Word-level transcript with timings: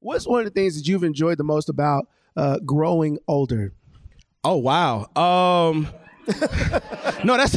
What's 0.00 0.26
one 0.26 0.40
of 0.40 0.44
the 0.46 0.50
things 0.50 0.76
that 0.76 0.86
you've 0.86 1.04
enjoyed 1.04 1.38
the 1.38 1.44
most 1.44 1.68
about 1.68 2.08
uh, 2.36 2.58
growing 2.60 3.18
older? 3.26 3.72
Oh 4.44 4.56
wow. 4.56 5.08
Um 5.16 5.88
No, 7.24 7.36
that's 7.36 7.56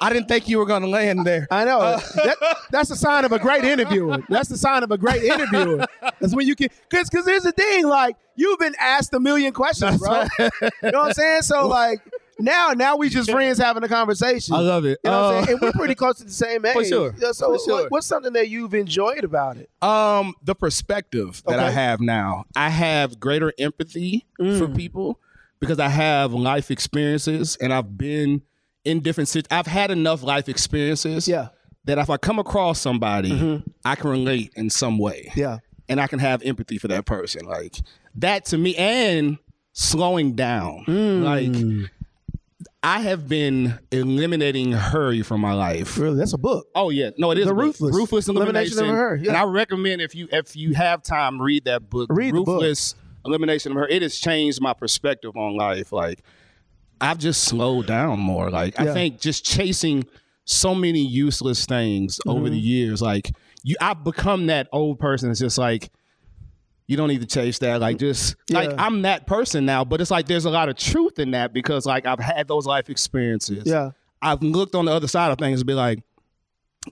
I 0.00 0.12
didn't 0.12 0.28
think 0.28 0.48
you 0.48 0.58
were 0.58 0.66
going 0.66 0.82
to 0.82 0.88
land 0.88 1.26
there. 1.26 1.48
I 1.50 1.64
know. 1.64 1.80
that, 1.80 2.56
that's 2.70 2.90
a 2.90 2.96
sign 2.96 3.24
of 3.24 3.32
a 3.32 3.38
great 3.38 3.64
interviewer. 3.64 4.18
That's 4.28 4.48
the 4.48 4.56
sign 4.56 4.82
of 4.82 4.90
a 4.90 4.98
great 4.98 5.22
interviewer. 5.24 5.84
That's 6.20 6.34
when 6.34 6.46
you 6.46 6.54
can, 6.54 6.68
because 6.88 7.08
because 7.10 7.26
here's 7.26 7.42
the 7.42 7.52
thing, 7.52 7.86
like 7.86 8.16
you've 8.36 8.58
been 8.58 8.74
asked 8.78 9.12
a 9.14 9.20
million 9.20 9.52
questions, 9.52 9.98
bro. 9.98 10.24
You 10.38 10.50
know 10.82 11.00
what 11.00 11.06
I'm 11.06 11.12
saying? 11.12 11.42
So 11.42 11.66
like 11.66 12.00
now, 12.38 12.70
now 12.76 12.96
we 12.96 13.08
just 13.08 13.30
friends 13.30 13.58
having 13.58 13.82
a 13.82 13.88
conversation. 13.88 14.54
I 14.54 14.60
love 14.60 14.84
it. 14.84 14.98
You 15.04 15.10
know 15.10 15.22
what 15.22 15.34
I'm 15.34 15.42
Uh, 15.42 15.44
saying? 15.46 15.58
And 15.58 15.60
we're 15.62 15.72
pretty 15.72 15.94
close 15.94 16.18
to 16.18 16.24
the 16.24 16.30
same 16.32 16.64
age. 16.66 16.72
For 16.74 16.84
sure. 16.84 17.14
Yeah, 17.18 17.32
so 17.32 17.46
For 17.46 17.52
what- 17.52 17.60
sure. 17.64 17.88
what's 17.88 18.06
something 18.06 18.32
that 18.34 18.48
you've 18.48 18.74
enjoyed 18.74 19.24
about 19.24 19.56
it? 19.56 19.68
Um, 19.82 20.34
the 20.42 20.54
perspective 20.54 21.42
that 21.46 21.58
I 21.58 21.70
have 21.70 22.00
now, 22.00 22.44
I 22.56 22.68
have 22.70 23.18
greater 23.20 23.52
empathy 23.58 24.26
Mm. 24.40 24.58
for 24.58 24.68
people 24.68 25.18
because 25.60 25.78
I 25.80 25.88
have 25.88 26.32
life 26.32 26.70
experiences 26.70 27.56
and 27.60 27.72
I've 27.72 27.98
been 27.98 28.42
in 28.84 29.00
different 29.00 29.28
situations. 29.28 29.48
I've 29.50 29.66
had 29.66 29.90
enough 29.90 30.22
life 30.22 30.48
experiences 30.48 31.26
Yeah. 31.26 31.36
Mm-hmm. 31.42 31.54
that 31.86 31.98
if 31.98 32.08
I 32.10 32.16
come 32.16 32.38
across 32.38 32.80
somebody, 32.80 33.62
I 33.84 33.94
can 33.96 34.10
relate 34.10 34.52
in 34.56 34.70
some 34.70 34.98
way. 34.98 35.32
Yeah. 35.34 35.58
and 35.90 36.00
I 36.02 36.06
can 36.06 36.18
have 36.18 36.42
empathy 36.42 36.76
for 36.76 36.86
that 36.88 37.06
person. 37.06 37.46
Like 37.46 37.76
that 38.16 38.44
to 38.46 38.58
me, 38.58 38.76
and 38.76 39.38
slowing 39.72 40.34
down. 40.34 40.84
Mm. 40.86 41.22
Like 41.22 41.88
I 42.82 43.00
have 43.00 43.28
been 43.28 43.78
eliminating 43.90 44.72
hurry 44.72 45.22
from 45.22 45.40
my 45.40 45.52
life. 45.52 45.98
Really, 45.98 46.16
that's 46.16 46.32
a 46.32 46.38
book. 46.38 46.68
Oh 46.74 46.90
yeah, 46.90 47.10
no, 47.18 47.32
it 47.32 47.38
is 47.38 47.46
The 47.46 47.52
a 47.52 47.54
book. 47.54 47.64
Ruthless. 47.64 47.94
ruthless 47.96 48.28
Elimination 48.28 48.78
elimination. 48.78 48.90
of 48.94 48.96
Hurry. 48.96 49.20
yeah. 49.22 49.28
And 49.30 49.36
I 49.36 49.42
recommend 49.44 50.00
if 50.00 50.14
you 50.14 50.28
if 50.30 50.54
you 50.54 50.74
have 50.74 51.02
time, 51.02 51.40
read 51.42 51.64
that 51.64 51.90
book. 51.90 52.08
Read 52.12 52.34
the 52.34 52.38
book. 52.42 52.46
ruthless 52.60 52.94
elimination 53.26 53.72
of 53.72 53.78
Hurry. 53.78 53.92
It 53.94 54.02
has 54.02 54.16
changed 54.18 54.60
my 54.60 54.74
perspective 54.74 55.36
on 55.36 55.56
life. 55.56 55.92
Like 55.92 56.22
I've 57.00 57.18
just 57.18 57.44
slowed 57.44 57.86
down 57.86 58.20
more. 58.20 58.48
Like 58.50 58.78
Yeah. 58.78 58.90
I 58.90 58.94
think 58.94 59.20
just 59.20 59.44
chasing 59.44 60.04
so 60.44 60.74
many 60.74 61.00
useless 61.04 61.66
things 61.66 62.20
over 62.26 62.42
Mm-hmm. 62.44 62.52
the 62.52 62.58
years. 62.58 63.02
Like 63.02 63.32
you, 63.64 63.74
I've 63.80 64.04
become 64.04 64.46
that 64.46 64.68
old 64.72 65.00
person. 65.00 65.30
It's 65.32 65.40
just 65.40 65.58
like 65.58 65.90
you 66.88 66.96
don't 66.96 67.08
need 67.08 67.20
to 67.20 67.26
chase 67.26 67.58
that. 67.60 67.80
Like 67.80 67.98
just 67.98 68.34
like 68.50 68.70
I'm 68.78 69.02
that 69.02 69.26
person 69.26 69.64
now. 69.66 69.84
But 69.84 70.00
it's 70.00 70.10
like 70.10 70.26
there's 70.26 70.46
a 70.46 70.50
lot 70.50 70.68
of 70.68 70.76
truth 70.76 71.18
in 71.20 71.30
that 71.30 71.52
because 71.52 71.86
like 71.86 72.06
I've 72.06 72.18
had 72.18 72.48
those 72.48 72.66
life 72.66 72.88
experiences. 72.90 73.62
Yeah. 73.66 73.90
I've 74.20 74.42
looked 74.42 74.74
on 74.74 74.86
the 74.86 74.92
other 74.92 75.06
side 75.06 75.30
of 75.30 75.38
things 75.38 75.60
and 75.60 75.66
be 75.66 75.74
like, 75.74 76.00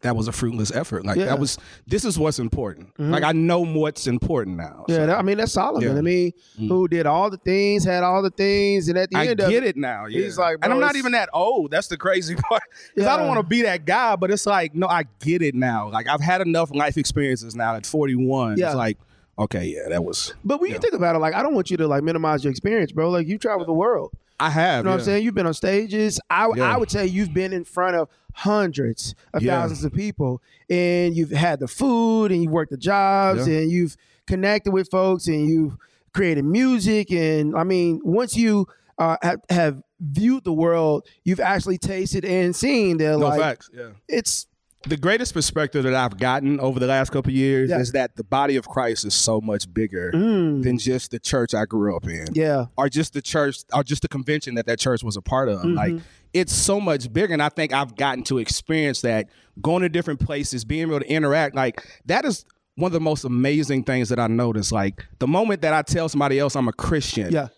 that 0.03 0.15
was 0.15 0.29
a 0.29 0.33
fruitless 0.33 0.71
effort. 0.73 1.07
Like 1.07 1.17
Yeah. 1.17 1.23
Mm-hmm. 1.23 1.31
that 1.31 1.41
was 1.41 1.59
this 1.87 2.05
is 2.05 2.19
what's 2.19 2.39
important. 2.39 2.91
Like 2.99 3.23
I 3.23 3.33
know 3.33 3.61
what's 3.65 4.07
important 4.07 4.59
now. 4.59 4.85
Yeah, 4.87 4.97
So 4.97 5.07
that- 5.07 5.19
I 5.19 5.23
mean 5.23 5.39
that's 5.39 5.53
Solomon. 5.53 5.89
Yeah. 5.91 5.97
I 5.99 6.03
mean, 6.03 6.33
who 6.59 6.87
did 6.89 7.07
all 7.07 7.31
the 7.31 7.39
things, 7.39 7.83
had 7.85 8.03
all 8.03 8.21
the 8.21 8.29
things, 8.31 8.89
and 8.91 8.99
at 8.99 9.11
the 9.11 9.17
I 9.17 9.27
end 9.29 9.39
get 9.39 9.47
of 9.63 9.69
it 9.69 9.77
now. 9.79 10.05
Yeah. 10.07 10.21
he's 10.21 10.37
like, 10.37 10.59
and 10.61 10.73
I'm 10.75 10.81
not 10.81 10.97
even 10.97 11.13
that 11.13 11.31
old. 11.33 11.71
That's 11.71 11.89
the 11.89 11.97
crazy 11.97 12.35
part. 12.49 12.63
Because 12.95 13.09
I 13.09 13.17
don't 13.17 13.29
want 13.29 13.39
to 13.39 13.47
be 13.47 13.63
that 13.63 13.87
guy, 13.87 14.15
but 14.17 14.31
it's 14.31 14.45
like, 14.45 14.75
no, 14.75 14.87
I 14.89 15.05
get 15.21 15.41
it 15.41 15.55
now. 15.55 15.89
Like 15.91 16.07
I've 16.07 16.21
had 16.21 16.43
enough 16.43 16.71
life 16.75 16.99
experiences 16.99 17.55
now 17.57 17.77
at 17.77 17.87
41. 17.87 18.59
Yeah. 18.59 18.67
It's 18.67 18.75
like, 18.77 18.99
okay, 19.39 19.67
yeah, 19.67 19.89
that 19.89 20.05
was. 20.05 20.35
But 20.45 20.61
when 20.61 20.71
you 20.71 20.75
Yeah. 20.77 20.81
think 20.81 20.95
about 20.95 21.15
it, 21.17 21.19
like 21.19 21.35
I 21.35 21.43
don't 21.43 21.55
want 21.55 21.71
you 21.71 21.77
to 21.79 21.87
like 21.87 22.03
minimize 22.03 22.45
your 22.45 22.51
experience, 22.51 22.93
bro. 22.93 23.11
Like 23.11 23.27
you 23.27 23.39
travel 23.39 23.65
the 23.67 23.73
world. 23.73 24.13
I 24.39 24.51
have. 24.51 24.81
You 24.81 24.85
know 24.85 24.91
what 24.91 25.01
I'm 25.01 25.05
saying? 25.05 25.25
You've 25.25 25.35
been 25.35 25.47
on 25.47 25.55
stages. 25.55 26.21
I 26.29 26.49
Yeah. 26.55 26.73
I 26.75 26.77
would 26.77 26.91
say 26.91 27.07
you've 27.07 27.33
been 27.33 27.53
in 27.55 27.65
front 27.65 27.97
of 27.97 28.09
hundreds 28.35 29.15
of 29.33 29.43
Yeah. 29.43 29.61
thousands 29.63 29.85
of 29.85 29.93
people, 29.95 30.43
and 30.69 31.17
you've 31.17 31.31
had 31.31 31.59
the 31.61 31.69
food, 31.69 32.31
and 32.33 32.43
you've 32.43 32.53
worked 32.53 32.71
the 32.71 32.77
jobs, 32.77 33.49
Yeah. 33.49 33.59
and 33.61 33.71
you've 33.71 33.97
connected 34.27 34.73
with 34.73 34.91
folks, 34.91 35.27
and 35.27 35.49
you've 35.49 35.77
created 36.13 36.45
music, 36.45 37.11
and 37.13 37.57
I 37.57 37.65
mean, 37.65 38.01
once 38.05 38.37
you 38.37 38.67
uh, 38.99 39.17
have, 39.23 39.41
have 39.51 39.83
viewed 40.01 40.43
the 40.45 40.53
world, 40.53 41.07
you've 41.25 41.41
actually 41.41 41.77
tasted 41.77 42.25
and 42.25 42.57
seen 42.57 42.97
that 42.97 43.19
No 43.19 43.29
like 43.29 43.39
facts. 43.41 43.69
Yeah. 43.75 43.91
it's 44.09 44.47
the 44.85 44.97
greatest 44.97 45.35
perspective 45.35 45.83
that 45.85 45.95
I've 45.95 46.17
gotten 46.19 46.61
over 46.61 46.79
the 46.79 46.87
last 46.87 47.11
couple 47.11 47.31
of 47.31 47.37
years 47.37 47.71
Yeah. 47.71 47.79
is 47.81 47.93
that 47.93 48.15
the 48.17 48.23
body 48.25 48.57
of 48.57 48.69
Christ 48.69 49.05
is 49.05 49.15
so 49.15 49.41
much 49.41 49.73
bigger 49.73 50.13
mm, 50.15 50.63
than 50.63 50.79
just 50.79 51.11
the 51.11 51.19
church 51.19 51.55
I 51.55 51.65
grew 51.65 51.97
up 51.97 52.07
in. 52.07 52.27
yeah, 52.35 52.67
or 52.77 52.89
just 52.89 53.13
the 53.13 53.23
church 53.23 53.59
or 53.73 53.83
just 53.83 54.03
the 54.03 54.09
convention 54.09 54.55
that 54.55 54.67
that 54.67 54.79
church 54.79 55.03
was 55.03 55.17
a 55.17 55.23
part 55.23 55.49
of. 55.49 55.59
Mm-hmm. 55.61 55.75
Like 55.75 55.95
it's 56.33 56.53
so 56.53 56.81
much 56.81 57.13
bigger, 57.13 57.33
and 57.33 57.43
I 57.43 57.49
think 57.49 57.73
I've 57.73 57.97
gotten 57.97 58.23
to 58.25 58.39
experience 58.39 59.01
that 59.01 59.29
going 59.61 59.83
to 59.83 59.89
different 59.89 60.21
places, 60.21 60.65
being 60.65 60.83
able 60.83 61.01
to 61.01 61.11
interact. 61.11 61.57
Like 61.57 61.83
that 62.05 62.25
is 62.25 62.45
one 62.77 62.91
of 62.91 62.93
the 62.93 63.01
most 63.01 63.25
amazing 63.25 63.85
things 63.85 64.11
that 64.11 64.19
I 64.21 64.27
noticed. 64.27 64.71
Like 64.71 65.05
the 65.19 65.27
moment 65.27 65.63
that 65.63 65.73
I 65.73 65.83
tell 65.83 66.09
somebody 66.09 66.39
else 66.39 66.55
I'm 66.55 66.69
a 66.69 66.73
Christian, 66.73 67.33
yeah, 67.33 67.49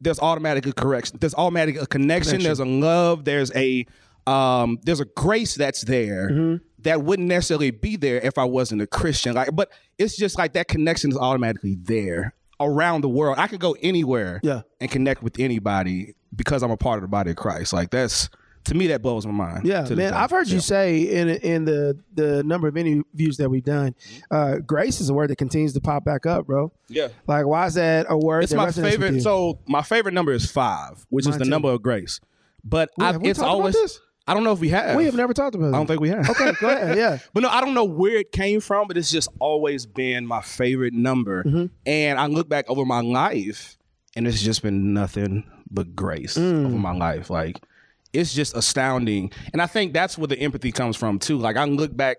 there's 0.00 0.20
automatic 0.20 0.66
a 0.66 0.72
correction. 0.72 1.16
There's 1.20 1.34
automatic 1.34 1.80
a 1.80 1.86
connection. 1.86 2.38
Connection. 2.38 2.44
There's 2.44 2.60
a 2.60 2.64
love. 2.66 3.24
There's 3.24 3.50
a 3.56 3.86
um, 4.28 4.78
there's 4.82 5.00
a 5.00 5.04
grace 5.04 5.54
that's 5.54 5.82
there 5.82 6.30
Mm-hmm. 6.30 6.56
that 6.82 7.02
wouldn't 7.02 7.28
necessarily 7.28 7.70
be 7.70 7.96
there 7.96 8.20
if 8.20 8.38
I 8.38 8.44
wasn't 8.44 8.82
a 8.82 8.86
Christian. 8.86 9.34
Like, 9.34 9.54
but 9.54 9.70
it's 9.98 10.16
just 10.16 10.38
like 10.38 10.52
that 10.52 10.68
connection 10.68 11.10
is 11.10 11.16
automatically 11.16 11.76
there 11.80 12.34
around 12.60 13.00
the 13.02 13.08
world. 13.08 13.38
I 13.38 13.46
could 13.46 13.60
go 13.60 13.76
anywhere 13.82 14.40
Yeah. 14.42 14.62
and 14.80 14.90
connect 14.90 15.22
with 15.22 15.38
anybody 15.38 16.14
because 16.34 16.62
I'm 16.62 16.70
a 16.70 16.76
part 16.76 16.98
of 16.98 17.02
the 17.02 17.08
body 17.08 17.30
of 17.30 17.36
Christ. 17.36 17.72
Like 17.72 17.90
that's 17.90 18.28
to 18.64 18.74
me 18.74 18.88
that 18.88 19.00
blows 19.00 19.24
my 19.24 19.32
mind. 19.32 19.64
Yeah, 19.64 19.88
man. 19.90 20.12
I've 20.12 20.30
heard 20.30 20.48
you 20.48 20.60
say 20.60 21.00
in 21.02 21.28
in 21.30 21.64
the 21.64 21.98
the 22.14 22.42
number 22.42 22.68
of 22.68 22.76
interviews 22.76 23.36
that 23.38 23.48
we've 23.48 23.64
done, 23.64 23.94
uh, 24.30 24.56
grace 24.58 25.00
is 25.00 25.08
a 25.08 25.14
word 25.14 25.30
that 25.30 25.36
continues 25.36 25.72
to 25.74 25.80
pop 25.80 26.04
back 26.04 26.26
up, 26.26 26.46
bro. 26.46 26.70
Yeah. 26.88 27.08
Like, 27.26 27.46
why 27.46 27.66
is 27.66 27.74
that 27.74 28.06
a 28.10 28.18
word? 28.18 28.42
It's 28.42 28.52
that 28.52 28.58
my 28.58 28.70
favorite. 28.72 29.22
So 29.22 29.60
my 29.66 29.82
favorite 29.82 30.12
number 30.12 30.32
is 30.32 30.50
five, 30.50 31.06
which 31.08 31.26
is 31.26 31.38
the 31.38 31.44
too. 31.44 31.50
number 31.50 31.70
of 31.70 31.80
grace. 31.82 32.20
But 32.64 32.90
Wait, 32.98 33.06
I, 33.06 33.18
it's 33.22 33.38
always. 33.38 33.74
I 34.28 34.34
don't 34.34 34.44
know 34.44 34.52
if 34.52 34.60
we 34.60 34.68
have. 34.68 34.96
we 34.96 35.06
have 35.06 35.14
never 35.14 35.32
talked 35.34 35.54
about. 35.56 35.66
It. 35.68 35.74
I 35.74 35.78
don't 35.78 35.86
think 35.86 36.00
we 36.00 36.10
have. 36.10 36.28
Okay, 36.30 36.52
go 36.60 36.68
ahead. 36.68 36.96
Yeah, 36.96 37.18
But 37.32 37.42
no, 37.42 37.48
I 37.48 37.60
don't 37.60 37.74
know 37.74 37.84
where 37.84 38.18
it 38.18 38.30
came 38.30 38.60
from, 38.60 38.86
but 38.86 38.96
it's 38.96 39.10
just 39.10 39.28
always 39.40 39.86
been 39.86 40.26
my 40.26 40.42
favorite 40.42 40.94
number. 40.94 41.42
Mm-hmm. 41.44 41.66
And 41.86 42.20
I 42.20 42.26
look 42.26 42.48
back 42.48 42.66
over 42.68 42.84
my 42.84 43.00
life, 43.00 43.76
and 44.14 44.26
it's 44.28 44.42
just 44.42 44.62
been 44.62 44.92
nothing 44.92 45.44
but 45.70 45.96
grace 45.96 46.36
Mm. 46.38 46.66
over 46.66 46.76
my 46.78 46.92
life. 46.94 47.30
Like 47.30 47.58
it's 48.12 48.32
just 48.34 48.56
astounding, 48.56 49.32
and 49.52 49.60
I 49.60 49.66
think 49.66 49.92
that's 49.92 50.16
where 50.16 50.26
the 50.28 50.38
empathy 50.38 50.72
comes 50.72 50.96
from 50.96 51.18
too. 51.18 51.38
Like 51.38 51.56
I 51.56 51.64
look 51.64 51.96
back, 51.96 52.18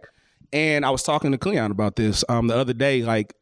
and 0.51 0.85
I 0.85 0.89
was 0.89 1.03
talking 1.03 1.31
to 1.31 1.37
Cleon 1.37 1.71
about 1.71 1.95
this 1.95 2.23
um, 2.29 2.47
the 2.47 2.55
other 2.57 2.73
day. 2.73 3.03
Like 3.03 3.33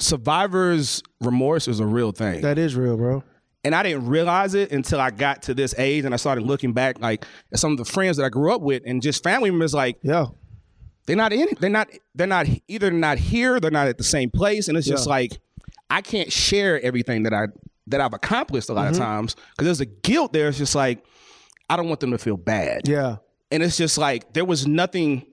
survivor's 0.00 1.02
remorse 1.20 1.68
is 1.68 1.80
a 1.80 1.86
real 1.86 2.12
thing. 2.12 2.40
that 2.42 2.58
is 2.58 2.74
real, 2.76 2.96
bro. 2.96 3.22
And 3.64 3.74
I 3.74 3.82
didn't 3.82 4.06
realize 4.06 4.54
it 4.54 4.70
until 4.72 5.00
I 5.00 5.10
got 5.10 5.42
to 5.42 5.54
this 5.54 5.74
age 5.78 6.04
and 6.04 6.14
I 6.14 6.16
started 6.16 6.44
looking 6.44 6.72
back 6.72 7.00
like 7.00 7.26
at 7.52 7.58
some 7.58 7.72
of 7.72 7.78
the 7.78 7.84
friends 7.84 8.16
that 8.16 8.24
I 8.24 8.28
grew 8.28 8.54
up 8.54 8.60
with 8.62 8.82
and 8.86 9.02
just 9.02 9.22
family 9.22 9.50
members 9.50 9.74
like 9.74 9.98
Yeah, 10.02 10.26
they're 11.06 11.16
not 11.16 11.32
in 11.32 11.48
they're 11.60 11.68
not 11.70 11.88
they're 12.14 12.26
not 12.26 12.46
either 12.68 12.90
not 12.90 13.18
here, 13.18 13.58
they're 13.60 13.70
not 13.70 13.88
at 13.88 13.98
the 13.98 14.04
same 14.04 14.30
place. 14.30 14.68
And 14.68 14.78
it's 14.78 14.86
just 14.86 15.06
Yeah. 15.06 15.10
like 15.10 15.38
I 15.90 16.02
can't 16.02 16.30
share 16.32 16.80
everything 16.84 17.24
that 17.24 17.34
I 17.34 17.46
that 17.88 18.00
I've 18.00 18.12
accomplished 18.14 18.68
a 18.68 18.74
lot 18.74 18.84
Mm-hmm. 18.92 18.92
of 18.94 18.98
times. 18.98 19.34
Cause 19.56 19.64
there's 19.64 19.80
a 19.80 19.86
guilt 19.86 20.32
there. 20.32 20.48
It's 20.48 20.58
just 20.58 20.74
like 20.74 21.04
I 21.68 21.76
don't 21.76 21.88
want 21.88 22.00
them 22.00 22.12
to 22.12 22.18
feel 22.18 22.36
bad. 22.36 22.88
yeah, 22.88 23.16
And 23.50 23.62
it's 23.62 23.76
just 23.76 23.98
like 23.98 24.32
there 24.34 24.44
was 24.44 24.66
nothing 24.66 25.26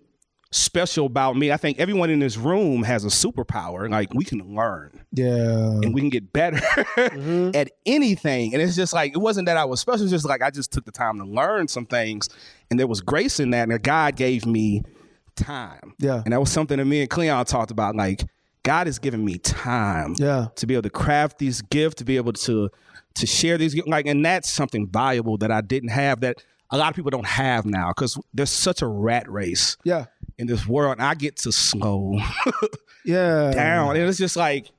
special 0.52 1.06
about 1.06 1.36
me. 1.36 1.52
I 1.52 1.58
think 1.58 1.80
everyone 1.80 2.10
in 2.10 2.20
this 2.20 2.38
room 2.38 2.84
has 2.84 3.04
a 3.04 3.10
superpower. 3.10 3.90
Like 3.90 4.14
we 4.14 4.24
can 4.24 4.56
learn 4.56 5.06
yeah. 5.12 5.26
and 5.26 5.94
we 5.94 6.02
can 6.02 6.10
get 6.10 6.32
better 6.32 6.58
mm-hmm. 6.58 7.52
at 7.54 7.72
anything. 7.86 8.54
And 8.54 8.62
it's 8.62 8.76
just 8.76 8.94
like 8.94 9.14
it 9.14 9.20
wasn't 9.20 9.48
that 9.48 9.58
I 9.58 9.66
was 9.66 9.80
special. 9.80 10.04
It's 10.04 10.12
just 10.12 10.26
like 10.26 10.42
I 10.42 10.50
just 10.50 10.72
took 10.72 10.86
the 10.86 10.92
time 10.92 11.18
to 11.20 11.26
learn 11.26 11.68
some 11.68 11.86
things, 11.86 12.30
and 12.70 12.80
there 12.80 12.88
was 12.88 13.02
grace 13.02 13.40
in 13.40 13.52
that. 13.52 13.70
And 13.70 13.84
God 13.84 14.16
gave 14.16 14.46
me 14.46 14.84
time. 15.36 15.94
Yeah. 16.00 16.22
and 16.24 16.34
that 16.34 16.40
was 16.40 16.52
something 16.52 16.78
that 16.78 16.86
me 16.86 17.02
and 17.02 17.10
Cleon 17.10 17.46
talked 17.46 17.72
about. 17.72 17.96
Like 17.96 18.24
God 18.64 18.88
has 18.88 19.00
given 19.00 19.24
me 19.24 19.38
time. 19.38 20.16
Yeah. 20.18 20.48
to 20.56 20.68
be 20.68 20.74
able 20.74 20.84
to 20.84 20.90
craft 20.90 21.38
these 21.38 21.62
gifts, 21.62 21.96
to 21.96 22.06
be 22.06 22.18
able 22.18 22.34
to 22.34 22.70
to 23.16 23.26
share 23.26 23.58
these 23.58 23.74
gifts. 23.74 23.88
like, 23.88 24.08
and 24.08 24.26
that's 24.26 24.50
something 24.50 24.88
valuable 24.88 25.38
that 25.38 25.52
I 25.52 25.62
didn't 25.62 25.90
have 25.90 26.22
that. 26.22 26.44
A 26.72 26.78
lot 26.78 26.90
of 26.90 26.96
people 26.96 27.12
don't 27.12 27.28
have 27.28 27.66
now 27.66 27.90
because 27.90 28.20
there's 28.34 28.50
such 28.50 28.82
a 28.82 28.88
rat 28.88 29.32
race 29.32 29.78
Yeah, 29.84 30.06
in 30.38 30.48
this 30.48 30.68
world, 30.68 31.00
I 31.00 31.16
get 31.16 31.38
to 31.38 31.52
slow 31.52 32.20
yeah. 33.06 33.52
down, 33.52 33.96
and 33.96 34.08
it's 34.10 34.18
just 34.18 34.36
like 34.36 34.70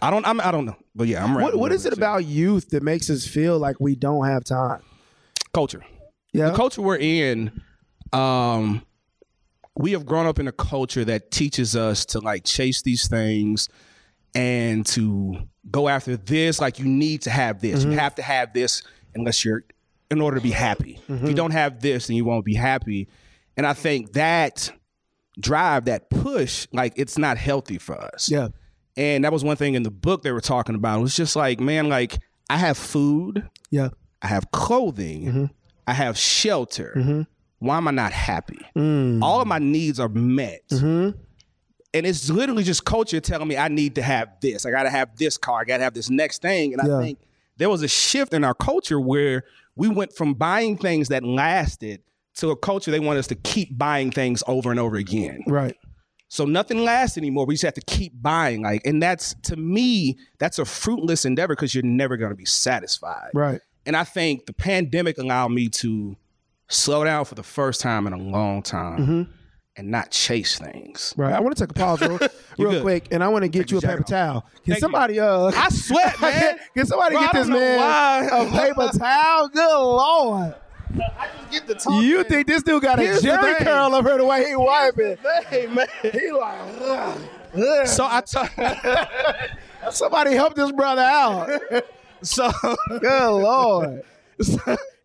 I 0.00 0.10
don't, 0.10 0.24
I'm, 0.26 0.40
I 0.40 0.50
don't 0.52 0.64
know, 0.64 0.76
but 0.94 1.08
yeah, 1.08 1.24
I'm. 1.24 1.34
What 1.34 1.40
rambling 1.40 1.60
what 1.60 1.72
a 1.72 1.74
it 1.88 1.92
about 1.92 2.24
youth 2.24 2.70
that 2.70 2.82
makes 2.82 3.10
us 3.10 3.26
feel 3.26 3.58
like 3.58 3.80
we 3.80 3.94
don't 3.96 4.26
have 4.26 4.44
time? 4.44 4.80
culture? 5.52 5.84
Yeah, 6.32 6.50
The 6.50 6.56
culture 6.56 6.80
we're 6.80 6.96
in, 6.98 7.60
um, 8.12 8.86
we 9.74 9.90
have 9.92 10.06
grown 10.06 10.26
up 10.26 10.38
in 10.38 10.46
a 10.46 10.52
culture 10.52 11.04
that 11.04 11.32
teaches 11.32 11.74
us 11.74 12.04
to 12.06 12.20
like 12.20 12.44
chase 12.44 12.82
these 12.82 13.08
things 13.08 13.68
and 14.36 14.86
to 14.86 15.38
go 15.68 15.88
after 15.88 16.16
this. 16.16 16.60
Like 16.60 16.78
you 16.78 16.84
need 16.84 17.22
to 17.22 17.30
have 17.30 17.60
this, 17.60 17.80
Mm-hmm. 17.80 17.92
you 17.92 17.98
have 17.98 18.14
to 18.14 18.22
have 18.22 18.52
this 18.52 18.82
unless 19.16 19.44
you're 19.44 19.64
in 20.12 20.20
order 20.20 20.36
to 20.36 20.42
be 20.42 20.52
happy. 20.52 21.00
If 21.00 21.06
Mm-hmm. 21.08 21.26
you 21.26 21.34
don't 21.34 21.50
have 21.50 21.80
this, 21.80 22.06
then 22.06 22.16
you 22.16 22.24
won't 22.24 22.44
be 22.44 22.54
happy. 22.54 23.08
And 23.56 23.66
I 23.66 23.72
think 23.72 24.12
that 24.12 24.72
drive, 25.38 25.86
that 25.86 26.10
push, 26.10 26.66
like 26.72 26.92
it's 26.96 27.18
not 27.18 27.36
healthy 27.38 27.78
for 27.78 27.94
us. 28.00 28.30
Yeah. 28.30 28.48
And 28.96 29.24
that 29.24 29.32
was 29.32 29.44
one 29.44 29.56
thing 29.56 29.74
in 29.74 29.82
the 29.82 29.90
book 29.90 30.22
they 30.22 30.32
were 30.32 30.40
talking 30.40 30.74
about. 30.74 30.98
It 30.98 31.02
was 31.02 31.16
just 31.16 31.36
like, 31.36 31.60
man, 31.60 31.88
like 31.88 32.18
I 32.48 32.56
have 32.56 32.76
food, 32.76 33.48
Yeah. 33.70 33.90
I 34.22 34.26
have 34.28 34.50
clothing, 34.50 35.24
Mm-hmm. 35.26 35.44
I 35.86 35.92
have 35.94 36.16
shelter. 36.18 37.26
Why 37.58 37.76
am 37.76 37.88
I 37.88 37.90
not 37.90 38.12
happy? 38.12 38.60
Mm. 38.76 39.22
All 39.22 39.40
of 39.40 39.46
my 39.48 39.58
needs 39.58 39.98
are 40.00 40.08
met. 40.08 40.60
Mm-hmm. 40.70 41.18
And 41.92 42.06
it's 42.06 42.30
literally 42.30 42.62
just 42.62 42.84
culture 42.84 43.18
telling 43.20 43.48
me 43.48 43.56
I 43.56 43.68
need 43.68 43.96
to 43.96 44.02
have 44.02 44.28
this. 44.40 44.64
I 44.64 44.70
got 44.70 44.84
to 44.84 44.90
have 44.90 45.16
this 45.16 45.36
car. 45.36 45.60
I 45.60 45.64
got 45.64 45.78
to 45.78 45.82
have 45.84 45.94
this 45.94 46.08
next 46.08 46.42
thing. 46.42 46.74
And 46.74 46.86
Yeah. 46.86 46.98
I 46.98 47.02
think 47.02 47.18
there 47.56 47.68
was 47.68 47.82
a 47.82 47.88
shift 47.88 48.32
in 48.32 48.44
our 48.44 48.54
culture 48.54 49.00
where 49.00 49.44
we 49.74 49.88
went 49.88 50.12
from 50.14 50.34
buying 50.34 50.76
things 50.78 51.08
that 51.08 51.24
lasted 51.24 52.02
to 52.36 52.50
a 52.50 52.56
culture 52.56 52.90
they 52.90 53.00
want 53.00 53.18
us 53.18 53.26
to 53.28 53.34
keep 53.34 53.76
buying 53.76 54.10
things 54.10 54.42
over 54.46 54.70
and 54.70 54.78
over 54.80 54.96
again. 54.96 55.40
Right. 55.46 55.76
So 56.28 56.44
nothing 56.44 56.84
lasts 56.84 57.18
anymore. 57.18 57.44
We 57.44 57.54
just 57.54 57.64
have 57.64 57.74
to 57.74 57.80
keep 57.82 58.12
buying. 58.22 58.62
Like, 58.62 58.82
and 58.86 59.02
that's 59.02 59.34
to 59.44 59.56
me, 59.56 60.16
that's 60.38 60.58
a 60.60 60.64
fruitless 60.64 61.24
endeavor 61.24 61.54
because 61.56 61.74
you're 61.74 61.82
never 61.84 62.16
going 62.16 62.30
to 62.30 62.36
be 62.36 62.44
satisfied. 62.44 63.30
Right. 63.34 63.60
And 63.84 63.96
I 63.96 64.04
think 64.04 64.46
the 64.46 64.52
pandemic 64.52 65.18
allowed 65.18 65.48
me 65.50 65.68
to 65.70 66.16
slow 66.68 67.02
down 67.02 67.24
for 67.24 67.34
the 67.34 67.42
first 67.42 67.80
time 67.80 68.06
in 68.06 68.12
a 68.12 68.16
long 68.18 68.62
time 68.62 68.98
Mm-hmm. 69.00 69.32
and 69.76 69.90
not 69.90 70.12
chase 70.12 70.56
things. 70.56 71.14
Right. 71.16 71.32
I 71.32 71.40
want 71.40 71.56
to 71.56 71.66
take 71.66 71.70
a 71.70 71.74
pause 71.74 72.00
real, 72.00 72.18
real 72.58 72.80
quick, 72.80 73.08
and 73.10 73.24
I 73.24 73.28
want 73.28 73.42
to 73.42 73.48
get 73.48 73.72
you 73.72 73.78
a 73.78 73.80
paper 73.80 73.94
jacket 73.94 74.06
towel. 74.06 74.40
Can 74.42 74.50
Thank 74.54 74.66
you. 74.68 74.80
somebody 74.80 75.18
uh 75.18 75.50
I 75.52 75.68
sweat, 75.70 76.20
man. 76.20 76.58
Can 76.76 76.86
somebody 76.86 77.16
Bro, 77.16 77.22
get 77.22 77.32
this 77.34 77.48
man 77.48 77.78
why. 77.80 78.28
a 78.30 78.50
paper 78.68 78.90
towel? 78.98 79.48
Good 79.48 79.66
lord! 79.82 80.54
Get 81.50 81.66
the 81.66 81.98
You 82.02 82.22
think 82.24 82.46
this 82.46 82.62
dude 82.62 82.82
got 82.82 82.98
a 82.98 83.02
Here's 83.02 83.22
Jheri 83.22 83.58
curl 83.58 83.94
of 83.94 84.04
her 84.04 84.18
the 84.18 84.24
way 84.24 84.48
he 84.48 84.56
wiping? 84.56 85.16
hey, 85.48 85.66
man. 85.66 85.86
He 86.02 86.30
like, 86.30 86.58
ugh, 86.80 87.18
ugh. 87.56 87.86
So 87.86 88.06
I 88.08 88.20
t- 88.20 89.50
somebody 89.90 90.34
help 90.34 90.54
this 90.54 90.70
brother 90.72 91.02
out. 91.02 91.50
so 92.22 92.50
Good 92.88 93.30
lord! 93.30 94.02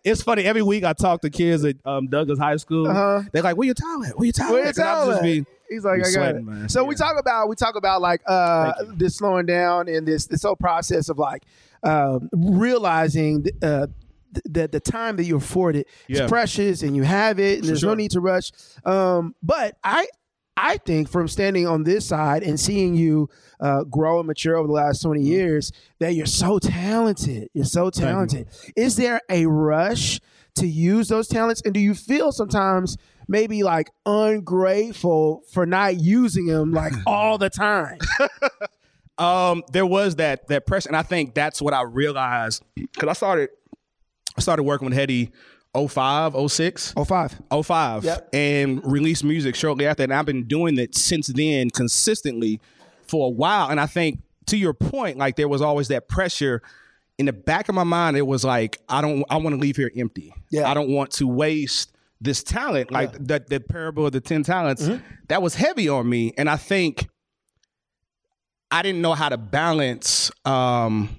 it's 0.03 0.21
funny. 0.21 0.43
Every 0.43 0.61
week 0.61 0.83
I 0.83 0.93
talk 0.93 1.21
to 1.21 1.29
kids 1.29 1.63
at 1.65 1.77
um, 1.85 2.07
Douglas 2.07 2.37
High 2.39 2.57
School. 2.57 2.87
Uh-huh. 2.87 3.23
They're 3.31 3.41
like, 3.43 3.57
"Where 3.57 3.65
your 3.65 3.73
towel 3.75 4.03
at? 4.05 4.17
Where 4.17 4.25
your 4.25 4.33
towel 4.33 4.51
Where 4.53 4.59
your 4.61 4.69
at?" 4.69 4.77
And 4.77 4.85
I 4.87 4.93
towel 4.93 5.05
just 5.07 5.17
at? 5.19 5.23
be- 5.23 5.45
He's 5.67 5.83
like, 5.83 5.95
I 5.95 5.97
got 6.03 6.07
sweating, 6.07 6.37
it. 6.41 6.43
man. 6.45 6.69
So 6.69 6.83
we 6.83 6.93
talk 6.93 7.17
about 7.19 7.49
we 7.49 7.55
talk 7.55 7.75
about 7.75 7.99
like 8.01 8.21
uh 8.27 8.73
this 8.95 9.15
slowing 9.15 9.47
down 9.47 9.87
and 9.89 10.07
this 10.07 10.27
this 10.27 10.43
whole 10.43 10.55
process 10.55 11.09
of 11.09 11.17
like 11.17 11.41
um 11.81 12.29
realizing 12.33 13.43
th- 13.43 13.55
uh 13.63 13.87
th- 14.35 14.43
that 14.51 14.71
the 14.71 14.79
time 14.79 15.15
that 15.17 15.23
you 15.25 15.37
afford 15.37 15.75
is 15.75 15.83
Yeah. 16.07 16.27
precious 16.27 16.83
and 16.83 16.95
you 16.95 17.03
have 17.03 17.39
it 17.39 17.59
and 17.59 17.67
there's 17.67 17.83
no 17.83 17.93
need 17.95 18.11
to 18.11 18.19
rush. 18.21 18.51
Um, 18.85 19.33
but 19.41 19.77
I 19.83 20.07
I 20.57 20.77
think 20.77 21.09
from 21.09 21.27
standing 21.27 21.67
on 21.67 21.83
this 21.83 22.05
side 22.05 22.41
and 22.43 22.57
seeing 22.57 22.95
you 22.95 23.29
uh, 23.59 23.83
grow 23.83 24.19
and 24.19 24.27
mature 24.27 24.55
over 24.55 24.67
the 24.67 24.73
last 24.73 25.01
20 25.01 25.19
Mm-hmm. 25.19 25.27
years 25.29 25.71
that 25.99 26.13
you're 26.13 26.25
so 26.25 26.59
talented. 26.59 27.49
You're 27.53 27.65
so 27.65 27.89
talented. 27.89 28.47
Is 28.77 28.95
there 28.95 29.19
a 29.29 29.45
rush 29.47 30.21
to 30.55 30.65
use 30.65 31.09
those 31.09 31.27
talents? 31.27 31.61
And 31.65 31.73
do 31.73 31.81
you 31.81 31.93
feel 31.93 32.31
sometimes 32.31 32.97
maybe 33.27 33.63
like 33.63 33.89
ungrateful 34.05 35.43
for 35.51 35.65
not 35.65 35.99
using 35.99 36.45
them 36.45 36.71
like 36.71 36.93
all 37.07 37.37
the 37.37 37.49
time? 37.49 37.97
Um, 39.17 39.63
there 39.71 39.85
was 39.85 40.17
that 40.17 40.45
that 40.49 40.65
pressure, 40.65 40.89
and 40.89 40.95
I 40.97 41.01
think 41.01 41.35
that's 41.35 41.61
what 41.61 41.73
I 41.73 41.83
realized 41.83 42.61
because 42.75 43.07
I 43.07 43.13
started 43.13 43.49
I 44.37 44.41
started 44.41 44.63
working 44.63 44.85
with 44.87 44.97
Heady 44.97 45.31
05, 45.75 46.35
06. 46.51 46.93
Oh, 46.95 47.03
five. 47.03 47.35
05 47.63 48.03
Yep. 48.03 48.29
and 48.33 48.81
released 48.91 49.23
music 49.23 49.55
shortly 49.55 49.85
after. 49.85 50.03
And 50.03 50.13
I've 50.13 50.25
been 50.25 50.45
doing 50.47 50.77
it 50.77 50.95
since 50.95 51.27
then 51.27 51.69
consistently 51.69 52.59
for 53.07 53.27
a 53.27 53.29
while. 53.29 53.69
And 53.69 53.79
I 53.79 53.85
think 53.85 54.19
to 54.47 54.57
your 54.57 54.73
point, 54.73 55.17
like 55.17 55.35
there 55.35 55.47
was 55.47 55.61
always 55.61 55.87
that 55.89 56.07
pressure 56.07 56.61
in 57.17 57.25
the 57.27 57.33
back 57.33 57.67
of 57.69 57.75
my 57.75 57.83
mind. 57.83 58.15
It 58.17 58.27
was 58.27 58.43
like, 58.45 58.79
I 58.89 59.01
don't, 59.01 59.23
I 59.29 59.37
want 59.37 59.55
to 59.55 59.59
leave 59.59 59.75
here 59.77 59.91
empty. 59.97 60.33
Yeah. 60.49 60.69
I 60.69 60.73
don't 60.73 60.89
want 60.89 61.11
to 61.11 61.27
waste 61.27 61.91
this 62.21 62.43
talent. 62.43 62.91
Like 62.91 63.11
that, 63.27 63.49
that 63.49 63.67
parable 63.67 64.05
of 64.05 64.11
the 64.13 64.21
10 64.21 64.43
talents, 64.43 64.83
Mm-hmm. 64.83 65.03
that 65.27 65.41
was 65.41 65.55
heavy 65.55 65.89
on 65.89 66.07
me. 66.09 66.33
And 66.37 66.49
I 66.49 66.55
think 66.57 67.07
I 68.71 68.81
didn't 68.81 69.01
know 69.01 69.13
how 69.13 69.29
to 69.29 69.37
balance, 69.37 70.31
um, 70.45 71.09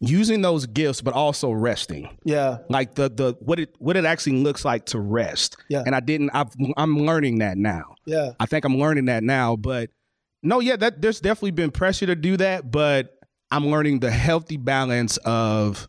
using 0.00 0.42
those 0.42 0.66
gifts, 0.66 1.00
but 1.00 1.14
also 1.14 1.50
resting 1.50 2.18
Yeah. 2.24 2.58
like 2.68 2.94
the 2.94 3.08
the 3.08 3.34
what 3.40 3.58
it 3.58 3.74
what 3.78 3.96
it 3.96 4.04
actually 4.04 4.42
looks 4.42 4.64
like 4.64 4.86
to 4.86 5.00
rest. 5.00 5.56
Yeah. 5.68 5.82
And 5.86 5.94
I 5.94 6.00
didn't. 6.00 6.30
I've, 6.34 6.50
I'm 6.76 6.98
learning 6.98 7.38
that 7.38 7.56
now. 7.56 7.94
Yeah. 8.04 8.32
I 8.38 8.46
think 8.46 8.64
I'm 8.64 8.76
learning 8.78 9.06
that 9.06 9.22
now. 9.24 9.56
But 9.56 9.90
no, 10.42 10.60
yeah, 10.60 10.76
that 10.76 11.00
there's 11.00 11.20
definitely 11.20 11.52
been 11.52 11.70
pressure 11.70 12.06
to 12.06 12.14
do 12.14 12.36
that. 12.36 12.70
But 12.70 13.18
I'm 13.50 13.68
learning 13.68 14.00
the 14.00 14.10
healthy 14.10 14.56
balance 14.58 15.16
of. 15.24 15.88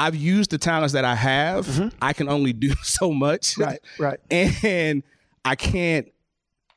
I've 0.00 0.14
used 0.14 0.50
the 0.52 0.58
talents 0.58 0.92
that 0.94 1.04
I 1.04 1.16
have. 1.16 1.92
I 2.00 2.12
can 2.12 2.28
only 2.28 2.52
do 2.52 2.72
so 2.84 3.12
much. 3.12 3.56
Mm-hmm. 3.56 3.62
Right. 3.98 4.18
Right. 4.30 4.54
And 4.64 5.02
I 5.44 5.54
can't. 5.56 6.08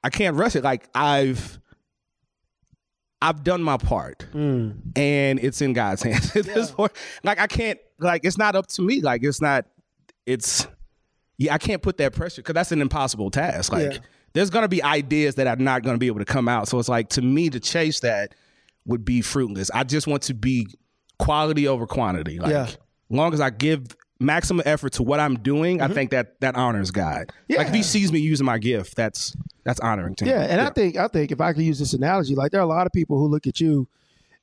I 0.04 0.10
can't 0.10 0.36
rush 0.36 0.56
it. 0.56 0.63
Like 0.63 0.88
I've. 0.95 1.60
I've 3.22 3.44
done 3.44 3.62
my 3.62 3.78
part 3.78 4.26
Mm. 4.34 4.98
and 4.98 5.40
it's 5.40 5.62
in 5.62 5.74
God's 5.74 6.02
hands 6.04 6.36
at 6.36 6.46
this 6.46 6.72
point. 6.72 6.92
Like 7.24 7.40
I 7.40 7.48
can't, 7.48 7.80
like 8.00 8.26
it's 8.26 8.38
not 8.38 8.56
up 8.56 8.68
to 8.68 8.82
me. 8.82 9.02
Like 9.02 9.24
it's 9.24 9.42
not, 9.42 9.66
it's, 10.26 10.68
yeah, 11.38 11.54
I 11.54 11.58
can't 11.58 11.82
put 11.82 11.98
that 11.98 12.14
pressure 12.14 12.42
because 12.42 12.54
that's 12.54 12.72
an 12.72 12.82
impossible 12.82 13.30
task. 13.32 13.72
Like 13.72 13.94
Yeah. 13.94 14.00
there's 14.34 14.50
gonna 14.50 14.68
be 14.68 14.82
ideas 14.84 15.36
that 15.36 15.48
are 15.48 15.56
not 15.56 15.84
gonna 15.84 15.98
be 15.98 16.08
able 16.08 16.20
to 16.20 16.26
come 16.26 16.48
out. 16.48 16.68
So 16.68 16.80
it's 16.80 16.90
like 16.90 17.10
to 17.10 17.22
me 17.22 17.50
to 17.50 17.60
chase 17.60 18.00
that 18.02 18.34
would 18.86 19.06
be 19.06 19.22
fruitless. 19.22 19.70
I 19.72 19.84
just 19.84 20.08
want 20.08 20.24
to 20.24 20.34
be 20.34 20.68
quality 21.20 21.68
over 21.68 21.86
quantity. 21.86 22.40
Like 22.40 22.52
Yeah. 22.52 22.70
long 23.10 23.34
as 23.34 23.42
I 23.42 23.52
give 23.52 23.86
maximum 24.22 24.64
effort 24.66 24.94
to 24.94 25.04
what 25.04 25.20
I'm 25.20 25.36
doing, 25.40 25.82
I 25.82 25.88
think 25.88 26.12
that 26.12 26.40
that 26.42 26.56
honors 26.56 26.92
God. 26.92 27.32
Yeah. 27.48 27.58
Like 27.58 27.68
if 27.68 27.72
Mm-hmm. 27.72 27.76
He 27.78 27.84
sees 27.84 28.12
me 28.12 28.20
using 28.20 28.46
my 28.46 28.58
gift, 28.58 28.96
that's 28.96 29.36
that's 29.64 29.80
honoring 29.80 30.16
to 30.16 30.26
Him. 30.26 30.32
Yeah, 30.32 30.42
and 30.44 30.62
I 30.62 30.70
think 30.70 30.98
I 30.98 31.08
think 31.08 31.32
if 31.32 31.42
I 31.42 31.54
could 31.54 31.64
use 31.64 31.80
this 31.80 31.94
analogy, 31.94 32.36
like 32.36 32.52
there 32.52 32.62
are 32.62 32.64
a 32.64 32.68
lot 32.68 32.86
of 32.86 32.94
people 32.94 33.18
who 33.20 33.28
look 33.28 33.48
at 33.48 33.60
you, 33.60 33.88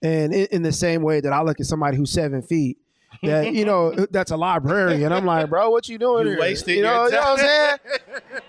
and 0.03 0.33
in, 0.35 0.47
in 0.51 0.63
the 0.63 0.73
same 0.73 1.03
way 1.03 1.21
that 1.21 1.33
I 1.33 1.43
look 1.43 1.61
at 1.61 1.67
somebody 1.67 1.97
who's 1.97 2.11
seven 2.11 2.43
feet, 2.43 2.79
that 3.23 3.53
you 3.55 3.65
know 3.65 3.93
that's 4.11 4.31
a 4.31 4.37
librarian. 4.37 5.13
I'm 5.13 5.25
like, 5.25 5.49
bro, 5.49 5.71
what 5.71 5.89
you 5.89 5.99
doing 5.99 6.25
You 6.27 6.31
here? 6.33 6.41
wasted 6.41 6.77
you 6.77 6.83
know, 6.83 7.03
your 7.03 7.07
you 7.07 7.13
know 7.13 7.21
what 7.21 7.29
I'm 7.31 7.39
saying? 7.39 7.79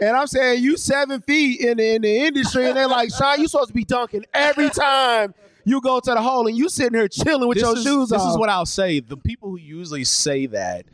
And 0.02 0.16
I'm 0.18 0.28
saying 0.28 0.64
you 0.64 0.78
seven 0.78 1.22
feet 1.22 1.60
in 1.62 1.78
the, 1.78 1.96
in 1.96 2.02
the 2.04 2.18
industry, 2.26 2.68
and 2.68 2.78
they're 2.78 2.88
like, 2.88 3.10
Sean, 3.16 3.40
you 3.42 3.48
supposed 3.48 3.69
to 3.69 3.74
be 3.74 3.83
dunking 3.83 4.26
every 4.33 4.69
time 4.69 5.33
you 5.66 5.81
go 5.81 6.00
to 6.00 6.12
the 6.12 6.21
hole, 6.21 6.48
and 6.48 6.57
you 6.57 6.69
sitting 6.69 6.98
here 6.98 7.07
chilling 7.07 7.48
with 7.48 7.57
this 7.57 7.64
your 7.64 7.78
is, 7.78 7.83
shoes 7.83 8.09
this 8.09 8.21
off. 8.21 8.31
is 8.31 8.38
what 8.38 8.50
I'll 8.50 8.66
say. 8.66 9.00
The 9.02 9.18
people 9.18 9.50
who 9.50 9.57
usually 9.57 10.04
say 10.04 10.45
that 10.48 10.86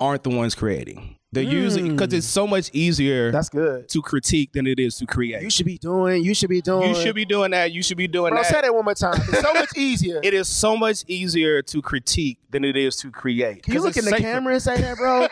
aren't 0.00 0.22
the 0.24 0.30
ones 0.30 0.54
creating. 0.54 1.16
They're 1.32 1.42
usually 1.42 1.90
because 1.90 2.12
it's 2.12 2.28
so 2.28 2.46
much 2.46 2.70
easier 2.72 3.30
Hmm. 3.30 3.32
That's 3.32 3.48
good. 3.48 3.88
to 3.88 4.02
critique 4.02 4.52
than 4.52 4.68
it 4.68 4.78
is 4.78 4.96
to 4.98 5.06
create. 5.06 5.42
You 5.42 5.50
should 5.50 5.66
be 5.66 5.78
doing. 5.78 6.22
You 6.22 6.32
should 6.32 6.48
be 6.48 6.60
doing. 6.60 6.90
You 6.90 6.94
should 6.94 7.14
be 7.16 7.24
doing 7.24 7.50
that. 7.50 7.72
You 7.72 7.82
should 7.82 7.96
be 7.96 8.06
doing 8.06 8.30
Bro, 8.30 8.42
that. 8.42 8.52
say 8.52 8.60
that 8.60 8.72
one 8.72 8.84
more 8.84 8.94
time. 8.94 9.14
It's 9.16 9.40
so 9.40 9.52
much 9.52 9.70
easier. 9.76 10.20
It 10.22 10.32
is 10.32 10.46
so 10.46 10.76
much 10.76 11.02
easier 11.08 11.60
to 11.62 11.82
critique 11.82 12.38
than 12.50 12.64
it 12.64 12.76
is 12.76 12.94
to 12.98 13.10
create. 13.10 13.64
Can 13.64 13.74
you 13.74 13.82
look 13.82 13.96
in 13.96 14.04
the 14.04 14.10
safer. 14.12 14.22
camera 14.22 14.52
and 14.52 14.62
say 14.62 14.80
that, 14.80 14.96
bro? 14.96 15.26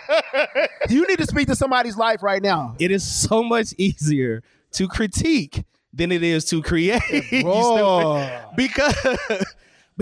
you 0.89 1.07
need 1.07 1.19
to 1.19 1.27
speak 1.27 1.47
to 1.47 1.55
somebody's 1.55 1.97
life 1.97 2.21
right 2.25 2.43
now. 2.43 2.75
It 2.81 2.91
is 2.91 3.05
so 3.07 3.45
much 3.45 3.73
easier 3.79 4.43
to 4.73 4.89
critique 4.89 5.63
than 5.93 6.11
it 6.11 6.25
is 6.25 6.45
to 6.47 6.63
create. 6.63 7.01
Bro. 7.43 8.27
because 8.57 8.95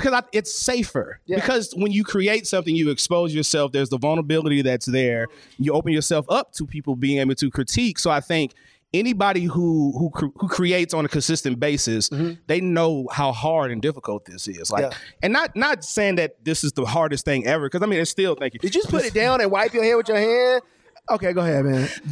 because 0.00 0.12
I, 0.14 0.22
it's 0.32 0.52
safer. 0.52 1.20
Yeah. 1.26 1.36
Because 1.36 1.72
when 1.76 1.92
you 1.92 2.04
create 2.04 2.46
something, 2.46 2.74
you 2.74 2.90
expose 2.90 3.34
yourself. 3.34 3.72
There's 3.72 3.88
the 3.90 3.98
vulnerability 3.98 4.62
that's 4.62 4.86
there. 4.86 5.26
You 5.58 5.72
open 5.74 5.92
yourself 5.92 6.26
up 6.28 6.52
to 6.54 6.66
people 6.66 6.96
being 6.96 7.18
able 7.18 7.34
to 7.36 7.50
critique. 7.50 7.98
So 7.98 8.10
I 8.10 8.20
think 8.20 8.52
anybody 8.92 9.44
who 9.44 9.92
who 9.96 10.10
cr- 10.10 10.36
who 10.36 10.48
creates 10.48 10.92
on 10.94 11.04
a 11.04 11.08
consistent 11.08 11.60
basis, 11.60 12.10
they 12.48 12.60
know 12.60 13.06
how 13.12 13.30
hard 13.32 13.70
and 13.70 13.80
difficult 13.80 14.24
this 14.24 14.48
is. 14.48 14.70
Like, 14.70 14.84
Mm-hmm. 14.84 14.92
Yeah. 14.92 14.98
and 15.22 15.32
not 15.32 15.54
not 15.56 15.84
saying 15.84 16.16
that 16.16 16.44
this 16.44 16.64
is 16.64 16.72
the 16.72 16.84
hardest 16.84 17.24
thing 17.24 17.46
ever. 17.46 17.66
Because 17.68 17.82
I 17.82 17.86
mean, 17.86 18.00
it's 18.00 18.10
still 18.10 18.34
thank 18.34 18.54
you. 18.54 18.60
Did 18.60 18.74
you 18.74 18.80
just 18.80 18.90
put 18.90 19.04
it 19.04 19.14
down 19.14 19.40
and 19.40 19.50
wipe 19.50 19.72
your 19.74 19.84
hair 19.84 19.96
with 19.96 20.08
your 20.08 20.16
hand? 20.18 20.62
Okay, 21.08 21.32
go 21.32 21.40
ahead, 21.40 21.64
man. 21.64 21.88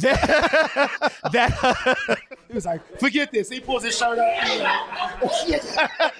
that 1.31 2.17
He 2.49 2.53
was 2.55 2.65
like, 2.65 2.81
forget 2.99 3.31
this. 3.31 3.49
He 3.49 3.59
pulls 3.59 3.83
his 3.83 3.95
shirt 3.97 4.17
up. 4.17 6.13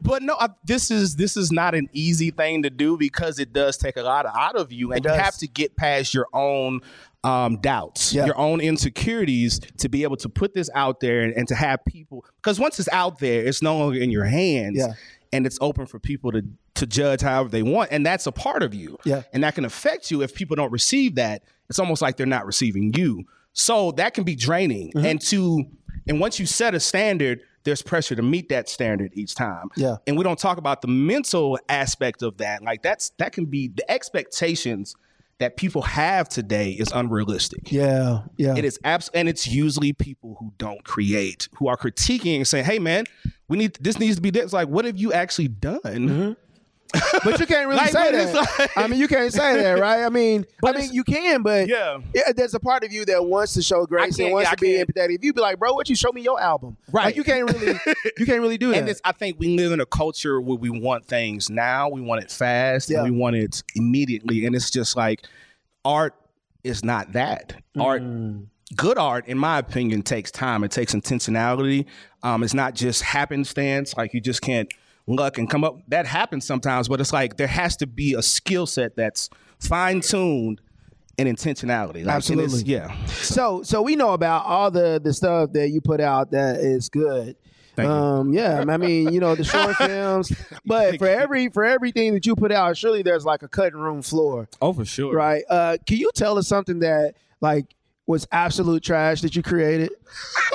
But 0.00 0.22
no, 0.22 0.36
I, 0.38 0.48
this 0.64 0.90
is 0.90 1.16
this 1.16 1.36
is 1.36 1.50
not 1.52 1.74
an 1.74 1.88
easy 1.92 2.30
thing 2.30 2.62
to 2.62 2.70
do 2.70 2.96
because 2.96 3.38
it 3.38 3.52
does 3.52 3.76
take 3.76 3.96
a 3.96 4.02
lot 4.02 4.24
out 4.26 4.56
of 4.56 4.72
you, 4.72 4.92
and 4.92 5.04
you 5.04 5.10
have 5.10 5.36
to 5.38 5.46
get 5.48 5.76
past 5.76 6.14
your 6.14 6.26
own 6.32 6.80
um, 7.24 7.56
doubts, 7.60 8.12
Yeah. 8.14 8.26
your 8.26 8.38
own 8.38 8.60
insecurities 8.60 9.58
to 9.78 9.88
be 9.88 10.04
able 10.04 10.16
to 10.18 10.28
put 10.28 10.54
this 10.54 10.70
out 10.74 11.00
there 11.00 11.22
and, 11.22 11.34
and 11.34 11.48
to 11.48 11.54
have 11.56 11.84
people. 11.84 12.24
Because 12.36 12.60
once 12.60 12.78
it's 12.78 12.88
out 12.92 13.18
there, 13.18 13.44
it's 13.44 13.62
no 13.62 13.76
longer 13.78 13.98
in 13.98 14.10
your 14.10 14.24
hands, 14.24 14.76
Yeah. 14.78 14.92
And 15.32 15.46
it's 15.46 15.58
open 15.60 15.86
for 15.86 15.98
people 15.98 16.32
to 16.32 16.42
to 16.74 16.86
judge 16.86 17.22
however 17.22 17.48
they 17.48 17.62
want, 17.62 17.90
and 17.90 18.04
that's 18.04 18.26
a 18.26 18.32
part 18.32 18.62
of 18.62 18.74
you, 18.74 18.98
Yeah. 19.04 19.22
and 19.32 19.42
that 19.44 19.54
can 19.54 19.64
affect 19.64 20.10
you 20.10 20.22
if 20.22 20.34
people 20.34 20.56
don't 20.56 20.70
receive 20.72 21.14
that. 21.14 21.42
It's 21.70 21.78
almost 21.78 22.02
like 22.02 22.16
they're 22.18 22.26
not 22.26 22.44
receiving 22.44 22.92
you. 22.94 23.24
So 23.54 23.92
that 23.92 24.12
can 24.12 24.24
be 24.24 24.34
draining. 24.36 24.88
Mm-hmm. 24.92 25.06
And 25.06 25.20
to 25.22 25.64
and 26.06 26.20
once 26.20 26.38
you 26.38 26.44
set 26.46 26.74
a 26.74 26.80
standard, 26.80 27.40
there's 27.64 27.82
pressure 27.82 28.14
to 28.14 28.22
meet 28.22 28.50
that 28.50 28.68
standard 28.68 29.10
each 29.14 29.34
time. 29.34 29.70
Yeah. 29.76 29.96
And 30.06 30.16
we 30.18 30.22
don't 30.22 30.38
talk 30.38 30.58
about 30.58 30.82
the 30.82 30.88
mental 30.88 31.58
aspect 31.68 32.22
of 32.22 32.36
that. 32.36 32.62
Like 32.62 32.82
that's 32.82 33.10
that 33.18 33.32
can 33.32 33.46
be 33.46 33.68
the 33.68 33.90
expectations 33.90 34.94
that 35.38 35.56
people 35.56 35.82
have 35.82 36.28
today 36.28 36.70
is 36.70 36.88
unrealistic. 36.94 37.70
Yeah, 37.70 38.20
yeah. 38.36 38.56
It 38.56 38.64
is 38.64 38.78
abs- 38.84 39.10
and 39.12 39.28
it's 39.28 39.46
usually 39.46 39.92
people 39.92 40.36
who 40.40 40.52
don't 40.58 40.82
create, 40.84 41.48
who 41.56 41.68
are 41.68 41.76
critiquing 41.76 42.36
and 42.36 42.48
saying, 42.48 42.64
"Hey, 42.64 42.78
man, 42.78 43.04
we 43.48 43.58
need 43.58 43.76
this 43.80 43.98
needs 43.98 44.16
to 44.16 44.22
be 44.22 44.30
this." 44.30 44.52
Like, 44.52 44.68
what 44.68 44.84
have 44.84 44.96
you 44.96 45.12
actually 45.12 45.48
done? 45.48 45.80
Mm-hmm. 45.82 46.32
But 47.24 47.40
you 47.40 47.46
can't 47.46 47.66
really 47.68 47.76
Like, 47.80 47.90
say 47.92 48.12
that. 48.12 48.34
like- 48.34 48.70
I 48.76 48.86
mean, 48.86 49.00
you 49.00 49.08
can't 49.08 49.32
say 49.32 49.56
that, 49.62 49.78
right? 49.80 50.04
I 50.04 50.08
mean, 50.08 50.46
I 50.64 50.72
mean, 50.72 50.92
you 50.92 51.04
can, 51.04 51.42
but 51.42 51.68
Yeah. 51.68 51.98
yeah, 52.14 52.32
there's 52.34 52.54
a 52.54 52.60
part 52.60 52.84
of 52.84 52.92
you 52.92 53.04
that 53.06 53.24
wants 53.24 53.54
to 53.54 53.62
show 53.62 53.86
grace 53.86 54.18
and 54.18 54.32
wants 54.32 54.48
yeah, 54.50 54.54
to 54.54 54.60
be 54.60 54.68
empathetic. 54.92 55.16
If 55.16 55.24
you 55.24 55.32
be 55.32 55.40
like, 55.40 55.58
bro, 55.58 55.72
what 55.74 55.88
you 55.88 55.96
show 55.96 56.12
me 56.12 56.22
your 56.22 56.40
album, 56.40 56.76
Right. 56.92 57.06
Like 57.06 57.16
you 57.16 57.24
can't 57.24 57.50
really, 57.52 57.78
you 58.18 58.26
can't 58.26 58.40
really 58.40 58.58
do 58.58 58.70
that. 58.72 58.78
And 58.78 58.88
it's, 58.88 59.00
I 59.04 59.12
think 59.12 59.38
we 59.38 59.56
live 59.56 59.72
in 59.72 59.80
a 59.80 59.86
culture 59.86 60.40
where 60.40 60.56
we 60.58 60.70
want 60.70 61.04
things 61.06 61.50
now, 61.50 61.88
we 61.88 62.00
want 62.00 62.22
it 62.22 62.30
fast, 62.30 62.90
Yeah. 62.90 63.02
and 63.02 63.10
we 63.12 63.18
want 63.18 63.36
it 63.36 63.62
immediately. 63.74 64.46
And 64.46 64.54
it's 64.54 64.70
just 64.70 64.96
like 64.96 65.22
art 65.84 66.14
is 66.64 66.84
not 66.84 67.12
that. 67.12 67.54
Art, 67.78 68.02
Mm. 68.02 68.46
good 68.74 68.98
art, 68.98 69.26
in 69.28 69.38
my 69.38 69.58
opinion, 69.58 70.02
takes 70.02 70.30
time. 70.30 70.64
It 70.64 70.70
takes 70.72 70.94
intentionality. 70.94 71.86
Um, 72.24 72.42
it's 72.42 72.54
not 72.54 72.74
just 72.74 73.02
happenstance. 73.02 73.96
Like 73.96 74.12
you 74.14 74.20
just 74.20 74.42
can't 74.42 74.68
luck 75.06 75.38
and 75.38 75.48
come 75.48 75.64
up. 75.64 75.78
That 75.88 76.06
happens 76.06 76.46
sometimes, 76.46 76.88
but 76.88 77.00
it's 77.00 77.12
like 77.12 77.36
there 77.36 77.46
has 77.46 77.76
to 77.78 77.86
be 77.86 78.14
a 78.14 78.22
skill 78.22 78.66
set 78.66 78.96
that's 78.96 79.30
fine 79.60 80.00
tuned 80.00 80.60
and 81.18 81.28
intentionality. 81.28 81.94
Like, 81.94 82.00
and 82.00 82.10
Absolutely. 82.10 82.62
yeah. 82.64 82.94
So 83.06 83.62
so 83.62 83.82
we 83.82 83.96
know 83.96 84.12
about 84.12 84.44
all 84.46 84.70
the 84.70 85.00
the 85.02 85.12
stuff 85.14 85.52
that 85.52 85.70
you 85.70 85.80
put 85.80 86.00
out 86.00 86.32
that 86.32 86.56
is 86.56 86.88
good. 86.88 87.36
Thank 87.74 87.88
you. 87.88 87.92
um 87.92 88.32
yeah, 88.32 88.64
I 88.66 88.76
mean, 88.78 89.12
you 89.12 89.20
know, 89.20 89.34
the 89.34 89.44
short 89.44 89.76
films, 89.76 90.32
but 90.64 90.98
for 90.98 91.06
every 91.08 91.48
for 91.50 91.64
everything 91.64 92.14
that 92.14 92.24
you 92.26 92.34
put 92.34 92.50
out, 92.50 92.76
surely 92.76 93.02
there's 93.02 93.24
like 93.26 93.42
a 93.42 93.48
cutting 93.48 93.78
room 93.78 94.00
floor, 94.02 94.48
Oh, 94.62 94.72
for 94.72 94.84
sure. 94.86 95.14
right? 95.14 95.44
Uh 95.48 95.76
can 95.86 95.98
you 95.98 96.10
tell 96.14 96.38
us 96.38 96.48
something 96.48 96.78
that 96.80 97.14
like 97.40 97.66
was 98.06 98.26
absolute 98.32 98.82
trash 98.82 99.20
that 99.22 99.36
you 99.36 99.42
created? 99.42 99.90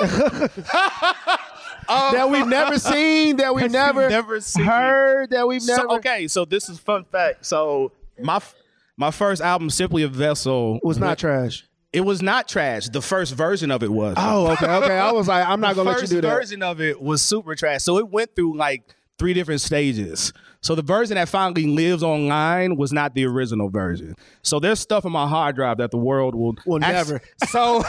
Oh. 1.88 2.12
that 2.12 2.30
we've 2.30 2.46
never 2.46 2.78
seen, 2.78 3.36
that 3.36 3.54
we've 3.54 3.70
never, 3.70 4.08
never 4.08 4.40
seen. 4.40 4.64
heard, 4.64 5.30
that 5.30 5.46
we've 5.46 5.64
never 5.66 5.82
So 5.82 5.96
okay, 5.96 6.28
so 6.28 6.44
this 6.44 6.68
is 6.68 6.78
fun 6.78 7.04
fact. 7.04 7.44
So 7.46 7.92
my 8.20 8.36
f- 8.36 8.54
my 8.96 9.10
first 9.10 9.42
album, 9.42 9.70
Simply 9.70 10.02
a 10.02 10.08
Vessel, 10.08 10.78
was 10.82 10.98
not 10.98 11.18
trash. 11.18 11.64
It 11.92 12.02
was 12.02 12.22
not 12.22 12.48
trash. 12.48 12.88
The 12.88 13.02
first 13.02 13.34
version 13.34 13.70
of 13.70 13.82
it 13.82 13.92
was. 13.92 14.14
Oh, 14.16 14.52
okay, 14.52 14.66
okay. 14.66 14.98
I 14.98 15.12
was 15.12 15.28
like, 15.28 15.46
I'm 15.46 15.60
not 15.60 15.76
gonna 15.76 15.90
let 15.90 16.00
you 16.02 16.08
do 16.08 16.20
that. 16.22 16.28
version 16.34 16.62
of 16.62 16.80
it 16.80 17.00
was 17.02 17.20
super 17.20 17.54
trash. 17.54 17.82
So 17.82 17.98
it 17.98 18.08
went 18.08 18.34
through 18.34 18.56
like 18.56 18.94
three 19.18 19.34
different 19.34 19.60
stages. 19.60 20.32
So 20.62 20.74
the 20.76 20.82
version 20.82 21.16
that 21.16 21.28
finally 21.28 21.66
lives 21.66 22.02
online 22.04 22.76
was 22.76 22.92
not 22.92 23.14
the 23.14 23.26
original 23.26 23.68
version. 23.68 24.14
So 24.42 24.60
there's 24.60 24.78
stuff 24.78 25.04
on 25.04 25.12
my 25.12 25.26
hard 25.26 25.56
drive 25.56 25.78
that 25.78 25.90
the 25.90 25.98
world 25.98 26.34
will 26.34 26.54
Will 26.66 26.82
act- 26.84 26.92
never. 27.08 27.20
So 27.48 27.82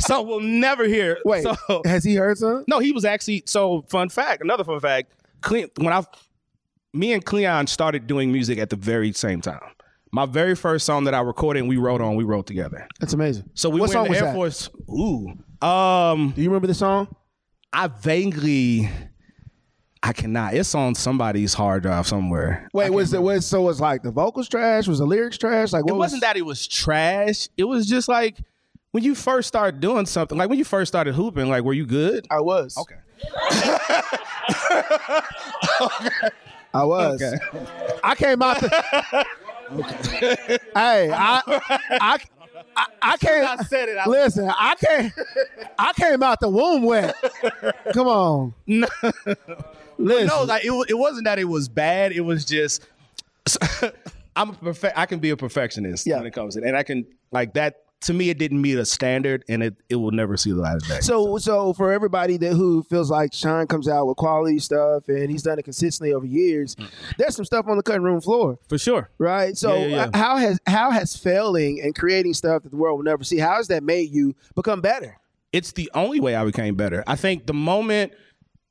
so 0.00 0.22
we'll 0.22 0.40
never 0.40 0.84
hear. 0.84 1.18
Wait, 1.24 1.44
So, 1.44 1.82
has 1.84 2.02
he 2.04 2.14
heard 2.16 2.38
some? 2.38 2.64
no, 2.68 2.78
he 2.80 2.92
was 2.92 3.04
actually 3.04 3.44
so 3.46 3.82
fun 3.88 4.08
fact. 4.08 4.42
Another 4.42 4.64
fun 4.64 4.80
fact. 4.80 5.12
Cle- 5.42 5.68
when 5.76 5.92
I, 5.92 6.02
me 6.92 7.12
and 7.12 7.24
Cleon 7.24 7.66
started 7.68 8.06
doing 8.08 8.32
music 8.32 8.58
at 8.58 8.70
the 8.70 8.76
very 8.76 9.12
same 9.12 9.40
time. 9.40 9.60
My 10.10 10.24
very 10.26 10.56
first 10.56 10.86
song 10.86 11.04
that 11.04 11.14
I 11.14 11.20
recorded 11.20 11.60
and 11.60 11.68
we 11.68 11.76
wrote 11.76 12.00
on, 12.00 12.16
we 12.16 12.24
wrote 12.24 12.46
together. 12.46 12.88
That's 12.98 13.12
amazing. 13.12 13.48
So 13.54 13.68
we 13.68 13.78
what 13.80 13.90
went 13.90 13.92
song 13.92 14.06
in 14.06 14.10
was 14.10 14.18
the 14.18 14.24
Air 14.26 14.32
that? 14.32 14.36
Force. 14.36 14.70
Ooh, 14.90 15.66
um, 15.66 16.30
Do 16.34 16.42
you 16.42 16.48
remember 16.48 16.66
the 16.66 16.74
song? 16.74 17.14
I 17.72 17.88
vaguely, 17.88 18.88
I 20.02 20.12
cannot. 20.12 20.54
It's 20.54 20.74
on 20.74 20.94
somebody's 20.94 21.54
hard 21.54 21.82
drive 21.82 22.06
somewhere. 22.06 22.68
Wait, 22.72 22.90
was 22.90 23.12
it 23.12 23.22
was 23.22 23.46
so 23.46 23.62
was 23.62 23.80
like 23.80 24.02
the 24.02 24.10
vocals 24.10 24.48
trash? 24.48 24.86
Was 24.86 24.98
the 25.00 25.06
lyrics 25.06 25.38
trash? 25.38 25.72
Like 25.72 25.84
what 25.84 25.90
It 25.90 25.94
was 25.94 25.98
wasn't 25.98 26.22
that 26.22 26.36
it 26.36 26.46
was 26.46 26.66
trash. 26.66 27.48
It 27.56 27.64
was 27.64 27.86
just 27.86 28.08
like 28.08 28.38
when 28.92 29.02
you 29.04 29.14
first 29.14 29.48
started 29.48 29.80
doing 29.80 30.06
something, 30.06 30.38
like 30.38 30.48
when 30.48 30.58
you 30.58 30.64
first 30.64 30.90
started 30.90 31.14
hooping. 31.14 31.48
Like, 31.48 31.64
were 31.64 31.72
you 31.72 31.86
good? 31.86 32.26
I 32.30 32.40
was. 32.40 32.76
Okay. 32.76 32.94
I 36.74 36.84
was. 36.84 37.22
Okay. 37.22 37.36
I 38.04 38.14
came 38.14 38.42
out 38.42 38.60
the 38.60 39.26
Hey, 40.74 41.10
I 41.12 41.42
I 42.00 42.18
I, 42.76 42.86
I 43.02 43.16
came 43.16 43.44
I 43.44 43.56
said 43.64 43.88
it. 43.88 43.96
I- 43.96 44.08
Listen, 44.08 44.48
I 44.48 44.74
came 44.76 45.12
I 45.78 45.92
came 45.94 46.22
out 46.22 46.40
the 46.40 46.48
womb 46.48 46.82
wet. 46.82 47.14
Come 47.92 48.06
on. 48.06 48.54
No. 48.66 48.86
Listen. 49.98 50.26
No, 50.28 50.44
like 50.44 50.64
it, 50.64 50.72
it 50.90 50.94
wasn't 50.98 51.24
that 51.24 51.38
it 51.38 51.44
was 51.44 51.68
bad. 51.68 52.12
It 52.12 52.20
was 52.20 52.44
just 52.44 52.86
I'm 54.36 54.50
a 54.50 54.52
perfect. 54.52 54.96
I 54.96 55.06
can 55.06 55.18
be 55.18 55.30
a 55.30 55.36
perfectionist 55.36 56.06
Yeah. 56.06 56.18
when 56.18 56.26
it 56.26 56.32
comes 56.32 56.54
to, 56.54 56.62
and 56.62 56.76
I 56.76 56.82
can 56.84 57.06
like 57.32 57.54
that. 57.54 57.82
To 58.02 58.14
me, 58.14 58.30
it 58.30 58.38
didn't 58.38 58.62
meet 58.62 58.78
a 58.78 58.84
standard, 58.84 59.44
and 59.48 59.60
it 59.62 59.74
it 59.88 59.96
will 59.96 60.12
never 60.12 60.36
see 60.36 60.52
the 60.52 60.58
light 60.60 60.76
of 60.76 60.86
day. 60.86 61.00
So, 61.00 61.36
so 61.38 61.72
for 61.72 61.92
everybody 61.92 62.36
that 62.36 62.52
who 62.52 62.84
feels 62.84 63.10
like 63.10 63.34
Sean 63.34 63.66
comes 63.66 63.88
out 63.88 64.06
with 64.06 64.16
quality 64.16 64.60
stuff 64.60 65.08
and 65.08 65.28
he's 65.30 65.42
done 65.42 65.58
it 65.58 65.64
consistently 65.64 66.12
over 66.12 66.24
years, 66.24 66.76
mm. 66.76 66.88
there's 67.16 67.34
some 67.34 67.44
stuff 67.44 67.66
on 67.66 67.76
the 67.76 67.82
cutting 67.82 68.02
room 68.02 68.20
floor, 68.20 68.58
for 68.68 68.78
sure, 68.78 69.10
right? 69.18 69.56
So, 69.56 69.74
Yeah, 69.74 69.86
yeah, 69.86 69.96
yeah. 69.96 70.10
how 70.16 70.36
has 70.36 70.60
how 70.66 70.92
has 70.92 71.16
failing 71.16 71.80
and 71.82 71.92
creating 71.94 72.34
stuff 72.34 72.62
that 72.62 72.70
the 72.70 72.76
world 72.76 72.98
will 72.98 73.04
never 73.04 73.24
see? 73.24 73.38
How 73.38 73.56
has 73.56 73.66
that 73.68 73.82
made 73.82 74.10
you 74.10 74.34
become 74.54 74.80
better? 74.80 75.18
it's 75.50 75.72
the 75.72 75.90
only 75.94 76.20
way 76.20 76.34
I 76.34 76.44
became 76.44 76.74
better. 76.76 77.02
I 77.06 77.16
think 77.16 77.46
the 77.46 77.54
moment 77.54 78.12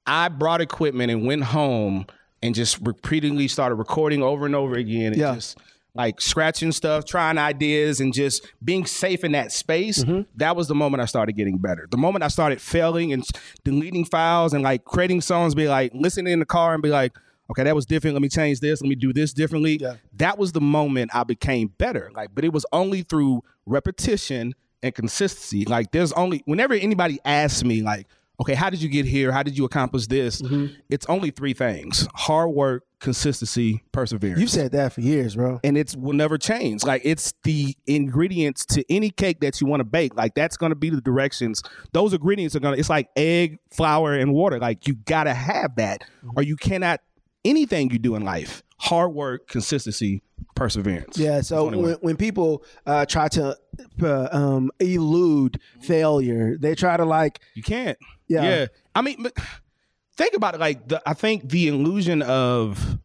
I 0.06 0.30
brought 0.30 0.62
equipment 0.62 1.12
and 1.12 1.26
went 1.26 1.44
home 1.44 2.06
and 2.44 2.54
just 2.54 2.80
repeatedly 2.86 3.48
started 3.48 3.76
recording 3.76 4.22
over 4.22 4.46
and 4.46 4.54
over 4.56 4.76
again, 4.76 5.08
and 5.14 5.18
Yeah. 5.18 5.34
just 5.36 5.58
like 5.98 6.22
scratching 6.22 6.72
stuff, 6.72 7.04
trying 7.04 7.38
ideas, 7.38 8.00
and 8.00 8.14
just 8.14 8.50
being 8.64 8.86
safe 8.86 9.26
in 9.26 9.34
that 9.34 9.52
space. 9.52 10.04
Mm-hmm. 10.04 10.22
That 10.36 10.56
was 10.56 10.70
the 10.70 10.76
moment 10.76 11.02
I 11.02 11.06
started 11.06 11.34
getting 11.34 11.58
better. 11.58 11.88
The 11.92 11.98
moment 11.98 12.24
I 12.24 12.30
started 12.30 12.62
failing 12.62 13.12
and 13.12 13.28
deleting 13.66 14.06
files 14.06 14.54
and 14.54 14.64
like 14.64 14.86
creating 14.86 15.22
songs, 15.22 15.56
be 15.56 15.68
like 15.68 15.92
listening 15.94 16.32
in 16.32 16.40
the 16.40 16.46
car 16.46 16.74
and 16.74 16.82
be 16.82 16.90
like. 16.90 17.14
Okay, 17.50 17.64
that 17.64 17.74
was 17.74 17.86
different. 17.86 18.14
Let 18.14 18.22
me 18.22 18.28
change 18.28 18.60
this. 18.60 18.82
Let 18.82 18.90
me 18.90 18.96
do 18.96 19.14
this 19.14 19.32
differently. 19.32 19.78
Yeah. 19.80 19.94
That 20.18 20.38
was 20.38 20.52
the 20.52 20.60
moment 20.60 21.12
I 21.14 21.24
became 21.24 21.70
better. 21.78 22.12
Like, 22.14 22.36
but 22.36 22.44
it 22.44 22.52
was 22.52 22.66
only 22.74 23.04
through 23.04 23.42
repetition 23.66 24.54
and 24.84 24.94
consistency. 24.94 25.64
Like, 25.64 25.92
there's 25.92 26.12
only 26.12 26.44
whenever 26.44 26.74
anybody 26.74 27.20
asks 27.24 27.64
me, 27.64 27.82
like, 27.82 28.08
okay, 28.40 28.54
how 28.54 28.70
did 28.70 28.82
you 28.82 28.90
get 28.90 29.06
here? 29.06 29.32
How 29.32 29.44
did 29.44 29.58
you 29.58 29.66
accomplish 29.66 30.08
this? 30.08 30.42
Mm-hmm. 30.42 30.74
It's 30.90 31.06
only 31.08 31.32
three 31.32 31.54
things: 31.54 32.08
hard 32.16 32.52
work, 32.52 32.84
consistency, 33.00 33.84
perseverance 33.92 34.40
You've 34.40 34.50
said 34.50 34.72
that 34.74 34.94
for 34.94 35.02
years, 35.02 35.36
bro. 35.36 35.60
and 35.64 35.78
it 35.78 35.96
will 35.98 36.14
never 36.14 36.38
change. 36.38 36.84
Like 36.84 37.02
it's 37.06 37.34
the 37.44 37.76
ingredients 37.86 38.66
to 38.68 38.84
any 38.92 39.10
cake 39.10 39.40
that 39.42 39.60
you 39.62 39.68
want 39.68 39.82
to 39.82 39.86
bake. 39.86 40.16
Like 40.16 40.36
that's 40.36 40.58
going 40.58 40.72
to 40.72 40.76
be 40.76 40.90
the 40.90 41.02
directions. 41.02 41.62
Those 41.94 42.14
ingredients 42.14 42.56
are 42.56 42.60
going 42.60 42.76
to. 42.76 42.80
It's 42.80 42.90
like 42.90 43.10
egg, 43.16 43.60
flour, 43.72 44.14
and 44.14 44.34
water. 44.34 44.60
Like 44.60 44.88
you 44.88 44.96
got 44.96 45.26
to 45.26 45.34
have 45.34 45.76
that, 45.78 46.04
or 46.36 46.44
you 46.44 46.56
cannot. 46.56 47.02
Anything 47.46 47.90
you 47.92 48.00
do 48.00 48.16
in 48.16 48.24
life, 48.26 48.62
hard 48.78 49.14
work, 49.14 49.48
consistency, 49.48 50.22
perseverance. 50.58 51.18
Yeah. 51.18 51.42
So 51.42 51.66
when, 51.66 51.94
when 51.96 52.18
people 52.18 52.64
uh, 52.86 53.06
try 53.06 53.28
to 53.30 53.58
uh, 54.02 54.28
um, 54.32 54.72
elude 54.80 55.60
failure, 55.82 56.58
they 56.58 56.76
try 56.76 56.98
to 56.98 57.06
like, 57.06 57.40
You 57.54 57.64
can't. 57.64 57.98
Yeah. 58.28 58.44
Yeah. 58.44 58.66
I 58.96 59.02
mean, 59.02 59.28
think 60.18 60.34
about 60.34 60.56
it. 60.56 60.60
Like, 60.60 60.88
the, 60.88 61.02
I 61.06 61.14
think 61.14 61.50
the 61.50 61.68
illusion 61.68 62.22
of, 62.22 62.98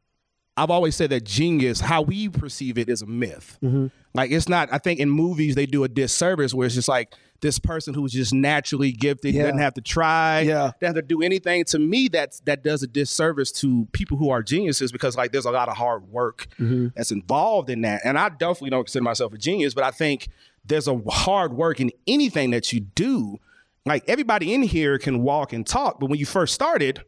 I've 0.57 0.71
always 0.71 0.97
said 0.97 1.11
that 1.11 1.25
genius, 1.25 1.81
how 1.81 2.03
we 2.03 2.29
perceive 2.29 2.79
it, 2.79 2.89
is 2.89 3.03
a 3.03 3.07
myth. 3.07 3.59
Mm-hmm. 3.63 3.87
Like, 4.15 4.31
it's 4.31 4.49
not. 4.49 4.69
I 4.73 4.79
think 4.79 5.01
in 5.01 5.09
movies 5.09 5.55
they 5.55 5.67
do 5.67 5.85
a 5.85 5.89
disservice 5.89 6.53
where 6.53 6.67
it's 6.67 6.75
just 6.75 6.89
like 6.89 7.15
this 7.43 7.59
person 7.59 7.93
who's 7.93 8.13
just 8.13 8.33
naturally 8.33 8.91
gifted 8.93 9.35
Yeah. 9.35 9.43
doesn't 9.43 9.59
have 9.59 9.75
to 9.75 9.81
try, 9.83 10.41
Yeah. 10.41 10.71
doesn't 10.81 10.95
have 10.95 10.95
to 10.95 11.03
do 11.03 11.21
anything. 11.23 11.65
To 11.67 11.79
me, 11.79 12.09
that's 12.09 12.41
that 12.41 12.65
does 12.65 12.83
a 12.83 12.87
disservice 12.87 13.53
to 13.61 13.87
people 13.93 14.17
who 14.17 14.31
are 14.31 14.43
geniuses 14.43 14.91
because 14.93 15.17
like 15.17 15.33
there's 15.33 15.45
a 15.45 15.51
lot 15.51 15.69
of 15.69 15.77
hard 15.77 16.09
work 16.11 16.47
Mm-hmm. 16.59 16.89
that's 16.97 17.11
involved 17.13 17.69
in 17.69 17.83
that. 17.83 18.01
And 18.05 18.19
I 18.19 18.31
definitely 18.31 18.71
don't 18.71 18.85
consider 18.85 19.03
myself 19.03 19.35
a 19.35 19.39
genius, 19.39 19.75
but 19.75 19.85
I 19.85 19.91
think 19.91 20.29
there's 20.65 20.89
a 20.89 20.99
hard 21.11 21.53
work 21.53 21.81
in 21.81 21.91
anything 22.07 22.51
that 22.53 22.73
you 22.73 22.81
do. 22.81 23.39
Like 23.85 24.05
everybody 24.09 24.55
in 24.55 24.63
here 24.63 24.97
can 24.99 25.23
walk 25.23 25.53
and 25.53 25.67
talk, 25.67 25.99
but 26.01 26.09
when 26.09 26.19
you 26.21 26.27
first 26.27 26.55
started, 26.55 27.03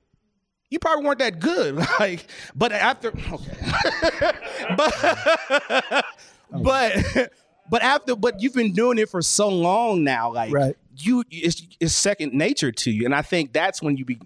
you 0.71 0.81
probably 0.81 1.05
weren't 1.07 1.21
that 1.21 1.39
good. 1.39 1.77
Like, 2.01 2.27
but 2.57 2.73
after, 2.73 3.09
okay, 3.11 4.33
but, 4.77 6.05
but, 6.51 7.33
but 7.71 7.83
after, 7.83 8.17
but 8.17 8.41
you've 8.41 8.55
been 8.55 8.73
doing 8.73 8.99
it 8.99 9.09
for 9.09 9.23
so 9.23 9.49
long 9.49 10.05
now. 10.05 10.33
Like, 10.33 10.53
Right. 10.53 10.77
you, 10.97 11.25
it's, 11.31 11.63
it's 11.81 11.95
second 11.95 12.33
nature 12.35 12.73
to 12.73 12.91
you, 12.91 13.05
and 13.05 13.15
I 13.15 13.23
think 13.23 13.53
that's 13.53 13.83
when 13.83 13.97
you 13.97 14.05
be 14.05 14.19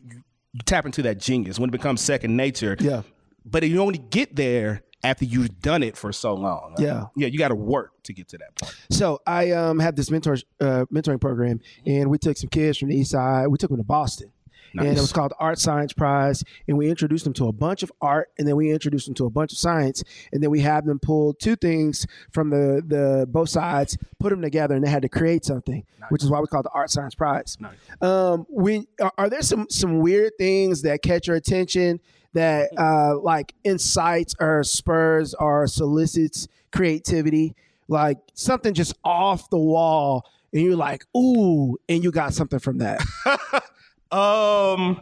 you 0.53 0.61
tap 0.65 0.87
into 0.87 1.03
that 1.03 1.19
genius 1.19 1.59
when 1.59 1.69
it 1.69 1.73
becomes 1.73 2.01
second 2.01 2.37
nature. 2.37 2.77
yeah. 2.81 3.03
But 3.45 3.63
you 3.69 3.81
only 3.81 3.99
get 3.99 4.37
there 4.37 4.83
after 5.05 5.25
you've 5.25 5.61
done 5.61 5.83
it 5.83 5.97
for 5.97 6.13
so 6.13 6.35
long. 6.35 6.75
Yeah. 6.79 7.07
yeah, 7.17 7.29
you 7.29 7.39
got 7.39 7.49
to 7.49 7.55
work 7.55 7.93
to 8.03 8.13
get 8.13 8.29
to 8.29 8.39
that 8.39 8.55
point. 8.57 8.75
So 8.91 9.21
I 9.27 9.53
um 9.53 9.79
have 9.79 9.95
this 9.97 10.11
mentor 10.11 10.37
uh, 10.61 10.85
mentoring 10.93 11.21
program, 11.21 11.61
and 11.87 12.11
we 12.11 12.19
took 12.19 12.37
some 12.37 12.49
kids 12.51 12.79
from 12.79 12.89
the 12.89 12.97
East 12.97 13.13
Side. 13.13 13.47
We 13.47 13.57
took 13.57 13.71
them 13.71 13.79
to 13.79 13.85
Boston, 13.85 14.33
and 14.77 14.87
it 14.87 15.01
was 15.01 15.13
called 15.13 15.33
Art 15.39 15.59
Science 15.59 15.93
Prize. 15.93 16.45
And 16.67 16.77
we 16.77 16.89
introduced 16.89 17.25
them 17.25 17.33
to 17.35 17.49
a 17.49 17.53
bunch 17.53 17.83
of 17.83 17.93
art, 18.01 18.31
and 18.39 18.47
then 18.47 18.57
we 18.57 18.71
introduced 18.71 19.07
them 19.07 19.15
to 19.17 19.27
a 19.27 19.31
bunch 19.31 19.53
of 19.53 19.59
science, 19.59 20.03
and 20.33 20.43
then 20.43 20.51
we 20.51 20.61
have 20.61 20.85
them 20.85 20.99
pull 20.99 21.35
two 21.35 21.57
things 21.57 22.07
from 22.33 22.51
the 22.51 22.83
the 22.87 23.27
both 23.29 23.49
sides, 23.49 23.97
put 24.19 24.31
them 24.31 24.43
together, 24.43 24.75
and 24.75 24.85
they 24.85 24.91
had 24.91 25.03
to 25.03 25.09
create 25.09 25.45
something, 25.45 25.85
which 26.11 26.23
is 26.23 26.31
why 26.31 26.41
we 26.41 26.47
call 26.47 26.61
it 26.61 26.65
the 26.65 26.71
Art 26.71 26.91
Science 26.91 27.15
Prize. 27.15 27.57
Nice. 27.61 27.73
Um, 28.01 28.47
when 28.49 28.87
are, 29.01 29.13
are 29.19 29.31
there 29.31 29.43
some 29.43 29.67
some 29.71 30.01
weird 30.01 30.33
things 30.39 30.83
that 30.83 31.03
catch 31.03 31.27
your 31.27 31.37
attention 31.37 32.01
that 32.35 32.71
uh 32.77 33.19
like 33.19 33.55
incites 33.65 34.35
or 34.39 34.63
spurs 34.65 35.35
or 35.35 35.67
solicits 35.67 36.49
creativity? 36.73 37.55
Like 37.91 38.19
something 38.35 38.75
just 38.75 38.95
off 39.03 39.49
the 39.49 39.59
wall, 39.59 40.27
and 40.53 40.63
you're 40.63 40.77
like, 40.77 41.05
ooh, 41.17 41.79
and 41.89 42.05
you 42.05 42.11
got 42.11 42.35
something 42.35 42.59
from 42.59 42.79
that. 42.79 43.01
Um, 44.13 45.01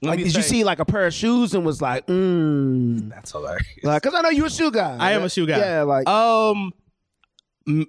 Like, 0.00 0.18
me 0.18 0.24
did 0.24 0.34
you 0.36 0.42
see 0.42 0.62
like 0.64 0.78
a 0.78 0.84
pair 0.84 1.06
of 1.06 1.14
shoes 1.14 1.54
and 1.54 1.64
was 1.66 1.82
like, 1.82 2.06
mm, 2.06 3.08
That's 3.10 3.32
hilarious. 3.32 3.64
like, 3.82 4.02
cause 4.02 4.14
I 4.14 4.20
know 4.22 4.28
you're 4.30 4.46
a 4.46 4.50
shoe 4.50 4.70
guy. 4.70 4.96
I 4.98 5.12
am 5.12 5.24
a 5.24 5.28
shoe 5.30 5.46
guy. 5.46 5.58
Yeah, 5.58 5.82
like 5.82 6.08
Um, 6.08 6.72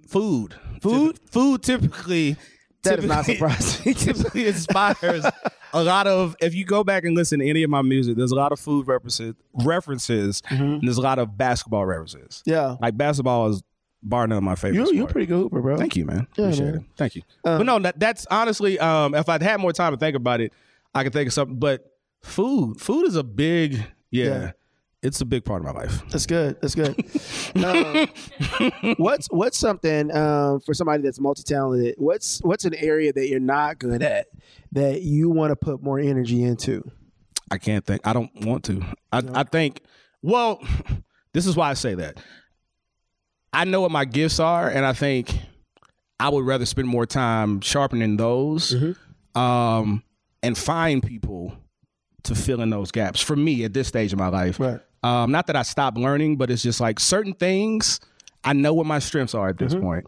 food, 0.08 0.56
Food? 0.82 1.16
Typ- 1.16 1.30
food 1.30 1.64
typically. 1.64 2.36
That 2.84 3.00
is 3.00 3.06
not 3.06 3.26
surprising. 3.26 3.94
typically 3.96 4.48
inspires 4.48 5.26
a 5.74 5.84
lot 5.84 6.08
of. 6.08 6.38
If 6.40 6.56
you 6.56 6.64
go 6.64 6.84
back 6.86 7.04
and 7.04 7.14
listen 7.14 7.40
to 7.40 7.48
any 7.50 7.62
of 7.64 7.70
my 7.70 7.82
music, 7.82 8.16
there's 8.16 8.32
a 8.32 8.36
lot 8.36 8.54
of 8.54 8.60
food 8.60 8.88
references, 8.88 9.36
references, 9.54 10.42
Mm-hmm. 10.44 10.64
and 10.64 10.82
there's 10.84 10.98
a 10.98 11.02
lot 11.02 11.20
of 11.20 11.38
basketball 11.38 11.86
references. 11.86 12.42
yeah, 12.46 12.78
Like 12.82 12.96
basketball 12.96 13.50
is 13.50 13.62
bar 14.02 14.28
none 14.28 14.44
my 14.44 14.56
favorite. 14.56 14.76
you're 14.76 14.94
you're 14.94 15.08
pretty 15.08 15.26
good 15.28 15.38
hooper, 15.40 15.62
bro. 15.62 15.78
Thank 15.78 15.96
you, 15.96 16.06
man. 16.06 16.28
Yeah, 16.36 16.46
Appreciate 16.46 16.66
man. 16.66 16.76
it. 16.76 16.84
Thank 16.98 17.16
you. 17.16 17.22
Um, 17.44 17.58
but 17.60 17.66
no, 17.66 17.80
that, 17.80 18.00
that's 18.00 18.26
honestly, 18.32 18.80
um, 18.80 19.14
if 19.16 19.28
I'd 19.30 19.42
had 19.42 19.60
more 19.60 19.74
time 19.74 19.94
to 19.94 19.98
think 19.98 20.16
about 20.16 20.42
it, 20.42 20.54
I 20.96 21.04
could 21.04 21.14
think 21.14 21.28
of 21.28 21.34
something. 21.34 21.58
But 21.60 21.86
food, 22.22 22.80
food 22.80 23.06
is 23.08 23.16
a 23.16 23.24
big, 23.24 23.74
yeah, 24.12 24.26
Yeah. 24.26 24.52
it's 25.04 25.22
a 25.22 25.26
big 25.26 25.44
part 25.46 25.62
of 25.62 25.74
my 25.74 25.80
life. 25.82 26.02
That's 26.10 26.26
good. 26.26 26.58
That's 26.62 26.76
good. 26.76 26.96
um, 27.64 28.94
what's 28.98 29.28
what's 29.32 29.58
something 29.58 30.16
um, 30.16 30.60
for 30.62 30.74
somebody 30.74 31.04
that's 31.04 31.20
multi 31.20 31.44
talented? 31.44 31.96
What's 31.98 32.40
what's 32.44 32.66
an 32.66 32.76
area 32.76 33.12
that 33.14 33.28
you're 33.28 33.40
not 33.40 33.80
good 33.80 34.02
at 34.04 34.28
that 34.72 35.02
you 35.02 35.30
want 35.30 35.52
to 35.52 35.56
put 35.56 35.82
more 35.84 36.00
energy 36.00 36.44
into? 36.44 36.90
I 37.52 37.58
can't 37.58 37.86
think. 37.86 38.06
I 38.06 38.14
don't 38.14 38.32
want 38.46 38.64
to. 38.66 38.82
I, 39.12 39.24
I 39.34 39.44
think. 39.44 39.82
Well, 40.22 40.62
this 41.34 41.48
is 41.48 41.56
why 41.56 41.70
I 41.70 41.74
say 41.74 41.96
that. 41.96 42.18
I 43.54 43.66
know 43.66 43.82
what 43.82 43.92
my 43.92 44.06
gifts 44.06 44.40
are, 44.40 44.70
and 44.70 44.86
I 44.86 44.94
think 44.94 45.34
I 46.20 46.30
would 46.30 46.46
rather 46.46 46.66
spend 46.66 46.88
more 46.88 47.06
time 47.06 47.62
sharpening 47.62 48.18
those, 48.18 48.76
um, 49.36 50.04
and 50.44 50.58
find 50.58 51.02
people 51.04 51.54
to 52.24 52.36
fill 52.36 52.62
in 52.62 52.70
those 52.70 52.92
gaps. 52.92 53.22
For 53.22 53.36
me, 53.36 53.64
at 53.64 53.74
this 53.74 53.88
stage 53.88 54.14
of 54.14 54.20
my 54.20 54.28
life, 54.28 54.60
Right. 54.60 54.80
um, 55.04 55.32
not 55.32 55.48
that 55.48 55.56
I 55.56 55.64
stopped 55.64 55.98
learning, 55.98 56.38
but 56.38 56.52
it's 56.52 56.62
just 56.62 56.80
like 56.80 57.00
certain 57.00 57.34
things. 57.34 58.00
I 58.44 58.54
know 58.54 58.74
what 58.74 58.86
my 58.86 59.00
strengths 59.00 59.34
are 59.34 59.50
at 59.50 59.58
this 59.58 59.74
point. 59.76 60.06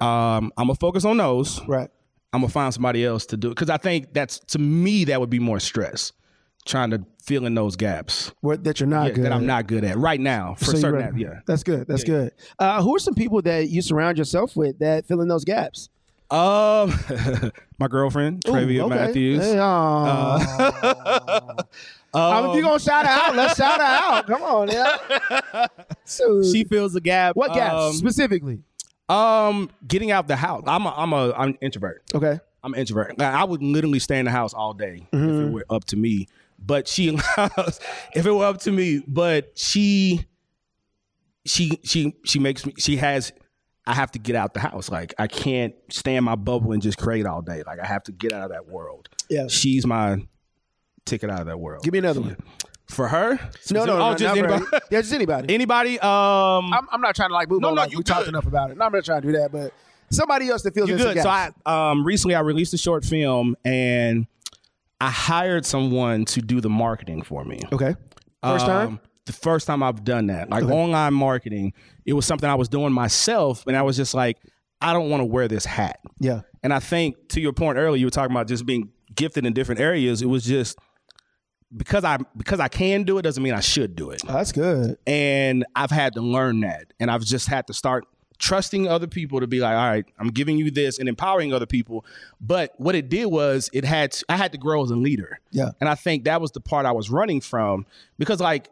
Um, 0.00 0.52
I'm 0.56 0.66
gonna 0.66 0.74
focus 0.76 1.04
on 1.04 1.16
those. 1.16 1.60
Right. 1.66 1.88
I'm 2.32 2.40
gonna 2.40 2.50
find 2.52 2.72
somebody 2.72 3.04
else 3.04 3.26
to 3.26 3.36
do 3.36 3.48
it 3.48 3.50
because 3.56 3.70
I 3.70 3.76
think 3.76 4.12
that's 4.12 4.38
to 4.48 4.58
me 4.58 5.04
that 5.04 5.20
would 5.20 5.30
be 5.30 5.38
more 5.40 5.58
stress, 5.60 6.12
trying 6.64 6.90
to 6.90 7.04
fill 7.24 7.44
in 7.46 7.54
those 7.54 7.76
gaps 7.76 8.32
What 8.40 8.64
that 8.64 8.78
you're 8.80 8.88
not 8.88 9.08
yeah, 9.08 9.12
good 9.14 9.24
that 9.24 9.32
I'm 9.32 9.40
at. 9.42 9.46
not 9.46 9.66
good 9.66 9.84
at 9.84 9.96
right 9.98 10.20
now 10.20 10.54
for 10.54 10.66
So 10.66 10.76
certain. 10.78 11.00
right. 11.00 11.16
Yeah. 11.18 11.40
That's 11.46 11.62
good. 11.62 11.86
That's 11.88 12.04
good. 12.04 12.32
Uh, 12.58 12.82
who 12.82 12.94
are 12.96 12.98
some 12.98 13.14
people 13.14 13.42
that 13.42 13.68
you 13.68 13.82
surround 13.82 14.18
yourself 14.18 14.56
with 14.56 14.78
that 14.80 15.06
fill 15.06 15.20
in 15.22 15.28
those 15.28 15.44
gaps? 15.44 15.88
Um, 16.30 16.92
my 17.78 17.88
girlfriend 17.88 18.42
Travia 18.44 18.82
okay. 18.84 18.94
Matthews. 18.94 19.42
Hey, 19.44 19.58
aw. 19.60 20.36
I 22.14 22.40
mean, 22.42 22.50
if 22.50 22.56
you 22.56 22.62
Um, 22.62 22.62
gonna 22.62 22.78
shout 22.78 23.06
her 23.06 23.12
out, 23.12 23.36
let's 23.36 23.56
shout 23.56 23.80
her 23.80 23.86
out. 23.86 24.26
Come 24.26 24.42
on, 24.42 24.68
yeah. 24.70 25.66
So, 26.04 26.42
she 26.42 26.64
fills 26.64 26.92
the 26.92 27.00
gap. 27.00 27.36
what 27.36 27.54
gaps 27.54 27.74
Um, 27.74 27.92
specifically? 27.94 28.60
um, 29.08 29.70
getting 29.86 30.10
out 30.10 30.28
the 30.28 30.36
house. 30.36 30.62
I'm 30.66 30.84
a, 30.86 30.94
I'm 30.96 31.12
a 31.12 31.32
I'm 31.32 31.48
an 31.50 31.58
introvert. 31.60 32.02
Okay. 32.14 32.38
I'm 32.64 32.74
an 32.74 32.80
introvert. 32.80 33.20
I 33.20 33.44
would 33.44 33.62
literally 33.62 33.98
stay 33.98 34.18
in 34.18 34.24
the 34.26 34.30
house 34.30 34.54
all 34.54 34.72
day 34.74 35.06
if 35.12 35.18
Mm-hmm. 35.18 35.48
it 35.48 35.52
were 35.52 35.66
up 35.70 35.84
to 35.86 35.96
me. 35.96 36.28
But 36.64 36.88
she 36.88 37.08
allows 37.36 37.80
if 38.14 38.26
it 38.26 38.30
were 38.30 38.44
up 38.44 38.60
to 38.62 38.72
me. 38.72 39.02
But 39.06 39.58
she 39.58 40.26
she 41.44 41.80
she 41.84 42.14
she 42.24 42.38
makes 42.38 42.64
me 42.64 42.74
she 42.78 42.96
has 42.96 43.32
I 43.86 43.94
have 43.94 44.12
to 44.12 44.18
get 44.18 44.36
out 44.36 44.54
the 44.54 44.60
house. 44.60 44.90
Like 44.90 45.14
I 45.18 45.26
can't 45.26 45.74
stay 45.90 46.16
in 46.16 46.24
my 46.24 46.36
bubble 46.36 46.72
and 46.72 46.80
just 46.82 46.98
create 46.98 47.26
all 47.26 47.42
day. 47.42 47.62
Like 47.66 47.80
I 47.80 47.86
have 47.86 48.04
to 48.04 48.12
get 48.12 48.32
out 48.32 48.44
of 48.44 48.50
that 48.50 48.68
world. 48.68 49.08
Yeah. 49.28 49.48
She's 49.48 49.86
my 49.86 50.26
ticket 51.04 51.30
out 51.30 51.40
of 51.40 51.46
that 51.46 51.58
world. 51.58 51.82
Give 51.82 51.92
me 51.92 51.98
another 51.98 52.20
one. 52.20 52.36
For 52.86 53.08
her? 53.08 53.38
No, 53.70 53.84
no, 53.86 53.94
oh, 53.94 54.10
no, 54.10 54.16
just 54.16 54.36
anybody. 54.36 54.64
her. 54.70 54.80
Yeah, 54.90 55.00
just 55.00 55.14
anybody. 55.14 55.54
anybody. 55.54 55.98
Um, 55.98 56.72
I'm, 56.74 56.86
I'm 56.90 57.00
not 57.00 57.16
trying 57.16 57.30
to 57.30 57.34
like 57.34 57.48
move 57.48 57.62
No, 57.62 57.68
on. 57.68 57.74
no, 57.74 57.80
like 57.82 57.92
you 57.92 57.98
we 57.98 58.04
talked 58.04 58.28
enough 58.28 58.46
about 58.46 58.70
it. 58.70 58.76
No, 58.76 58.84
I'm 58.84 58.92
not 58.92 59.04
trying 59.04 59.22
to 59.22 59.28
do 59.28 59.38
that, 59.38 59.50
but 59.50 59.72
somebody 60.10 60.48
else 60.50 60.62
that 60.62 60.74
feels 60.74 60.90
You're 60.90 60.98
good. 60.98 61.18
So. 61.18 61.28
I 61.28 61.50
um 61.64 62.04
recently 62.04 62.34
I 62.34 62.40
released 62.40 62.74
a 62.74 62.78
short 62.78 63.04
film 63.04 63.56
and 63.64 64.26
I 65.02 65.10
hired 65.10 65.66
someone 65.66 66.24
to 66.26 66.40
do 66.40 66.60
the 66.60 66.70
marketing 66.70 67.22
for 67.22 67.44
me. 67.44 67.60
okay. 67.72 67.96
First 68.40 68.66
time. 68.66 68.88
Um, 68.88 69.00
the 69.26 69.32
first 69.32 69.66
time 69.66 69.82
I've 69.82 70.04
done 70.04 70.28
that, 70.28 70.48
like 70.48 70.64
online 70.64 71.14
marketing, 71.14 71.72
it 72.06 72.12
was 72.12 72.24
something 72.24 72.48
I 72.48 72.54
was 72.54 72.68
doing 72.68 72.92
myself, 72.92 73.64
and 73.66 73.76
I 73.76 73.82
was 73.82 73.96
just 73.96 74.14
like, 74.14 74.38
I 74.80 74.92
don't 74.92 75.10
want 75.10 75.20
to 75.20 75.24
wear 75.24 75.48
this 75.48 75.64
hat. 75.64 75.98
Yeah. 76.20 76.42
And 76.62 76.72
I 76.72 76.78
think 76.78 77.16
to 77.30 77.40
your 77.40 77.52
point 77.52 77.78
earlier, 77.78 77.98
you 77.98 78.06
were 78.06 78.10
talking 78.10 78.32
about 78.32 78.46
just 78.46 78.64
being 78.64 78.90
gifted 79.14 79.44
in 79.44 79.52
different 79.52 79.80
areas. 79.80 80.22
It 80.22 80.26
was 80.26 80.44
just 80.44 80.78
because 81.76 82.04
I 82.04 82.18
because 82.36 82.60
I 82.60 82.68
can 82.68 83.02
do 83.02 83.18
it 83.18 83.22
doesn't 83.22 83.42
mean 83.42 83.54
I 83.54 83.60
should 83.60 83.96
do 83.96 84.10
it. 84.10 84.22
Oh, 84.28 84.32
that's 84.32 84.52
good. 84.52 84.98
And 85.06 85.64
I've 85.74 85.90
had 85.90 86.14
to 86.14 86.20
learn 86.20 86.60
that. 86.60 86.92
And 87.00 87.10
I've 87.10 87.24
just 87.24 87.48
had 87.48 87.66
to 87.68 87.74
start 87.74 88.04
trusting 88.42 88.88
other 88.88 89.06
people 89.06 89.38
to 89.38 89.46
be 89.46 89.60
like, 89.60 89.76
all 89.76 89.88
right, 89.88 90.04
I'm 90.18 90.28
giving 90.28 90.58
you 90.58 90.70
this 90.72 90.98
and 90.98 91.08
empowering 91.08 91.54
other 91.54 91.64
people. 91.64 92.04
But 92.40 92.72
what 92.76 92.96
it 92.96 93.08
did 93.08 93.26
was 93.26 93.70
it 93.72 93.84
had 93.84 94.16
I 94.28 94.36
had 94.36 94.50
to 94.52 94.58
grow 94.58 94.82
as 94.82 94.90
a 94.90 94.96
leader. 94.96 95.38
Yeah. 95.52 95.70
And 95.80 95.88
I 95.88 95.94
think 95.94 96.24
that 96.24 96.40
was 96.40 96.50
the 96.50 96.60
part 96.60 96.84
I 96.84 96.90
was 96.90 97.08
running 97.08 97.40
from 97.40 97.86
because 98.18 98.40
like 98.40 98.68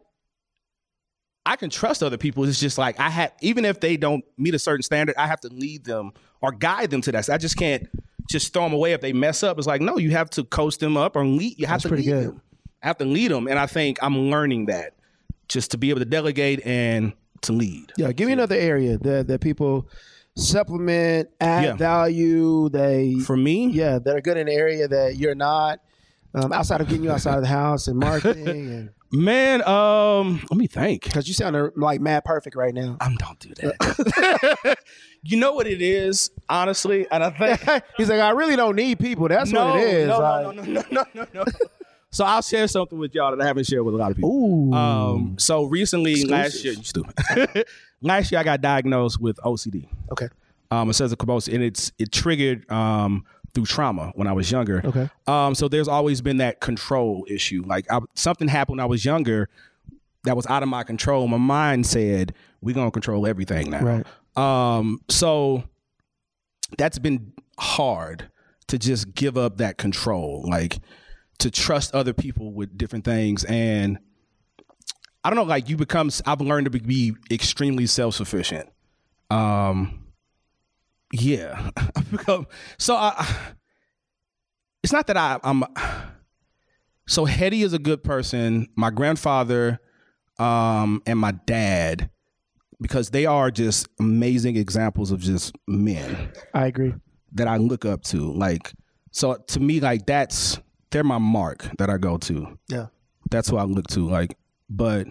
I 1.46 1.54
can 1.54 1.70
trust 1.70 2.02
other 2.02 2.18
people. 2.18 2.44
It's 2.44 2.58
just 2.58 2.78
like 2.78 2.98
I 2.98 3.08
had 3.10 3.32
even 3.40 3.64
if 3.64 3.78
they 3.78 3.96
don't 3.96 4.24
meet 4.36 4.54
a 4.54 4.58
certain 4.58 4.82
standard, 4.82 5.14
I 5.16 5.28
have 5.28 5.40
to 5.42 5.48
lead 5.48 5.84
them 5.84 6.12
or 6.42 6.50
guide 6.50 6.90
them 6.90 7.00
to 7.02 7.12
that. 7.12 7.30
I 7.30 7.38
just 7.38 7.56
can't 7.56 7.88
just 8.28 8.52
throw 8.52 8.64
them 8.64 8.72
away 8.72 8.92
if 8.92 9.00
they 9.00 9.12
mess 9.12 9.44
up. 9.44 9.56
It's 9.56 9.68
like 9.68 9.80
no, 9.80 9.98
you 9.98 10.10
have 10.10 10.30
to 10.30 10.42
coach 10.42 10.78
them 10.78 10.96
up 10.96 11.14
or 11.14 11.24
lead. 11.24 11.58
You 11.60 11.66
have 11.66 11.76
That's 11.76 11.82
to 11.84 11.88
pretty 11.90 12.02
lead 12.04 12.12
good. 12.12 12.28
them. 12.30 12.42
I 12.82 12.86
have 12.88 12.98
to 12.98 13.04
lead 13.04 13.30
them, 13.30 13.46
and 13.46 13.58
I 13.58 13.66
think 13.66 13.98
I'm 14.02 14.30
learning 14.30 14.66
that 14.66 14.94
just 15.48 15.72
to 15.72 15.78
be 15.78 15.90
able 15.90 16.00
to 16.00 16.06
delegate 16.06 16.64
and 16.66 17.12
to 17.42 17.52
lead. 17.52 17.92
Yeah. 17.96 18.12
Give 18.12 18.26
me 18.26 18.32
another 18.32 18.56
area 18.56 18.98
that 18.98 19.26
that 19.28 19.40
people 19.40 19.88
supplement, 20.36 21.28
add 21.40 21.64
Yeah. 21.64 21.74
value. 21.76 22.68
They 22.68 23.16
For 23.24 23.36
me, 23.36 23.68
yeah, 23.68 23.98
that 23.98 24.16
are 24.16 24.20
good 24.20 24.36
in 24.36 24.48
an 24.48 24.54
area 24.54 24.88
that 24.88 25.16
you're 25.16 25.34
not. 25.34 25.80
Um, 26.32 26.52
outside 26.52 26.80
of 26.80 26.86
getting 26.88 27.02
you 27.02 27.10
outside 27.10 27.34
of 27.34 27.40
the 27.42 27.48
house 27.48 27.88
and 27.88 27.98
marketing, 27.98 28.46
and 28.48 28.90
man, 29.10 29.66
um, 29.66 30.40
let 30.48 30.56
me 30.56 30.68
think. 30.68 31.02
because 31.02 31.26
you 31.26 31.34
sound 31.34 31.56
like 31.76 32.00
mad 32.00 32.24
perfect 32.24 32.54
right 32.54 32.72
now. 32.72 32.96
Um, 33.00 33.16
don't 33.16 33.36
do 33.40 33.48
that. 33.56 34.78
you 35.24 35.36
know 35.38 35.52
what 35.54 35.66
it 35.66 35.82
is, 35.82 36.30
honestly, 36.48 37.04
and 37.10 37.24
I 37.24 37.30
think 37.30 37.82
He's 37.96 38.08
like, 38.08 38.20
I 38.20 38.30
really 38.30 38.54
don't 38.54 38.76
need 38.76 39.00
people. 39.00 39.26
That's 39.26 39.50
no, 39.50 39.66
what 39.70 39.80
it 39.80 39.88
is. 39.88 40.08
no, 40.08 40.18
Like, 40.20 40.56
no, 40.56 40.62
no, 40.62 40.62
no, 40.62 40.82
no, 40.92 41.04
no, 41.14 41.26
no. 41.34 41.44
So 42.12 42.24
I'll 42.24 42.42
share 42.42 42.66
something 42.66 42.98
with 42.98 43.14
y'all 43.14 43.36
that 43.36 43.42
I 43.42 43.46
haven't 43.46 43.66
shared 43.66 43.84
with 43.84 43.94
a 43.94 43.98
lot 43.98 44.10
of 44.10 44.16
people. 44.16 44.30
Ooh. 44.30 44.72
Um, 44.72 45.36
so 45.38 45.64
recently, 45.64 46.24
last 46.24 46.64
year, 46.64 46.74
you 46.74 46.82
stupid. 46.82 47.14
last 48.02 48.32
year, 48.32 48.40
I 48.40 48.44
got 48.44 48.60
diagnosed 48.60 49.20
with 49.20 49.36
OCD, 49.38 49.88
okay. 50.10 50.28
um, 50.70 50.90
a 50.90 51.16
compulsive, 51.16 51.54
and 51.54 51.62
it's 51.62 51.92
it 51.98 52.10
triggered 52.12 52.70
um 52.70 53.24
through 53.54 53.66
trauma 53.66 54.12
when 54.14 54.26
I 54.26 54.32
was 54.32 54.50
younger. 54.50 54.80
Okay. 54.84 55.10
Um, 55.26 55.54
so 55.54 55.68
there's 55.68 55.88
always 55.88 56.20
been 56.20 56.38
that 56.38 56.60
control 56.60 57.26
issue. 57.28 57.62
Like 57.66 57.90
I, 57.90 58.00
something 58.14 58.48
happened 58.48 58.78
when 58.78 58.84
I 58.84 58.86
was 58.86 59.04
younger 59.04 59.48
that 60.24 60.36
was 60.36 60.46
out 60.46 60.62
of 60.62 60.68
my 60.68 60.82
control. 60.82 61.28
My 61.28 61.36
mind 61.36 61.86
said, 61.86 62.34
"We're 62.60 62.74
gonna 62.74 62.90
control 62.90 63.26
everything 63.26 63.70
now." 63.70 63.82
Right. 63.82 64.06
Um, 64.36 65.00
so 65.08 65.64
that's 66.78 66.98
been 66.98 67.32
hard 67.58 68.30
to 68.68 68.78
just 68.78 69.14
give 69.14 69.36
up 69.36 69.58
that 69.58 69.78
control, 69.78 70.44
like 70.48 70.78
to 71.40 71.50
trust 71.50 71.94
other 71.94 72.12
people 72.12 72.52
with 72.52 72.76
different 72.76 73.04
things. 73.04 73.44
And 73.44 73.98
I 75.24 75.30
don't 75.30 75.36
know, 75.36 75.44
like 75.44 75.68
you 75.68 75.76
become, 75.76 76.10
I've 76.26 76.40
learned 76.40 76.70
to 76.70 76.78
be 76.78 77.14
extremely 77.30 77.86
self 77.86 78.14
sufficient. 78.14 78.68
Um, 79.30 80.06
yeah, 81.12 81.70
I've 81.76 82.10
become, 82.10 82.46
so 82.78 82.94
I, 82.94 83.26
it's 84.82 84.92
not 84.92 85.06
that 85.08 85.16
I, 85.16 85.38
I'm, 85.42 85.64
so 87.06 87.24
Heady 87.24 87.62
is 87.62 87.72
a 87.72 87.78
good 87.78 88.04
person. 88.04 88.68
My 88.76 88.90
grandfather, 88.90 89.80
um, 90.38 91.02
and 91.06 91.18
my 91.18 91.32
dad 91.32 92.10
because 92.80 93.10
they 93.10 93.26
are 93.26 93.50
just 93.50 93.88
amazing 93.98 94.56
examples 94.56 95.10
of 95.10 95.20
just 95.20 95.54
men 95.68 96.32
I 96.54 96.66
agree. 96.66 96.94
that 97.32 97.46
I 97.46 97.58
look 97.58 97.84
up 97.84 98.02
to. 98.04 98.32
Like, 98.32 98.72
so 99.10 99.34
to 99.34 99.60
me, 99.60 99.80
like 99.80 100.06
that's 100.06 100.58
they're 100.90 101.04
my 101.04 101.18
mark 101.18 101.66
that 101.78 101.88
I 101.90 101.98
go 101.98 102.18
to. 102.18 102.58
Yeah. 102.68 102.86
That's 103.30 103.48
who 103.48 103.56
I 103.56 103.64
look 103.64 103.86
to. 103.88 104.08
Like, 104.08 104.36
but 104.68 105.06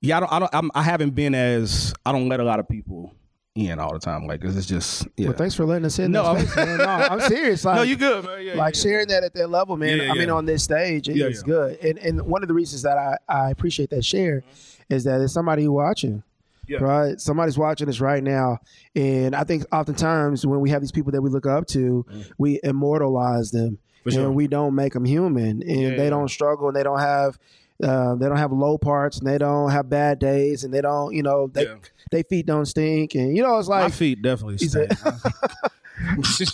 yeah, 0.00 0.18
I 0.18 0.20
don't, 0.20 0.32
I 0.32 0.38
don't, 0.38 0.54
I'm, 0.54 0.70
I 0.74 0.82
haven't 0.82 1.10
been 1.10 1.34
as 1.34 1.94
I 2.04 2.12
don't 2.12 2.28
let 2.28 2.40
a 2.40 2.44
lot 2.44 2.60
of 2.60 2.68
people 2.68 3.12
in 3.54 3.78
all 3.80 3.92
the 3.92 3.98
time. 3.98 4.26
Like, 4.26 4.40
'cause 4.40 4.56
it's 4.56 4.66
just 4.66 5.08
yeah. 5.16 5.28
Well, 5.28 5.36
thanks 5.36 5.54
for 5.54 5.64
letting 5.64 5.84
us 5.86 5.98
in. 5.98 6.12
No, 6.12 6.36
space, 6.38 6.54
man. 6.56 6.78
no 6.78 6.84
I'm 6.84 7.20
serious. 7.20 7.64
Like, 7.64 7.76
no, 7.76 7.82
you 7.82 7.96
good, 7.96 8.24
man. 8.24 8.44
Yeah, 8.44 8.54
like 8.54 8.74
yeah. 8.76 8.80
sharing 8.80 9.08
that 9.08 9.24
at 9.24 9.34
that 9.34 9.48
level, 9.50 9.76
man. 9.76 10.10
I 10.10 10.14
mean, 10.14 10.30
on 10.30 10.44
this 10.44 10.62
stage, 10.62 11.08
it 11.08 11.12
is 11.16 11.18
Yeah, 11.18 11.26
yeah. 11.28 11.42
good. 11.44 11.78
And 11.84 11.98
and 11.98 12.22
one 12.22 12.42
of 12.42 12.48
the 12.48 12.54
reasons 12.54 12.82
that 12.82 12.96
I 12.98 13.16
I 13.28 13.50
appreciate 13.50 13.90
that 13.90 14.04
share 14.04 14.44
is 14.88 15.04
that 15.04 15.18
there's 15.18 15.32
somebody 15.32 15.66
watching. 15.66 16.22
Yeah. 16.68 16.78
Right, 16.80 17.18
somebody's 17.18 17.56
watching 17.56 17.88
us 17.88 17.98
right 17.98 18.22
now, 18.22 18.58
and 18.94 19.34
I 19.34 19.42
think 19.44 19.64
oftentimes 19.72 20.44
when 20.46 20.60
we 20.60 20.68
have 20.68 20.82
these 20.82 20.92
people 20.92 21.10
that 21.12 21.22
we 21.22 21.30
look 21.30 21.46
up 21.46 21.66
to, 21.68 22.04
we 22.36 22.60
immortalize 22.62 23.50
them, 23.52 23.70
Mm. 23.70 23.78
For 24.04 24.10
sure. 24.12 24.26
and 24.26 24.34
we 24.34 24.46
don't 24.48 24.74
make 24.74 24.92
them 24.92 25.04
human, 25.04 25.62
and 25.62 25.80
Yeah. 25.80 25.96
they 25.96 26.10
don't 26.10 26.28
struggle, 26.28 26.68
and 26.68 26.76
they 26.76 26.82
don't 26.82 27.00
have, 27.00 27.38
uh, 27.82 28.14
they 28.16 28.26
don't 28.28 28.36
have 28.38 28.52
low 28.52 28.78
parts, 28.78 29.18
and 29.18 29.26
they 29.26 29.38
don't 29.38 29.70
have 29.70 29.88
bad 29.90 30.18
days, 30.18 30.64
and 30.64 30.72
they 30.72 30.80
don't, 30.80 31.14
you 31.14 31.22
know, 31.22 31.48
they 31.52 31.64
Yeah. 31.64 31.74
they 32.10 32.22
feet 32.22 32.46
don't 32.46 32.66
stink, 32.66 33.14
and 33.14 33.36
you 33.36 33.42
know, 33.42 33.58
it's 33.58 33.68
My 33.68 33.82
like. 33.84 33.92
feet 33.92 34.22
definitely 34.22 34.56
He 34.58 34.68
said- 34.68 34.96
stink. 34.96 35.14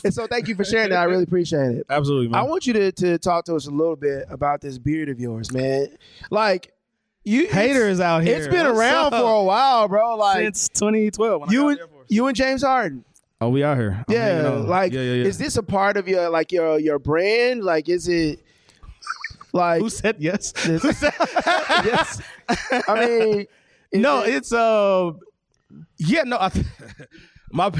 And 0.04 0.14
so, 0.14 0.26
thank 0.26 0.48
you 0.48 0.54
for 0.54 0.64
sharing 0.64 0.88
that. 0.88 0.98
I 1.00 1.04
really 1.04 1.24
appreciate 1.24 1.76
it. 1.76 1.86
Absolutely, 1.90 2.28
man. 2.28 2.40
I 2.40 2.44
want 2.44 2.66
you 2.66 2.72
to 2.72 2.92
to 2.92 3.18
talk 3.18 3.44
to 3.44 3.54
us 3.54 3.66
a 3.66 3.70
little 3.70 3.94
bit 3.94 4.24
about 4.30 4.62
this 4.62 4.78
beard 4.78 5.10
of 5.10 5.20
yours, 5.20 5.52
man. 5.52 5.88
Like 6.30 6.72
you 7.24 7.48
Haters 7.48 8.00
out 8.00 8.22
here. 8.22 8.38
It's 8.38 8.48
been 8.48 8.64
What's 8.66 8.78
around 8.78 9.12
up? 9.12 9.20
for 9.22 9.40
a 9.40 9.44
while, 9.44 9.86
bro. 9.86 10.16
Like 10.16 10.44
since 10.44 10.68
2012. 10.70 11.52
you 11.52 11.68
and 11.68 11.78
you 12.08 12.26
and 12.26 12.34
James 12.34 12.62
Harden. 12.62 13.04
Oh, 13.44 13.50
we 13.50 13.62
out 13.62 13.76
here. 13.76 14.02
I'm 14.08 14.14
Yeah, 14.14 14.48
like 14.48 14.92
yeah, 14.92 15.00
yeah, 15.02 15.12
yeah. 15.14 15.24
is 15.26 15.36
this 15.38 15.56
a 15.58 15.62
part 15.62 15.96
of 15.98 16.08
your 16.08 16.30
like 16.30 16.50
your 16.50 16.78
your 16.78 16.98
brand? 16.98 17.62
Like 17.62 17.88
is 17.90 18.08
it 18.08 18.40
like 19.52 19.80
Who 19.82 19.90
said 19.90 20.16
yes? 20.18 20.52
this- 20.66 20.82
yes. 21.02 22.22
I 22.88 23.06
mean 23.06 23.46
no, 23.92 24.22
it- 24.22 24.34
it's 24.36 24.52
uh, 24.52 25.12
yeah, 25.98 26.22
no, 26.22 26.38
I, 26.38 26.50
my, 27.52 27.70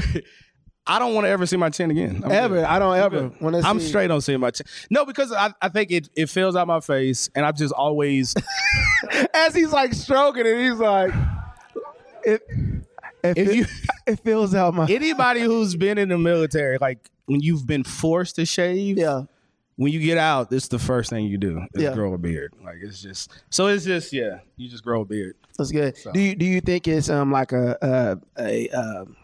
I 0.86 0.98
don't 0.98 1.14
want 1.14 1.24
to 1.24 1.30
ever 1.30 1.46
see 1.46 1.56
my 1.56 1.70
chin 1.70 1.90
again. 1.90 2.22
I'm 2.24 2.30
ever. 2.30 2.54
good. 2.56 2.64
I 2.64 2.78
don't 2.78 2.92
I'm 2.92 3.02
ever 3.04 3.32
want 3.40 3.56
to 3.56 3.62
see. 3.62 3.68
I'm 3.68 3.80
straight 3.80 4.10
on 4.10 4.20
seeing 4.20 4.40
my 4.40 4.50
chin. 4.50 4.66
No, 4.90 5.04
because 5.06 5.32
I, 5.32 5.52
I 5.62 5.68
think 5.70 5.90
it 5.90 6.08
it 6.14 6.28
fills 6.28 6.54
out 6.56 6.66
my 6.68 6.80
face, 6.80 7.30
and 7.34 7.44
I've 7.46 7.56
just 7.56 7.72
always 7.72 8.34
As 9.34 9.54
he's 9.54 9.72
like 9.72 9.92
stroking 9.94 10.44
it, 10.46 10.56
he's 10.58 10.78
like 10.78 11.12
it, 12.24 12.42
it, 13.24 13.38
If 13.38 13.54
you- 13.56 13.66
it 14.06 14.20
feels 14.20 14.54
out 14.54 14.74
my 14.74 14.86
anybody 14.86 15.40
who's 15.50 15.74
been 15.76 15.98
in 15.98 16.08
the 16.10 16.18
military, 16.18 16.78
like 16.80 17.10
when 17.26 17.40
you've 17.40 17.66
been 17.66 17.84
forced 17.84 18.36
to 18.36 18.44
shave, 18.46 18.98
yeah. 18.98 19.22
when 19.76 19.92
you 19.92 20.00
get 20.00 20.18
out, 20.18 20.52
it's 20.52 20.68
the 20.68 20.78
first 20.78 21.10
thing 21.10 21.24
you 21.26 21.38
do 21.38 21.62
is 21.74 21.82
Yeah. 21.82 21.94
grow 21.94 22.12
a 22.14 22.18
beard. 22.18 22.52
Like 22.64 22.76
it's 22.82 23.00
just 23.02 23.32
so 23.50 23.66
it's 23.68 23.84
just 23.84 24.12
yeah, 24.12 24.40
you 24.56 24.68
just 24.68 24.84
grow 24.84 25.00
a 25.00 25.04
beard. 25.04 25.36
That's 25.58 25.70
good. 25.72 25.96
Do 26.12 26.20
you 26.20 26.34
do 26.34 26.44
you 26.44 26.60
think 26.60 26.86
it's 26.88 27.08
um 27.08 27.30
like 27.32 27.52
a 27.52 27.76
a, 27.80 28.18
a 28.42 28.68
um 28.70 29.16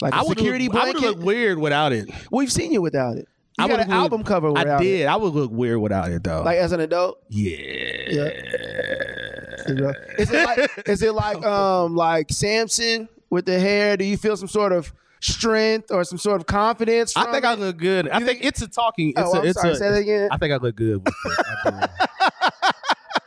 like 0.00 0.12
a 0.12 0.16
I 0.16 0.22
would 0.22 0.36
security 0.38 0.68
look, 0.68 0.76
I 0.82 0.86
would 0.88 1.00
look 1.00 1.18
weird 1.20 1.58
without 1.58 1.92
it. 1.92 2.08
We've 2.30 2.50
seen 2.52 2.72
you 2.72 2.82
without 2.82 3.16
it. 3.18 3.28
You 3.58 3.66
I 3.66 3.68
got 3.68 3.78
would 3.78 3.80
an 3.82 3.88
look- 3.90 3.96
album 3.96 4.24
cover 4.24 4.50
without 4.50 4.66
I 4.68 4.76
it. 4.78 4.82
did. 4.82 5.06
I 5.06 5.14
would 5.16 5.32
look 5.32 5.52
weird 5.52 5.78
without 5.78 6.10
it 6.10 6.24
though. 6.24 6.42
Like 6.42 6.58
as 6.58 6.72
an 6.72 6.80
adult. 6.80 7.22
yeah. 7.28 7.52
Is 10.18 10.30
it 10.30 10.44
like 10.46 10.88
is 10.88 11.02
it 11.02 11.14
like 11.14 11.44
um 11.46 11.94
like 11.94 12.30
Samson 12.32 13.08
with 13.34 13.44
the 13.46 13.58
hair? 13.60 13.96
Do 13.96 14.04
you 14.04 14.16
feel 14.16 14.36
some 14.36 14.48
sort 14.48 14.72
of 14.72 14.92
strength 15.20 15.90
or 15.90 16.04
some 16.04 16.18
sort 16.18 16.40
of 16.40 16.46
confidence? 16.46 17.16
I 17.16 17.24
think 17.32 17.44
it? 17.44 17.46
I 17.46 17.54
look 17.54 17.76
good. 17.76 18.08
I 18.08 18.20
think 18.20 18.44
it's 18.44 18.62
a 18.62 18.68
talking. 18.68 19.12
Oh, 19.16 19.22
it's 19.22 19.34
Oh, 19.34 19.36
a, 19.36 19.40
I'm 19.40 19.46
it's 19.48 19.60
sorry. 19.60 19.72
a, 19.72 19.76
Say 19.76 19.90
that 19.90 19.98
again. 20.00 20.28
I 20.30 20.36
think 20.38 20.52
I 20.52 20.56
look 20.56 20.76
good. 20.76 21.02
I 21.06 21.70
do. 21.70 21.76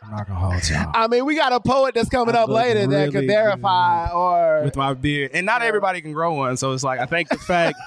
I'm 0.04 0.12
not 0.16 0.26
gonna 0.28 0.40
hold 0.40 0.70
y'all 0.70 0.90
I 0.96 1.08
mean, 1.10 1.26
we 1.26 1.36
got 1.36 1.52
a 1.52 1.60
poet 1.60 1.94
that's 1.94 2.08
coming 2.08 2.34
I 2.34 2.40
up 2.40 2.50
later 2.50 2.88
that 2.88 3.12
could 3.12 3.28
verify 3.28 4.10
or 4.10 4.64
with 4.64 4.78
my 4.78 4.94
beard, 4.94 5.32
and 5.34 5.46
not 5.46 5.62
everybody 5.62 6.00
can 6.02 6.14
grow 6.14 6.34
one. 6.34 6.56
So 6.56 6.72
it's 6.72 6.84
like 6.84 7.02
I 7.02 7.06
think 7.06 7.28
the 7.28 7.38
fact 7.38 7.78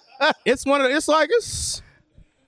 it's 0.44 0.66
one 0.66 0.82
of 0.82 0.88
the, 0.90 0.94
it's 0.96 1.08
like 1.08 1.30
it's 1.32 1.80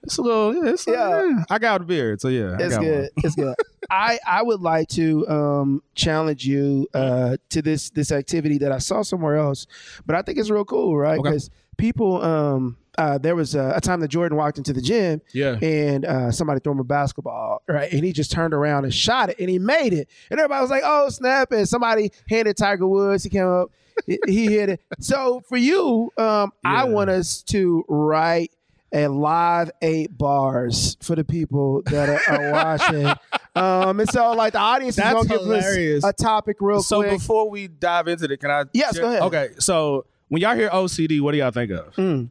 it's 0.03 0.19
a 0.19 0.23
little 0.23 0.55
yeah, 0.55 0.71
it's 0.73 0.87
Yeah. 0.87 1.25
yeah. 1.31 1.45
I 1.49 1.59
got 1.59 1.81
a 1.81 1.85
beard, 1.85 2.21
so 2.21 2.29
yeah, 2.29 2.57
I 2.59 2.63
It's 2.63 2.77
good. 2.77 3.11
It's 3.17 3.35
good. 3.35 3.55
I 3.93 4.19
I 4.27 4.43
would 4.43 4.61
like 4.63 4.89
to 4.89 5.29
um, 5.29 5.83
challenge 5.95 6.47
you 6.47 6.89
uh, 6.95 7.37
to 7.51 7.61
this 7.63 7.91
this 7.91 8.11
activity 8.11 8.59
that 8.59 8.73
I 8.73 8.79
saw 8.79 9.03
somewhere 9.03 9.37
else, 9.37 9.67
but 10.07 10.17
I 10.17 10.23
think 10.23 10.39
it's 10.39 10.49
real 10.51 10.65
cool, 10.65 10.97
right? 10.97 11.19
Okay. 11.19 11.29
Because 11.29 11.51
people, 11.77 12.23
um, 12.23 12.79
uh, 12.99 13.19
there 13.19 13.35
was 13.37 13.55
a, 13.55 13.73
a 13.77 13.81
time 13.81 14.01
that 14.01 14.09
Jordan 14.09 14.37
walked 14.37 14.57
into 14.59 14.73
the 14.73 14.81
gym, 14.83 15.21
Yeah. 15.35 15.57
and 15.63 16.05
uh, 16.05 16.31
somebody 16.31 16.61
threw 16.61 16.73
him 16.73 16.79
a 16.81 16.85
basketball, 16.85 17.63
right? 17.69 17.93
And 17.93 18.03
he 18.05 18.13
just 18.13 18.31
turned 18.33 18.55
around 18.55 18.85
and 18.85 18.95
shot 18.95 19.29
it, 19.31 19.37
and 19.39 19.49
he 19.51 19.59
made 19.59 19.93
it, 19.93 20.09
and 20.31 20.41
everybody 20.41 20.63
was 20.63 20.71
like, 20.71 20.83
"Oh 20.85 21.09
snap!" 21.11 21.53
And 21.53 21.69
somebody 21.69 22.13
handed 22.31 22.57
Tiger 22.57 22.87
Woods. 22.87 23.25
He 23.25 23.31
came 23.31 23.47
up, 23.47 23.71
he, 24.07 24.47
hit 24.47 24.69
it. 24.71 24.81
So 25.01 25.43
for 25.49 25.57
you, 25.59 26.11
um, 26.17 26.53
I 26.65 26.85
want 26.85 27.11
us 27.11 27.43
to 27.45 27.85
write 27.89 28.53
a 28.95 29.09
live 29.09 29.71
eight 29.81 30.17
bars 30.17 30.97
for 31.01 31.17
the 31.17 31.25
people 31.25 31.83
that 31.87 32.09
are, 32.09 32.21
are 32.29 32.53
watching. 32.53 33.13
Um, 33.55 34.01
and 34.01 34.09
so 34.09 34.33
like 34.33 34.55
the 34.55 34.61
audience 34.61 34.97
That's 34.97 35.15
is 35.21 35.27
gonna 35.29 35.41
hilarious. 35.43 36.03
give 36.03 36.05
us 36.05 36.11
a 36.19 36.23
topic 36.25 36.57
real 36.61 36.83
So 36.83 37.01
quick. 37.01 37.11
So 37.11 37.17
before 37.19 37.51
we 37.51 37.69
dive 37.69 38.09
into 38.09 38.25
it, 38.25 38.41
can 38.41 38.51
I? 38.51 38.65
Yes, 38.73 38.99
go 38.99 39.07
ahead. 39.07 39.21
Okay, 39.25 39.51
so 39.59 40.07
when 40.29 40.41
y'all 40.41 40.55
hear 40.57 40.71
OCD, 40.71 41.21
what 41.21 41.33
do 41.33 41.37
y'all 41.39 41.51
think 41.51 41.71
of? 41.71 41.95
Mm. 41.97 42.31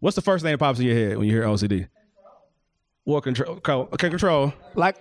What's 0.00 0.16
the 0.16 0.20
first 0.20 0.42
thing 0.42 0.52
that 0.52 0.58
pops 0.58 0.78
in 0.80 0.84
your 0.84 0.94
head 0.96 1.16
when 1.16 1.26
you 1.28 1.32
hear 1.32 1.44
OCD? 1.44 1.88
What 3.04 3.22
control? 3.22 3.56
co- 3.60 3.88
Okay, 3.94 4.10
control. 4.10 4.52
like 4.74 4.96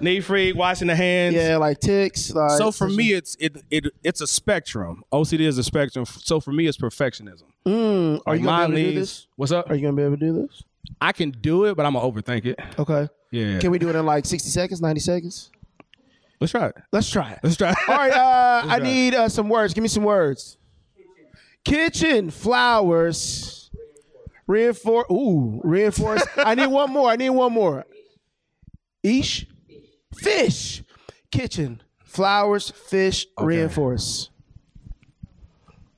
Knee 0.00 0.20
free, 0.20 0.52
washing 0.52 0.88
the 0.88 0.94
hands. 0.96 1.34
yeah, 1.34 1.56
like 1.56 1.80
ticks. 1.80 2.30
Like, 2.32 2.52
So 2.58 2.70
for 2.70 2.88
me, 2.88 3.12
it's 3.12 3.36
it, 3.40 3.56
it 3.70 3.86
it's 4.04 4.20
a 4.20 4.26
spectrum. 4.26 5.02
OCD 5.12 5.40
is 5.40 5.58
a 5.58 5.64
spectrum. 5.64 6.04
So 6.06 6.40
for 6.40 6.52
me, 6.52 6.66
it's 6.66 6.78
perfectionism. 6.78 7.42
Mm, 7.66 8.20
are 8.26 8.32
Like 8.34 8.40
you 8.40 8.46
gonna 8.46 8.68
be 8.68 8.80
able 8.80 8.84
to 8.84 8.92
do 8.92 9.00
this? 9.00 9.26
What's 9.36 9.52
up? 9.52 9.70
Are 9.70 9.74
you 9.74 9.82
gonna 9.82 9.96
be 9.96 10.02
able 10.02 10.16
to 10.16 10.26
do 10.26 10.32
this? 10.46 10.62
I 11.00 11.12
can 11.12 11.30
do 11.32 11.64
it, 11.66 11.76
but 11.76 11.84
I'm 11.84 11.94
gonna 11.94 12.10
overthink 12.10 12.46
it. 12.46 12.58
Okay. 12.78 13.08
Yeah. 13.30 13.58
Can 13.58 13.70
we 13.70 13.78
do 13.78 13.88
it 13.88 13.96
in 13.96 14.06
like 14.06 14.24
sixty 14.24 14.48
seconds, 14.50 14.80
ninety 14.80 15.00
seconds? 15.00 15.50
Let's 16.40 16.52
try 16.52 16.66
it. 16.68 16.76
Let's 16.92 17.10
try 17.10 17.32
it. 17.32 17.40
Let's 17.42 17.56
try. 17.56 17.70
It. 17.70 17.76
All 17.88 17.96
right, 17.96 18.12
uh, 18.12 18.62
I 18.68 18.78
need 18.78 19.14
uh, 19.14 19.28
some 19.28 19.48
words. 19.48 19.74
Give 19.74 19.82
me 19.82 19.88
some 19.88 20.04
words. 20.04 20.56
Kitchen 21.64 22.30
flowers. 22.30 23.70
Reinforce. 24.46 25.06
Ooh, 25.10 25.60
reinforce. 25.62 26.24
I 26.36 26.54
need 26.54 26.68
one 26.68 26.90
more. 26.90 27.10
I 27.10 27.16
need 27.16 27.30
one 27.30 27.52
more. 27.52 27.84
Ish. 29.02 29.46
Fish. 30.14 30.82
Kitchen 31.30 31.82
flowers. 32.04 32.70
Fish. 32.70 33.26
Reinforce. 33.38 34.30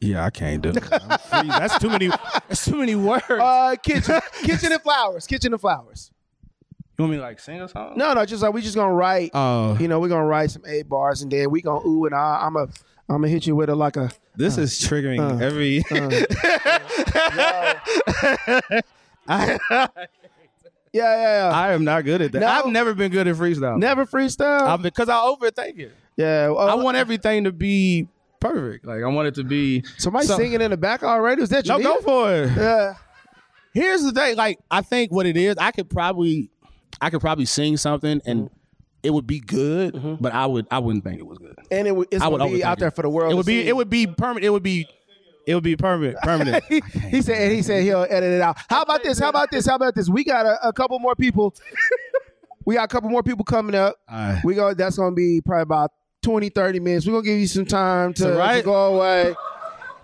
Yeah, 0.01 0.25
I 0.25 0.31
can't 0.31 0.63
do 0.63 0.71
it. 0.71 0.83
That's 1.31 1.79
too 1.79 1.91
many. 1.91 2.09
That's 2.09 2.65
too 2.65 2.77
many 2.77 2.95
words. 2.95 3.25
Uh, 3.29 3.77
kitchen. 3.83 4.19
kitchen 4.43 4.73
and 4.73 4.81
flowers. 4.81 5.27
Kitchen 5.27 5.53
and 5.53 5.61
flowers. 5.61 6.11
you 6.99 7.03
want 7.03 7.13
me 7.13 7.17
to 7.19 7.23
like 7.23 7.39
sing 7.39 7.61
a 7.61 7.69
song? 7.69 7.93
No, 7.97 8.15
no. 8.15 8.25
Just 8.25 8.43
like 8.43 8.55
we 8.55 8.63
just 8.63 8.77
gonna 8.77 8.95
write. 8.95 9.31
Oh, 9.35 9.77
you 9.79 9.89
know, 9.89 10.01
we're 10.01 10.09
gonna 10.09 10.25
write 10.25 10.51
some 10.51 10.63
eight 10.67 10.89
bars, 10.89 11.21
and 11.21 11.31
then 11.31 11.51
we 11.51 11.61
gonna 11.61 11.87
ooh 11.87 12.07
and 12.07 12.15
ah. 12.15 12.47
I'm 12.47 12.57
a. 12.57 12.67
I'm 13.11 13.23
gonna 13.23 13.29
hit 13.29 13.47
you 13.47 13.57
with 13.57 13.69
a 13.69 13.75
like 13.75 13.97
a. 13.97 14.11
this 14.37 14.57
is 14.57 14.81
triggering 14.81 15.21
uh, 15.21 15.45
every. 15.45 15.85
Yeah, 20.93 21.03
yeah, 21.15 21.49
yeah. 21.51 21.57
I 21.57 21.73
am 21.73 21.85
not 21.85 22.05
good 22.05 22.21
at 22.21 22.33
that. 22.33 22.41
No. 22.41 22.47
I've 22.49 22.67
never 22.67 22.95
been 22.95 23.13
good 23.13 23.29
at 23.29 23.37
freestyle. 23.37 23.79
Never 23.79 24.07
freestyle. 24.07 24.83
because 24.83 25.09
I 25.09 25.15
overthink 25.15 25.79
it. 25.79 25.93
yeah. 26.17 26.49
well, 26.49 26.59
I 26.69 26.75
want 26.75 26.97
everything 26.97 27.45
to 27.45 27.53
be 27.53 28.09
perfect. 28.41 28.85
Like 28.87 29.03
I 29.03 29.07
want 29.07 29.29
it 29.29 29.35
to 29.37 29.45
be. 29.45 29.85
somebody 29.99 30.27
so- 30.27 30.37
singing 30.37 30.61
in 30.61 30.71
the 30.73 30.77
back 30.77 31.03
already. 31.03 31.43
Is 31.43 31.49
that 31.51 31.67
you? 31.67 31.79
No, 31.79 31.83
go 31.83 32.01
for 32.01 32.33
it. 32.35 32.51
Yeah. 32.57 32.95
Here's 33.73 34.03
the 34.03 34.11
thing. 34.13 34.37
Like 34.37 34.59
I 34.71 34.81
think 34.83 35.13
what 35.13 35.27
it 35.27 35.37
is, 35.37 35.57
I 35.59 35.71
could 35.71 35.89
probably, 35.89 36.51
I 37.01 37.11
could 37.11 37.21
probably 37.21 37.45
sing 37.47 37.77
something 37.77 38.21
and 38.27 38.47
Mm-hmm. 38.47 38.55
it 39.05 39.11
would 39.15 39.27
be 39.29 39.39
good, 39.41 40.19
but 40.21 40.33
I 40.35 40.45
would, 40.47 40.67
I 40.73 40.81
wouldn't 40.81 41.05
think 41.05 41.21
it 41.21 41.27
was 41.27 41.39
good. 41.39 41.55
And 41.71 41.87
it, 41.87 41.95
would- 41.95 42.09
it's 42.11 42.21
I 42.23 42.27
would 42.29 42.41
be 42.51 42.65
out 42.65 42.79
there 42.81 42.91
for 42.91 43.03
the 43.03 43.09
world. 43.09 43.33
It 43.33 43.37
would 43.37 43.47
be, 43.47 43.63
see. 43.63 43.69
it 43.69 43.77
would 43.77 43.89
be 43.89 44.07
permanent. 44.09 44.45
It 44.45 44.51
would 44.51 44.63
be, 44.65 44.89
it 45.47 45.55
would 45.55 45.65
be 45.65 45.77
permanent. 45.77 46.19
Permanent. 46.23 46.65
he, 46.69 46.81
he 47.11 47.23
said. 47.23 47.39
And 47.41 47.53
he 47.53 47.63
said 47.63 47.83
he'll 47.83 48.07
edit 48.09 48.33
it 48.33 48.41
out. 48.41 48.57
How 48.69 48.83
about 48.83 49.03
this? 49.03 49.19
How 49.19 49.29
about 49.31 49.51
this? 49.51 49.67
How 49.67 49.77
about 49.77 49.95
this? 49.95 50.09
We 50.09 50.25
got 50.25 50.47
a, 50.47 50.69
a 50.69 50.73
couple 50.73 50.99
more 50.99 51.15
people. 51.15 51.55
we 52.65 52.75
got 52.77 52.85
a 52.85 52.89
couple 52.89 53.11
more 53.11 53.23
people 53.23 53.45
coming 53.45 53.75
up. 53.75 53.97
Alright. 54.11 54.45
We 54.45 54.55
go. 54.55 54.75
That's 54.75 54.97
gonna 54.99 55.15
be 55.15 55.41
probably 55.41 55.63
about 55.63 55.91
20, 56.23 56.51
30 56.51 56.81
minutes. 56.81 57.07
We're 57.07 57.13
gonna 57.15 57.25
give 57.25 57.39
you 57.39 57.47
some 57.47 57.65
time 57.67 58.13
to, 58.15 58.33
right? 58.35 58.59
to 58.59 58.63
go 58.63 58.97
away. 58.97 59.35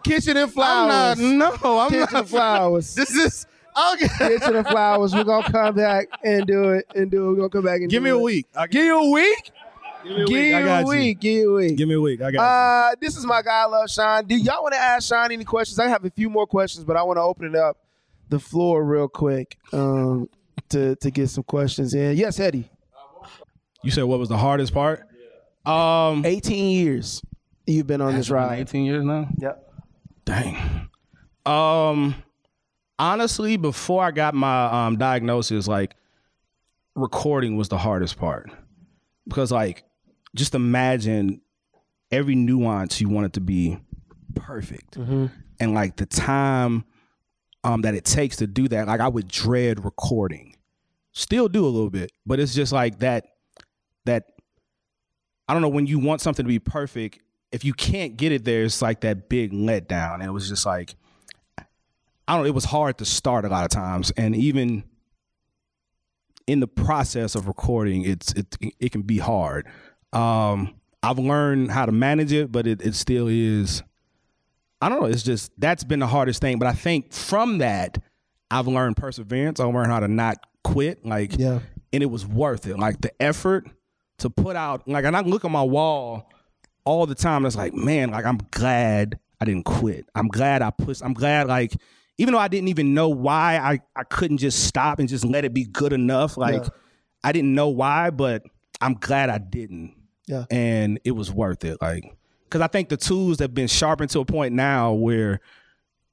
Kitchen 0.03 0.31
and 0.37 0.41
I'm 0.45 0.49
flowers. 0.49 1.19
not. 1.19 1.63
No, 1.63 1.79
I'm 1.81 1.89
Kitchen 1.91 2.01
not. 2.13 2.15
and 2.15 2.29
flowers. 2.29 2.95
This 2.95 3.11
is 3.15 3.47
okay. 3.93 4.09
Kitchen 4.19 4.57
and 4.57 4.67
flowers. 4.67 5.13
We're 5.15 5.25
gonna 5.25 5.51
come 5.51 5.75
back 5.75 6.09
and 6.25 6.47
do 6.47 6.71
it 6.71 6.87
and 6.95 7.11
do 7.11 7.27
it. 7.27 7.31
We're 7.31 7.37
gonna 7.37 7.49
come 7.51 7.65
back 7.65 7.81
and 7.81 7.91
Give 7.91 8.03
me 8.03 8.11
a 8.11 8.19
week. 8.19 8.47
I'll 8.57 8.67
Give 8.69 8.85
you 8.85 8.99
a 8.99 9.11
week. 9.11 9.51
Give 10.07 10.17
me 10.17 10.23
a 10.23 10.27
Give 10.27 10.35
week. 10.39 10.55
I 10.55 10.63
got 10.63 10.79
a 10.79 10.81
you. 10.83 10.89
week. 10.89 11.21
Give 11.21 11.33
you 11.35 11.51
a 11.51 11.55
week. 11.57 11.77
Give 11.77 11.89
me 11.89 11.95
a 11.95 12.01
week. 12.01 12.23
I 12.23 12.31
got 12.31 12.43
Uh, 12.43 12.95
this 13.01 13.17
is 13.17 13.25
my 13.27 13.43
guy, 13.43 13.63
I 13.63 13.67
love 13.67 13.91
Sean. 13.91 14.25
Do 14.27 14.37
y'all 14.37 14.63
want 14.63 14.75
to 14.75 14.81
ask 14.81 15.09
Sean 15.09 15.33
any 15.33 15.45
questions? 15.45 15.79
I 15.79 15.89
have 15.89 16.05
a 16.05 16.11
few 16.11 16.31
more 16.31 16.47
questions, 16.47 16.85
but 16.85 16.97
I 16.97 17.03
want 17.03 17.17
to 17.17 17.23
open 17.23 17.47
it 17.47 17.57
up 17.57 17.79
the 18.29 18.39
floor 18.39 18.85
real 18.85 19.09
quick 19.09 19.57
um, 19.73 20.29
to 20.71 20.97
to 20.97 21.11
get 21.11 21.29
some 21.31 21.45
questions 21.45 21.95
in. 21.95 22.17
Yes, 22.17 22.39
Eddie. 22.41 22.59
you. 22.59 22.67
You 23.83 23.91
said 23.91 24.05
what 24.05 24.19
was 24.19 24.29
the 24.29 24.37
hardest 24.39 24.73
part? 24.75 25.03
Um, 25.65 26.25
18 26.25 26.71
years 26.71 27.23
you've 27.67 27.87
been 27.87 28.01
on 28.01 28.15
this 28.15 28.31
ride. 28.31 28.61
18 28.61 28.85
years 28.85 29.05
now. 29.05 29.29
Yep. 29.39 29.73
Dang. 30.25 30.89
Um, 31.45 32.15
honestly, 32.99 33.57
before 33.57 34.03
I 34.05 34.11
got 34.13 34.35
my 34.35 34.87
um 34.87 34.97
diagnosis, 34.97 35.67
like 35.69 35.95
recording 36.95 37.57
was 37.57 37.69
the 37.69 37.79
hardest 37.79 38.19
part 38.19 38.51
because, 39.29 39.51
like, 39.53 39.85
just 40.37 40.55
imagine 40.55 41.41
every 42.11 42.35
nuance 42.37 43.01
you 43.01 43.09
want 43.09 43.27
it 43.27 43.33
to 43.35 43.41
be 43.41 43.79
perfect, 44.35 44.97
and 44.97 45.75
like 45.75 45.97
the 45.97 46.07
time 46.07 46.85
um 47.65 47.83
that 47.83 47.95
it 47.95 48.05
takes 48.05 48.37
to 48.37 48.47
do 48.47 48.69
that. 48.69 48.87
Like, 48.87 49.01
I 49.01 49.09
would 49.09 49.29
dread 49.29 49.85
recording. 49.85 50.55
Still 51.13 51.49
do 51.49 51.65
a 51.65 51.69
little 51.69 51.91
bit, 51.91 52.13
but 52.27 52.39
it's 52.39 52.55
just 52.55 52.73
like 52.73 52.99
that. 53.01 53.25
That 54.05 54.25
I 55.49 55.53
don't 55.53 55.63
know 55.63 55.69
when 55.69 55.87
you 55.87 55.99
want 55.99 56.21
something 56.21 56.45
to 56.45 56.49
be 56.49 56.59
perfect. 56.59 57.21
If 57.53 57.65
you 57.65 57.73
can't 57.73 58.17
get 58.17 58.33
it 58.33 58.45
there, 58.45 58.65
it's 58.65 58.83
like 58.83 59.01
that 59.01 59.29
big 59.29 59.53
letdown. 59.53 60.15
And 60.15 60.25
it 60.25 60.31
was 60.33 60.49
just 60.49 60.67
like 60.67 60.95
I 62.29 62.35
don't. 62.35 62.43
know, 62.43 62.47
It 62.49 62.55
was 62.55 62.65
hard 62.67 62.99
to 62.99 63.05
start 63.05 63.45
a 63.45 63.49
lot 63.49 63.65
of 63.65 63.71
times, 63.71 64.13
and 64.17 64.37
even 64.37 64.85
in 66.47 66.61
the 66.61 66.67
process 66.69 67.35
of 67.35 67.49
recording, 67.49 68.03
it's 68.05 68.33
it 68.35 68.57
it 68.79 68.93
can 68.93 69.03
be 69.03 69.19
hard. 69.19 69.67
Um, 70.13 70.75
I've 71.03 71.19
learned 71.19 71.71
how 71.71 71.87
to 71.87 71.93
manage 71.93 72.33
it, 72.33 72.51
but 72.51 72.67
it, 72.67 72.83
it 72.83 72.95
still 72.95 73.29
is. 73.29 73.83
I 74.81 74.89
don't 74.89 75.01
know. 75.01 75.07
It's 75.07 75.23
just 75.23 75.53
that's 75.59 75.85
been 75.85 76.01
the 76.01 76.07
hardest 76.07 76.41
thing. 76.41 76.59
But 76.59 76.69
I 76.69 76.73
think 76.73 77.13
from 77.13 77.59
that, 77.59 77.99
I've 78.51 78.67
learned 78.67 78.97
perseverance. 78.97 79.61
I 79.61 79.65
learned 79.65 79.91
how 79.91 80.01
to 80.01 80.09
not 80.09 80.39
quit. 80.65 81.05
Like, 81.05 81.39
Yeah. 81.39 81.61
and 81.93 82.03
it 82.03 82.07
was 82.07 82.27
worth 82.27 82.67
it. 82.67 82.79
Like 82.79 83.01
the 83.01 83.11
effort 83.23 83.69
to 84.19 84.31
put 84.31 84.57
out. 84.57 84.87
Like, 84.89 85.05
and 85.05 85.17
I 85.17 85.21
look 85.21 85.45
at 85.45 85.51
my 85.51 85.63
wall 85.63 86.31
all 86.85 87.07
the 87.07 87.15
time. 87.15 87.47
It's 87.47 87.57
like, 87.57 87.75
man, 87.75 88.11
like 88.11 88.25
I'm 88.25 88.39
glad 88.51 89.19
I 89.41 89.45
didn't 89.45 89.65
quit. 89.65 90.07
I'm 90.15 90.29
glad 90.29 90.63
I 90.63 90.71
pushed. 90.71 91.03
I'm 91.05 91.15
glad 91.15 91.49
like 91.49 91.73
even 92.19 92.33
though 92.33 92.41
I 92.41 92.49
didn't 92.49 92.69
even 92.69 92.95
know 92.95 93.09
why 93.11 93.59
I 93.59 93.81
I 93.99 94.05
couldn't 94.05 94.39
just 94.39 94.65
stop 94.65 94.99
and 94.99 95.09
just 95.09 95.25
let 95.25 95.45
it 95.45 95.53
be 95.53 95.65
good 95.65 95.93
enough. 95.93 96.37
Like 96.37 96.63
Yeah. 96.63 96.69
I 97.25 97.33
didn't 97.33 97.55
know 97.55 97.69
why, 97.69 98.11
but 98.11 98.43
I'm 98.81 98.95
glad 98.95 99.31
I 99.31 99.39
didn't. 99.39 99.95
Yeah. 100.27 100.45
And 100.51 100.99
it 101.05 101.13
was 101.13 101.33
worth 101.33 101.65
it. 101.65 101.81
Like 101.81 102.17
because 102.45 102.61
I 102.61 102.67
think 102.67 102.89
the 102.89 102.97
tools 102.97 103.39
have 103.39 103.55
been 103.55 103.69
sharpened 103.69 104.11
to 104.11 104.21
a 104.21 104.25
point 104.25 104.55
now 104.55 104.93
where 104.93 105.41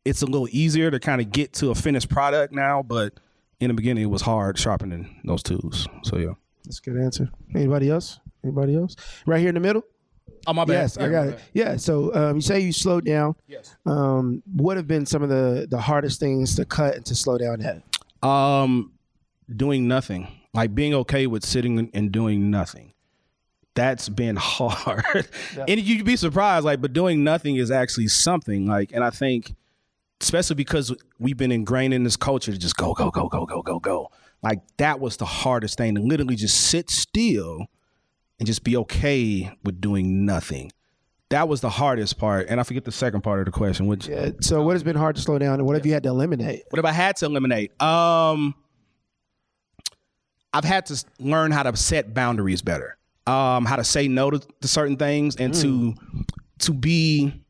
it's 0.06 0.22
a 0.22 0.26
little 0.26 0.48
easier 0.52 0.92
to 0.92 1.00
kind 1.00 1.22
of 1.22 1.32
get 1.32 1.54
to 1.54 1.72
a 1.72 1.76
finished 1.76 2.10
product 2.10 2.54
now, 2.54 2.84
but 2.84 3.14
in 3.60 3.70
the 3.70 3.74
beginning 3.74 4.04
it 4.04 4.08
was 4.08 4.22
hard 4.22 4.58
sharpening 4.58 5.22
those 5.24 5.44
tools. 5.44 5.88
So 6.04 6.18
yeah. 6.18 6.34
That's 6.66 6.80
a 6.80 6.82
good 6.82 6.98
answer. 6.98 7.30
Anybody 7.56 7.90
else? 7.90 8.20
Anybody 8.44 8.76
else? 8.76 8.96
Right 9.26 9.40
here 9.40 9.50
in 9.50 9.56
the 9.56 9.62
middle? 9.62 9.84
Oh 10.46 10.54
my 10.54 10.66
bad. 10.66 10.74
Yes, 10.74 10.98
I 10.98 11.10
got 11.10 11.28
it. 11.28 11.40
Yeah. 11.54 11.78
So 11.78 12.14
um, 12.14 12.36
you 12.38 12.42
say 12.42 12.60
you 12.60 12.74
slowed 12.74 13.06
down. 13.06 13.36
Yes. 13.48 13.76
Um, 13.86 14.44
what 14.54 14.78
have 14.78 14.88
been 14.88 15.06
some 15.06 15.24
of 15.24 15.30
the 15.30 15.68
the 15.70 15.80
hardest 15.80 16.20
things 16.20 16.56
to 16.58 16.66
cut 16.66 16.96
and 16.96 17.06
to 17.06 17.16
slow 17.16 17.38
down 17.38 17.62
at? 17.62 18.28
Um, 18.28 18.94
doing 19.54 19.88
nothing, 19.88 20.28
like 20.54 20.76
being 20.76 20.94
okay 20.94 21.28
with 21.28 21.46
sitting 21.46 21.90
and 21.94 22.12
doing 22.12 22.52
nothing. 22.52 22.94
That's 23.76 24.08
been 24.08 24.36
hard, 24.40 25.28
and 25.68 25.80
you'd 25.80 26.06
be 26.06 26.16
surprised. 26.16 26.66
Like, 26.66 26.82
but 26.82 26.94
doing 26.94 27.24
nothing 27.24 27.56
is 27.56 27.72
actually 27.72 28.08
something. 28.08 28.68
Like, 28.68 28.92
and 28.94 29.04
I 29.04 29.10
think, 29.10 29.56
especially 30.22 30.56
because 30.56 30.96
we've 31.20 31.38
been 31.38 31.52
ingrained 31.52 31.94
in 31.94 32.04
this 32.04 32.16
culture 32.16 32.52
to 32.52 32.58
just 32.58 32.78
go, 32.78 32.94
go, 32.94 33.10
go, 33.10 33.28
go, 33.28 33.46
go, 33.46 33.62
go, 33.64 33.80
go. 33.80 34.12
Like 34.44 34.62
that 34.78 35.00
was 35.00 35.18
the 35.18 35.26
hardest 35.26 35.78
thing 35.78 35.96
to 35.96 36.02
literally 36.02 36.36
just 36.36 36.60
sit 36.60 36.90
still 36.90 37.66
and 38.40 38.46
just 38.46 38.64
be 38.64 38.76
okay 38.78 39.52
with 39.64 39.80
doing 39.82 40.26
nothing. 40.26 40.72
That 41.30 41.48
was 41.48 41.62
the 41.62 41.70
hardest 41.70 42.20
part, 42.20 42.48
and 42.50 42.60
I 42.60 42.64
forget 42.64 42.84
the 42.84 42.92
second 42.92 43.22
part 43.22 43.40
of 43.40 43.46
the 43.46 43.52
question, 43.52 43.88
which 43.88 44.08
Yeah. 44.08 44.32
So 44.42 44.62
what 44.62 44.74
has 44.74 44.84
been 44.84 44.96
hard 44.96 45.16
to 45.16 45.22
slow 45.22 45.40
down, 45.40 45.56
and 45.56 45.66
what 45.66 45.76
have 45.76 45.86
you 45.86 45.94
had 45.94 46.04
to 46.04 46.10
eliminate? 46.10 46.64
what 46.70 46.78
have 46.78 46.86
I 46.86 46.92
had 46.92 47.16
to 47.18 47.26
eliminate? 47.26 47.82
Um, 47.82 48.54
I've 50.54 50.64
had 50.64 50.86
to 50.88 51.04
learn 51.20 51.52
how 51.52 51.64
to 51.64 51.76
set 51.76 52.14
boundaries 52.14 52.62
better. 52.62 52.98
Um, 53.26 53.66
how 53.66 53.78
to 53.78 53.84
say 53.84 54.08
no 54.08 54.30
to, 54.30 54.40
to 54.40 54.68
certain 54.68 54.98
things 54.98 55.38
and 55.38 55.54
to 55.56 55.96
to 56.60 56.74
be 56.74 57.44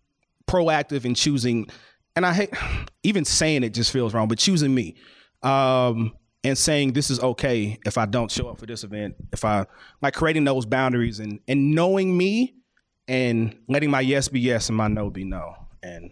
proactive 0.47 1.03
in 1.05 1.15
choosing. 1.15 1.67
And 2.15 2.25
I 2.25 2.33
hate 2.33 2.51
even 3.03 3.25
saying 3.25 3.63
it 3.63 3.73
just 3.73 3.91
feels 3.91 4.13
wrong, 4.13 4.27
but 4.27 4.37
choosing 4.37 4.73
me. 4.73 4.95
Um, 5.41 6.13
and 6.45 6.57
saying 6.57 6.91
this 6.91 7.09
is 7.09 7.19
okay 7.21 7.79
if 7.85 7.97
I 7.97 8.05
don't 8.05 8.29
show 8.29 8.49
up 8.49 8.59
for 8.59 8.65
this 8.65 8.83
event. 8.83 9.15
If 9.31 9.45
I 9.45 9.65
like 10.01 10.13
creating 10.13 10.43
those 10.43 10.65
boundaries 10.65 11.19
and 11.19 11.39
and 11.47 11.71
knowing 11.73 12.15
me 12.17 12.55
and 13.07 13.55
letting 13.67 13.89
my 13.89 14.01
yes 14.01 14.27
be 14.27 14.39
yes 14.39 14.69
and 14.69 14.77
my 14.77 14.87
no 14.87 15.09
be 15.09 15.23
no. 15.23 15.55
And 15.81 16.11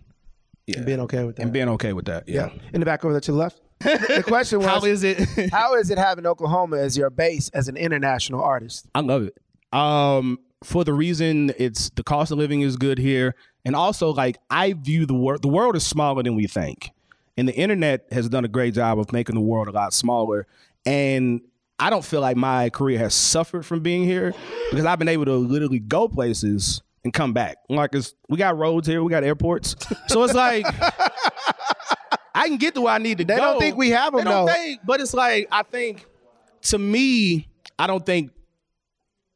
yeah. 0.68 0.78
And 0.78 0.86
being 0.86 1.00
okay 1.02 1.24
with 1.24 1.36
that. 1.36 1.44
and 1.44 1.54
being 1.54 1.70
okay 1.70 1.94
with 1.94 2.06
that. 2.06 2.28
yeah. 2.28 2.50
In 2.74 2.80
the 2.80 2.86
back 2.86 3.04
over 3.04 3.14
there 3.14 3.22
to 3.22 3.32
the 3.32 3.38
left. 3.38 3.62
The 3.84 4.24
question 4.28 4.60
was, 4.60 4.68
How 4.68 4.86
is 4.86 5.04
it? 5.04 5.28
how 5.52 5.76
is 5.76 5.90
it 5.90 5.98
having 5.98 6.26
Oklahoma 6.26 6.78
as 6.78 6.98
your 6.98 7.10
base 7.10 7.50
as 7.50 7.68
an 7.68 7.78
international 7.78 8.42
artist? 8.42 8.88
I 8.94 9.02
love 9.02 9.24
it. 9.24 9.38
Um, 9.74 10.40
for 10.64 10.84
the 10.84 10.94
reason 10.94 11.54
it's 11.58 11.90
the 11.92 12.04
cost 12.04 12.32
of 12.32 12.38
living 12.38 12.62
is 12.62 12.76
good 12.76 12.98
here, 12.98 13.36
and 13.66 13.76
also 13.76 14.14
like 14.14 14.38
I 14.50 14.74
view 14.74 15.06
the 15.06 15.14
world. 15.14 15.42
The 15.42 15.48
world 15.48 15.76
is 15.76 15.86
smaller 15.86 16.24
than 16.24 16.36
we 16.36 16.48
think, 16.48 16.92
and 17.38 17.48
the 17.48 17.56
internet 17.56 18.06
has 18.12 18.30
done 18.30 18.46
a 18.46 18.50
great 18.50 18.74
job 18.74 19.00
of 19.00 19.12
making 19.12 19.36
the 19.36 19.42
world 19.42 19.68
a 19.68 19.72
lot 19.72 19.94
smaller. 19.94 20.48
And 20.86 21.42
I 21.80 21.90
don't 21.90 22.06
feel 22.06 22.22
like 22.22 22.38
my 22.38 22.70
career 22.70 23.00
has 23.00 23.14
suffered 23.14 23.66
from 23.66 23.82
being 23.82 24.04
here 24.04 24.34
because 24.70 24.86
I've 24.86 25.00
been 25.00 25.08
able 25.08 25.26
to 25.26 25.36
literally 25.36 25.80
go 25.80 26.08
places 26.08 26.82
and 27.04 27.12
come 27.12 27.34
back. 27.34 27.58
Like, 27.70 27.96
it's, 27.96 28.14
we 28.30 28.38
got 28.38 28.58
roads 28.58 28.88
here, 28.88 29.04
we 29.04 29.10
got 29.10 29.24
airports, 29.24 29.76
so 30.08 30.24
it's 30.24 30.34
like. 30.34 30.66
I 32.34 32.48
can 32.48 32.58
get 32.58 32.76
to 32.76 32.82
where 32.82 32.94
I 32.94 32.98
need 32.98 33.18
to 33.20 33.26
They 33.26 33.36
go. 33.36 33.42
don't 33.42 33.60
think 33.60 33.78
we 33.78 33.90
have 33.90 34.14
'em, 34.14 34.20
They 34.20 34.24
don't 34.26 34.46
though. 34.46 34.54
think, 34.54 34.82
but 34.86 35.02
it's 35.02 35.14
like 35.14 35.48
I 35.52 35.64
think 35.64 36.06
to 36.64 36.78
me, 36.78 37.48
I 37.78 37.88
don't 37.88 38.06
think 38.06 38.32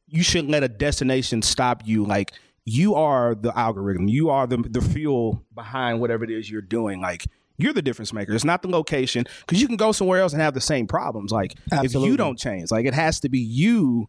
you 0.07 0.23
shouldn't 0.23 0.49
let 0.51 0.63
a 0.63 0.67
destination 0.67 1.41
stop 1.41 1.81
you. 1.85 2.05
Like 2.05 2.31
you 2.63 2.95
are 2.95 3.35
the 3.35 3.57
algorithm. 3.57 4.07
You 4.07 4.29
are 4.29 4.47
the 4.47 4.57
the 4.57 4.81
fuel 4.81 5.43
behind 5.53 5.99
whatever 5.99 6.23
it 6.23 6.31
is 6.31 6.49
you're 6.49 6.61
doing. 6.61 7.01
Like 7.01 7.25
you're 7.57 7.73
the 7.73 7.81
difference 7.81 8.11
maker. 8.13 8.33
It's 8.33 8.43
not 8.43 8.61
the 8.61 8.67
location 8.69 9.25
because 9.41 9.61
you 9.61 9.67
can 9.67 9.77
go 9.77 9.91
somewhere 9.91 10.19
else 10.21 10.33
and 10.33 10.41
have 10.41 10.53
the 10.53 10.61
same 10.61 10.87
problems. 10.87 11.31
Like 11.31 11.53
if 11.71 11.93
you 11.93 12.17
don't 12.17 12.37
change, 12.37 12.71
like 12.71 12.85
it 12.85 12.93
has 12.93 13.19
to 13.21 13.29
be 13.29 13.39
you. 13.39 14.07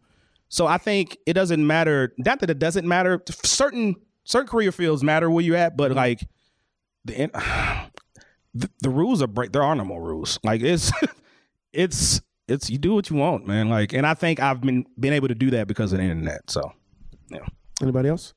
So 0.49 0.65
I 0.65 0.77
think 0.77 1.17
it 1.25 1.33
doesn't 1.33 1.65
matter. 1.65 2.13
Not 2.17 2.39
that 2.39 2.49
it 2.49 2.59
doesn't 2.59 2.87
matter. 2.87 3.21
Certain 3.43 3.95
certain 4.23 4.47
career 4.47 4.71
fields 4.71 5.03
matter 5.03 5.29
where 5.29 5.43
you're 5.43 5.55
at, 5.57 5.75
but 5.77 5.89
mm-hmm. 5.89 5.97
like 5.97 6.27
the 7.05 7.21
in- 7.21 7.31
the, 8.59 8.69
the 8.81 8.89
rules 8.89 9.21
are 9.21 9.27
break. 9.27 9.51
There 9.51 9.63
are 9.63 9.75
no 9.75 9.83
more 9.85 10.01
rules. 10.01 10.39
Like 10.43 10.61
it's 10.61 10.91
it's 11.73 12.21
it's 12.47 12.69
you 12.69 12.77
do 12.77 12.93
what 12.93 13.09
you 13.09 13.15
want, 13.17 13.45
man. 13.45 13.69
Like, 13.69 13.93
and 13.93 14.05
I 14.05 14.13
think 14.13 14.39
I've 14.39 14.61
been 14.61 14.85
been 14.99 15.13
able 15.13 15.27
to 15.27 15.35
do 15.35 15.51
that 15.51 15.67
because 15.67 15.91
of 15.93 15.99
the 15.99 16.03
internet. 16.05 16.49
So, 16.49 16.71
yeah. 17.29 17.45
Anybody 17.81 18.09
else? 18.09 18.33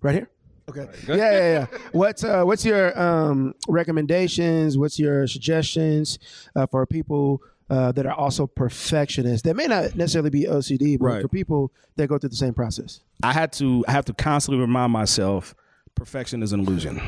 Right 0.00 0.14
here. 0.14 0.30
Okay. 0.68 0.86
Yeah, 1.08 1.16
yeah, 1.16 1.52
yeah. 1.72 1.78
What's 1.92 2.24
uh, 2.24 2.44
what's 2.44 2.64
your 2.64 2.98
um, 3.00 3.54
recommendations? 3.68 4.78
What's 4.78 4.98
your 4.98 5.26
suggestions 5.26 6.18
uh, 6.54 6.66
for 6.66 6.86
people 6.86 7.42
uh, 7.68 7.90
that 7.92 8.06
are 8.06 8.14
also 8.14 8.46
perfectionists 8.46 9.42
that 9.42 9.54
may 9.56 9.66
not 9.66 9.96
necessarily 9.96 10.30
be 10.30 10.44
OCD, 10.44 10.98
but 10.98 11.04
Right. 11.04 11.22
for 11.22 11.28
people 11.28 11.72
that 11.96 12.06
go 12.08 12.16
through 12.18 12.30
the 12.30 12.36
same 12.36 12.54
process? 12.54 13.00
I 13.22 13.32
had 13.32 13.52
to 13.54 13.84
I 13.88 13.92
have 13.92 14.04
to 14.06 14.14
constantly 14.14 14.60
remind 14.60 14.92
myself 14.92 15.54
perfection 15.94 16.42
is 16.42 16.52
an 16.52 16.60
illusion. 16.60 17.00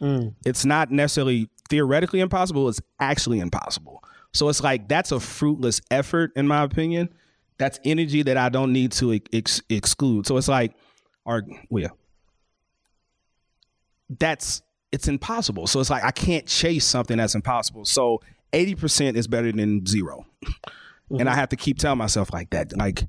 Mm. 0.00 0.34
It's 0.44 0.64
not 0.64 0.90
necessarily 0.90 1.48
theoretically 1.68 2.20
impossible, 2.20 2.68
it's 2.68 2.80
actually 2.98 3.40
impossible. 3.40 4.02
So 4.32 4.48
it's 4.48 4.62
like 4.62 4.88
that's 4.88 5.12
a 5.12 5.20
fruitless 5.20 5.80
effort 5.90 6.32
in 6.36 6.46
my 6.46 6.62
opinion. 6.62 7.10
That's 7.58 7.78
energy 7.84 8.22
that 8.22 8.36
I 8.36 8.48
don't 8.48 8.72
need 8.72 8.92
to 8.92 9.20
ex- 9.32 9.62
exclude. 9.68 10.26
So 10.26 10.36
it's 10.36 10.48
like 10.48 10.74
or 11.24 11.42
well, 11.68 11.82
yeah. 11.82 11.88
That's 14.18 14.62
it's 14.92 15.08
impossible. 15.08 15.66
So 15.66 15.80
it's 15.80 15.90
like 15.90 16.04
I 16.04 16.10
can't 16.10 16.46
chase 16.46 16.84
something 16.84 17.16
that's 17.16 17.34
impossible. 17.34 17.84
So 17.84 18.20
80% 18.52 19.14
is 19.14 19.28
better 19.28 19.52
than 19.52 19.86
0 19.86 20.26
And 21.10 21.22
I 21.22 21.24
mm-hmm. 21.24 21.40
have 21.40 21.48
to 21.48 21.56
keep 21.56 21.78
telling 21.78 21.98
myself 21.98 22.32
like 22.32 22.50
that. 22.50 22.76
Like 22.76 23.04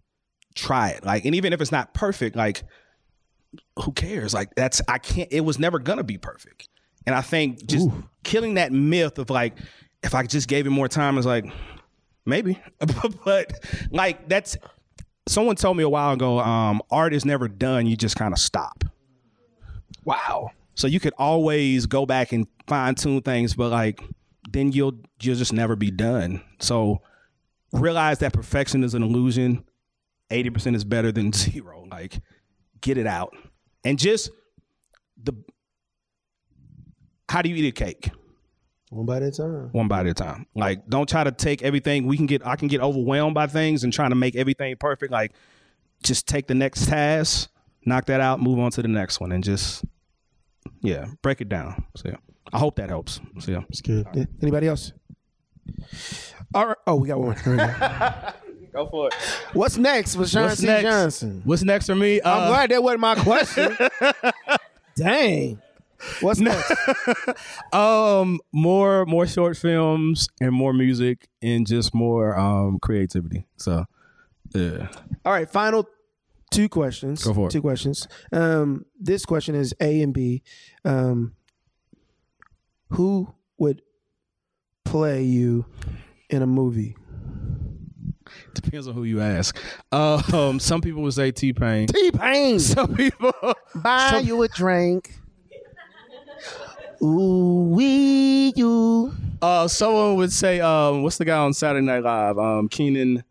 try 0.56 0.90
it. 0.90 1.06
Like, 1.06 1.26
and 1.26 1.36
even 1.36 1.54
if 1.54 1.62
it's 1.62 1.72
not 1.72 1.94
perfect, 1.94 2.36
like, 2.36 2.64
who 3.80 3.92
cares? 3.92 4.34
Like, 4.34 4.54
that's, 4.56 4.82
I 4.88 4.98
can't, 4.98 5.32
it 5.32 5.42
was 5.42 5.60
never 5.60 5.80
gonna 5.80 6.04
be 6.04 6.18
perfect. 6.18 6.68
And 7.06 7.16
I 7.16 7.22
think 7.22 7.66
just 7.66 7.90
killing 8.24 8.56
that 8.56 8.72
myth 8.72 9.18
of 9.18 9.30
like, 9.30 9.58
if 10.04 10.14
I 10.16 10.24
just 10.24 10.48
gave 10.48 10.68
it 10.68 10.72
more 10.72 10.88
time, 10.88 11.18
is 11.18 11.26
like, 11.26 11.46
maybe. 12.26 12.60
but 13.26 13.54
like, 13.92 14.28
that's, 14.28 14.58
someone 15.28 15.56
told 15.56 15.78
me 15.78 15.84
a 15.84 15.90
while 15.90 16.14
ago, 16.14 16.40
um, 16.40 16.82
art 16.90 17.14
is 17.14 17.26
never 17.26 17.48
done. 17.48 17.86
You 17.88 17.96
just 17.96 18.16
kind 18.16 18.34
of 18.34 18.40
stop. 18.40 18.84
Wow. 20.04 20.52
So 20.76 20.88
you 20.88 21.00
could 21.00 21.14
always 21.18 21.86
go 21.86 22.06
back 22.06 22.32
and 22.32 22.48
fine 22.68 22.96
tune 22.96 23.22
things, 23.22 23.54
but 23.54 23.70
like 23.70 24.02
then 24.50 24.72
you'll 24.72 25.00
you'll 25.22 25.36
just 25.36 25.54
never 25.54 25.76
be 25.76 25.92
done. 25.92 26.42
So 26.60 27.02
realize 27.72 28.20
that 28.20 28.34
perfection 28.34 28.84
is 28.84 28.94
an 28.94 29.04
illusion. 29.04 29.64
Eighty 30.30 30.50
percent 30.50 30.76
is 30.76 30.84
better 30.84 31.12
than 31.12 31.34
zero. 31.34 31.86
Like 31.90 32.20
get 32.82 32.98
it 32.98 33.08
out, 33.08 33.36
and 33.84 34.00
just 34.00 34.32
the 35.22 35.34
how 37.32 37.42
do 37.42 37.50
you 37.50 37.56
eat 37.56 37.68
a 37.68 37.72
cake? 37.72 38.10
One 38.90 39.06
bite 39.06 39.24
at 39.24 39.30
a 39.30 39.32
time. 39.32 39.70
One 39.72 39.88
bite 39.88 40.02
at 40.06 40.08
a 40.08 40.14
time. 40.14 40.46
Like 40.54 40.88
don't 40.90 41.08
try 41.08 41.24
to 41.24 41.32
take 41.32 41.62
everything. 41.64 42.06
We 42.08 42.18
can 42.18 42.26
get 42.26 42.46
I 42.46 42.56
can 42.58 42.68
get 42.68 42.82
overwhelmed 42.82 43.34
by 43.34 43.48
things 43.48 43.84
and 43.86 43.94
trying 43.94 44.10
to 44.10 44.16
make 44.16 44.36
everything 44.36 44.76
perfect. 44.78 45.12
Like 45.14 45.32
just 46.04 46.28
take 46.28 46.48
the 46.48 46.56
next 46.56 46.88
task, 46.88 47.50
knock 47.86 48.06
that 48.08 48.20
out, 48.20 48.42
move 48.42 48.60
on 48.60 48.72
to 48.72 48.82
the 48.82 48.88
next 48.90 49.20
one, 49.22 49.32
and 49.32 49.44
just 49.44 49.86
yeah, 50.82 51.06
break 51.22 51.40
it 51.42 51.48
down. 51.48 51.86
So 51.96 52.10
yeah. 52.10 52.18
I 52.52 52.60
hope 52.60 52.76
that 52.76 52.90
helps. 52.90 53.22
So 53.40 53.52
yeah. 53.52 53.62
It's 53.70 53.80
good. 53.82 54.08
Anybody 54.42 54.68
else? 54.68 54.92
All 56.54 56.68
right. 56.68 56.78
Oh, 56.86 56.96
we 56.96 57.08
got 57.08 57.20
one. 57.20 57.38
Here 57.38 57.52
we 57.54 57.58
go. 57.58 58.34
Go 58.74 58.88
for 58.90 59.08
it. 59.08 59.14
What's 59.54 59.78
next 59.78 60.16
for 60.16 60.26
Sean 60.26 60.44
What's 60.44 60.62
C. 60.62 60.66
next? 60.66 60.84
Johnson? 60.84 61.42
What's 61.44 61.62
next 61.62 61.88
for 61.88 61.96
me? 61.96 62.22
I'm 62.24 62.44
Uh, 62.44 62.48
glad 62.48 62.72
that 62.72 62.82
wasn't 62.82 63.02
my 63.02 63.16
question. 63.16 63.78
Dang. 64.96 65.62
What's 66.22 66.40
next? 66.40 66.72
um 67.74 68.40
more 68.52 69.06
more 69.06 69.28
short 69.28 69.58
films 69.58 70.28
and 70.40 70.52
more 70.54 70.74
music 70.74 71.28
and 71.42 71.66
just 71.68 71.94
more 71.94 72.38
um 72.38 72.80
creativity. 72.80 73.46
So 73.58 73.86
yeah. 74.54 74.88
All 75.26 75.32
right, 75.34 75.50
final 75.50 75.88
two 76.50 76.68
questions. 76.70 77.24
Go 77.24 77.34
for 77.34 77.48
it. 77.48 77.52
Two 77.52 77.62
questions. 77.62 78.08
Um, 78.34 78.86
this 79.00 79.26
question 79.26 79.56
is 79.56 79.74
A 79.80 80.02
and 80.02 80.14
B. 80.14 80.44
Um, 80.84 81.34
who 82.90 83.34
would 83.58 83.82
play 84.84 85.24
you 85.24 85.66
in 86.30 86.42
a 86.42 86.48
movie? 86.48 86.98
Depends 88.54 88.88
on 88.88 88.94
who 88.94 89.04
you 89.04 89.22
ask. 89.22 89.58
Um 89.92 90.60
some 90.60 90.82
people 90.82 91.02
would 91.04 91.14
say 91.14 91.32
T 91.32 91.54
Pain. 91.54 91.88
T 91.88 92.12
Pain. 92.12 92.60
Some 92.60 92.96
people 92.96 93.34
Buy 93.76 94.10
some- 94.12 94.26
you 94.26 94.42
a 94.44 94.48
drink. 94.50 95.20
Ooh 97.04 97.70
wee 97.74 98.54
you. 98.56 99.14
uh 99.42 99.68
someone 99.68 100.16
would 100.18 100.32
say 100.32 100.60
um 100.60 101.02
what's 101.04 101.18
the 101.18 101.26
guy 101.26 101.38
on 101.38 101.54
Saturday 101.54 101.86
Night 101.86 102.04
Live? 102.04 102.38
Um 102.38 102.70
Kenan 102.70 103.24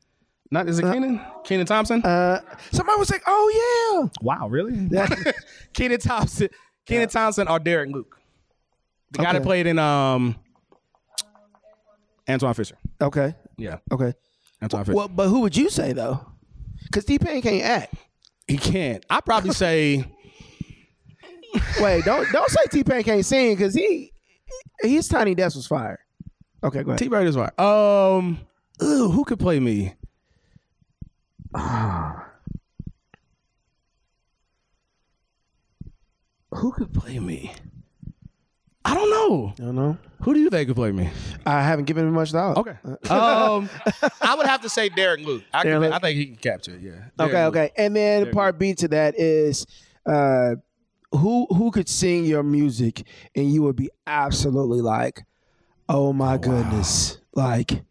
not 0.50 0.68
is 0.68 0.78
it 0.80 0.82
Kenan? 0.82 1.20
Kenan 1.44 1.66
Thompson? 1.66 2.02
Uh, 2.02 2.40
somebody 2.72 2.98
was 2.98 3.08
like, 3.10 3.22
"Oh 3.26 4.00
yeah!" 4.02 4.08
wow, 4.20 4.48
really? 4.48 4.74
yeah." 4.90 5.06
Kenan 5.72 6.00
Thompson 6.00 6.48
Kenan 6.86 7.08
Thompson 7.08 7.46
or 7.46 7.60
Derek 7.60 7.90
Luke. 7.90 8.18
The 9.12 9.18
guy 9.18 9.32
that 9.32 9.36
Okay. 9.36 9.44
played 9.44 9.66
in 9.68 9.78
um 9.78 10.34
Antwone 12.26 12.54
Fisher. 12.54 12.76
okay. 13.00 13.34
Yeah. 13.56 13.78
Okay. 13.92 14.12
Antwone 14.60 14.84
Fisher. 14.84 14.96
Well, 14.96 15.08
but 15.08 15.28
who 15.28 15.40
would 15.40 15.56
you 15.56 15.70
say 15.70 15.92
though? 15.92 16.24
Because 16.84 17.04
T 17.04 17.18
Pain 17.18 17.42
can't 17.42 17.62
act. 17.62 17.94
He 18.48 18.56
can't. 18.58 19.04
I 19.08 19.20
probably 19.20 19.52
say 19.52 20.04
Wait, 21.80 22.04
don't 22.04 22.30
don't 22.32 22.50
say 22.50 22.60
T 22.70 22.84
Pain 22.84 23.02
can't 23.02 23.24
sing 23.24 23.56
because 23.56 23.74
he 23.74 24.12
his 24.80 25.08
Tiny 25.08 25.34
Desk 25.34 25.56
was 25.56 25.66
fire. 25.66 25.98
Okay, 26.62 26.82
go 26.82 26.90
ahead. 26.90 26.98
T 26.98 27.08
Bird 27.08 27.26
is 27.26 27.36
right. 27.36 27.58
Um, 27.58 28.38
ooh, 28.82 29.10
who 29.10 29.24
could 29.24 29.38
play 29.38 29.58
me? 29.60 29.94
who 36.50 36.72
could 36.72 36.92
play 36.92 37.18
me? 37.18 37.52
I 38.84 38.94
don't 38.94 39.10
know. 39.10 39.52
I 39.58 39.62
don't 39.62 39.76
know. 39.76 39.98
Who 40.22 40.34
do 40.34 40.40
you 40.40 40.50
think 40.50 40.68
could 40.68 40.76
play 40.76 40.92
me? 40.92 41.08
I 41.46 41.62
haven't 41.62 41.84
given 41.86 42.06
him 42.06 42.14
much 42.14 42.32
thought. 42.32 42.56
Okay. 42.58 42.76
Um, 43.10 43.68
I 44.20 44.34
would 44.36 44.46
have 44.46 44.62
to 44.62 44.68
say 44.68 44.88
Derek 44.88 45.20
Luke. 45.20 45.42
I, 45.52 45.62
Derek 45.64 45.80
Luke. 45.80 45.92
I 45.92 45.98
think 45.98 46.16
he 46.16 46.26
can 46.26 46.36
capture 46.36 46.74
it. 46.74 46.80
Yeah. 46.82 47.24
Okay, 47.24 47.44
Luke. 47.44 47.56
okay. 47.56 47.70
And 47.76 47.94
then 47.96 48.24
There 48.24 48.32
part 48.32 48.58
B 48.58 48.74
to 48.74 48.88
that 48.88 49.18
is 49.18 49.66
uh 50.06 50.56
who 51.12 51.46
who 51.50 51.70
could 51.70 51.88
sing 51.88 52.24
your 52.24 52.42
music 52.42 53.04
and 53.34 53.52
you 53.52 53.62
would 53.62 53.76
be 53.76 53.90
absolutely 54.06 54.80
like, 54.80 55.24
oh 55.88 56.12
my 56.12 56.36
goodness. 56.38 57.18
Like 57.34 57.82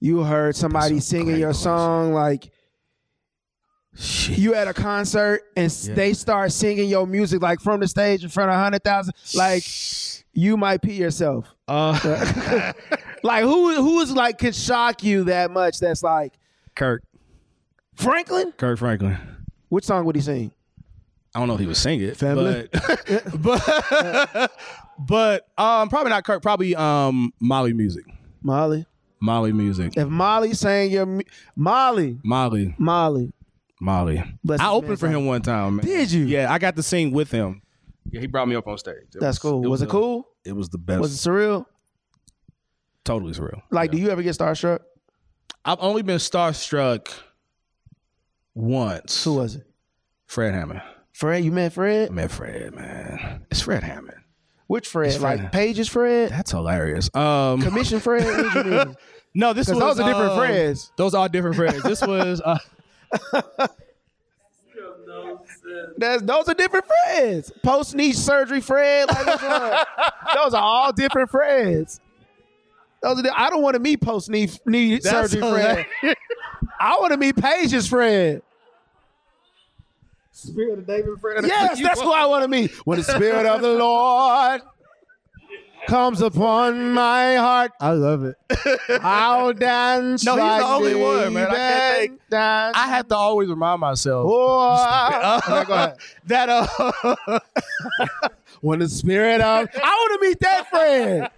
you 0.00 0.22
heard 0.22 0.56
somebody 0.56 1.00
singing 1.00 1.36
your 1.38 1.48
question. 1.50 1.62
song, 1.64 2.12
like 2.12 2.50
Shit. 3.94 4.38
you 4.38 4.54
at 4.54 4.68
a 4.68 4.74
concert 4.74 5.42
and 5.56 5.70
Yeah. 5.82 5.94
they 5.94 6.12
start 6.12 6.52
singing 6.52 6.88
your 6.88 7.06
music 7.06 7.42
like 7.42 7.60
from 7.60 7.80
the 7.80 7.88
stage 7.88 8.22
in 8.22 8.30
front 8.30 8.50
of 8.50 8.56
hundred 8.56 8.84
thousand, 8.84 9.14
like 9.34 9.64
you 10.32 10.56
might 10.56 10.80
pee 10.82 10.94
yourself. 10.94 11.46
Uh, 11.68 12.72
Like 13.22 13.42
who 13.44 13.74
who's 13.82 14.12
like 14.12 14.38
could 14.38 14.54
shock 14.54 15.02
you 15.02 15.24
that 15.24 15.50
much 15.50 15.78
that's 15.78 16.02
like 16.02 16.32
Kirk. 16.74 17.02
Franklin? 17.94 18.52
Kirk 18.52 18.78
Franklin. 18.78 19.18
Which 19.68 19.84
song 19.84 20.06
would 20.06 20.16
he 20.16 20.22
sing? 20.22 20.52
I 21.34 21.38
don't 21.38 21.46
know 21.48 21.54
if 21.54 21.60
he 21.60 21.66
was 21.66 21.78
singing, 21.78 22.08
it, 22.08 22.16
Family? 22.16 22.68
but 22.72 23.32
but 23.40 24.52
but 24.98 25.48
um, 25.56 25.88
probably 25.88 26.10
not 26.10 26.24
Kirk. 26.24 26.42
Probably 26.42 26.74
um, 26.74 27.32
Mali 27.40 27.72
Music. 27.72 28.04
Mali. 28.42 28.84
Mali 29.20 29.52
Music. 29.52 29.96
If 29.96 30.08
Mali 30.08 30.54
sang 30.54 30.90
your 30.90 31.06
mu- 31.06 31.22
Mali, 31.54 32.18
Mali. 32.24 32.74
Mali. 32.78 33.32
Mali. 33.80 34.22
Bless 34.42 34.60
I 34.60 34.64
his 34.64 34.72
opened 34.72 34.88
man's 34.88 35.00
for 35.00 35.08
him 35.08 35.26
one 35.26 35.42
time. 35.42 35.76
Man. 35.76 35.84
Did 35.86 36.10
you? 36.10 36.24
Yeah, 36.24 36.52
I 36.52 36.58
got 36.58 36.74
to 36.76 36.82
sing 36.82 37.12
with 37.12 37.30
him. 37.30 37.62
Yeah, 38.10 38.20
he 38.20 38.26
brought 38.26 38.48
me 38.48 38.56
up 38.56 38.66
on 38.66 38.76
stage. 38.78 38.96
It 39.14 39.20
That's 39.20 39.38
cool. 39.38 39.62
Was, 39.62 39.82
it 39.82 39.88
a- 39.88 39.90
cool? 39.90 40.26
It 40.44 40.52
was 40.56 40.68
the 40.70 40.78
best. 40.78 41.00
Was 41.00 41.14
it 41.24 41.28
surreal? 41.30 41.66
totally 43.04 43.32
surreal. 43.34 43.62
Like, 43.70 43.90
Yeah. 43.92 43.98
do 43.98 44.02
you 44.04 44.10
ever 44.10 44.22
get 44.22 44.36
starstruck? 44.36 44.80
I've 45.64 45.78
only 45.80 46.02
been 46.02 46.18
starstruck 46.18 47.08
once. 48.54 49.24
Who 49.24 49.34
was 49.34 49.56
it? 49.56 49.66
Fred 50.26 50.54
Hammond. 50.54 50.82
Fred? 51.20 51.44
You 51.44 51.52
met 51.52 51.66
I 51.66 51.74
Fred? 51.74 52.10
met 52.12 52.30
Fred, 52.30 52.74
man. 52.74 53.44
It's 53.50 53.60
Fred 53.60 53.82
Hammond. 53.82 54.16
Which 54.68 54.88
Fred? 54.88 55.08
It's 55.08 55.18
Fred. 55.18 55.38
Like 55.38 55.52
Page's 55.52 55.86
Fred? 55.86 56.30
That's 56.30 56.50
hilarious. 56.50 57.14
Um, 57.14 57.60
Commission 57.60 58.00
Fred? 58.00 58.24
What 58.24 58.64
you 58.64 58.70
mean? 58.70 58.96
no, 59.34 59.52
this 59.52 59.68
was 59.68 59.78
those 59.78 60.00
are 60.00 60.08
different 60.08 60.32
um, 60.32 60.38
Freds. 60.38 60.90
Those 60.96 61.14
are 61.14 61.20
all 61.20 61.28
different 61.28 61.56
Freds. 61.56 61.82
This 61.82 62.00
was 62.00 62.40
uh, 62.40 62.58
That's, 65.98 66.22
those 66.22 66.48
are 66.48 66.54
different 66.54 66.86
Freds. 66.88 67.52
Post 67.62 67.94
knee 67.94 68.14
surgery 68.14 68.62
Fred. 68.62 69.08
Like 69.08 69.26
those 69.26 70.54
are 70.54 70.62
all 70.62 70.90
different 70.90 71.30
Freds. 71.30 72.00
Those 73.02 73.18
are. 73.18 73.22
The, 73.22 73.38
I 73.38 73.50
don't 73.50 73.60
want 73.60 73.74
to 73.74 73.80
meet 73.80 74.00
post 74.00 74.30
knee 74.30 74.48
knee 74.64 74.98
That's 74.98 75.32
surgery 75.32 75.42
Fred. 75.42 76.16
I 76.80 76.96
want 76.98 77.12
to 77.12 77.18
meet 77.18 77.36
Page's 77.36 77.86
Fred. 77.86 78.40
Spirit 80.32 80.78
of 80.78 80.86
David 80.86 81.18
Fred. 81.20 81.44
Yes, 81.44 81.80
that's 81.82 82.00
who 82.00 82.12
I 82.12 82.26
want 82.26 82.42
to 82.44 82.48
meet. 82.48 82.70
When 82.86 82.98
the 82.98 83.04
Spirit 83.04 83.46
of 83.46 83.60
the 83.62 83.74
Lord 83.74 84.62
comes 85.86 86.20
upon 86.20 86.92
my 86.92 87.34
heart, 87.36 87.72
I 87.80 87.92
love 87.92 88.24
it. 88.24 88.36
I'll 89.02 89.52
dance. 89.52 90.24
No, 90.24 90.32
he's 90.36 90.60
the 90.60 90.66
only 90.66 90.94
one, 90.94 91.32
man. 91.32 91.46
I 91.48 91.54
can't 91.56 91.78
David 91.96 92.10
think- 92.10 92.28
dance. 92.30 92.76
I 92.76 92.86
have 92.88 93.08
to 93.08 93.16
always 93.16 93.48
remind 93.48 93.80
myself 93.80 94.26
Oh, 94.28 95.40
okay, 95.48 95.64
go 95.66 95.94
that 96.26 96.48
uh, 96.48 97.38
When 98.60 98.78
the 98.80 98.88
Spirit 98.88 99.40
of 99.40 99.68
I 99.74 99.80
want 99.80 100.20
to 100.22 100.28
meet 100.28 100.40
that 100.40 100.68
friend. 100.70 101.28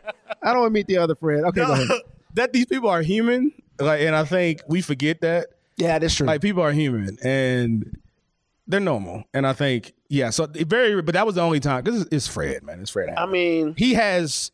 I 0.43 0.53
don't 0.53 0.61
want 0.63 0.71
to 0.71 0.75
meet 0.75 0.87
the 0.87 0.99
other 0.99 1.15
friend. 1.15 1.47
Okay, 1.47 1.65
go 1.65 1.73
ahead. 1.73 1.89
that 2.35 2.53
these 2.53 2.67
people 2.67 2.89
are 2.91 3.01
human. 3.03 3.53
Like, 3.79 4.01
and 4.03 4.15
I 4.15 4.25
think 4.25 4.61
we 4.69 4.83
forget 4.83 5.21
that. 5.23 5.47
Yeah, 5.77 5.99
that's 5.99 6.15
true. 6.15 6.27
Like 6.27 6.41
people 6.43 6.63
are 6.63 6.73
human 6.73 7.17
and 7.23 7.97
they're 8.67 8.81
normal. 8.81 9.25
And 9.35 9.47
I 9.47 9.53
think 9.53 9.93
yeah. 10.09 10.31
So 10.31 10.47
very, 10.47 11.01
but 11.03 11.15
that 11.15 11.27
was 11.27 11.35
the 11.37 11.43
only 11.43 11.61
time 11.61 11.83
because 11.85 12.07
it's, 12.13 12.29
Fred, 12.29 12.63
man. 12.63 12.81
It's 12.81 12.91
Fred. 12.91 13.11
I 13.17 13.27
mean, 13.27 13.75
he 13.77 13.95
has 13.95 14.51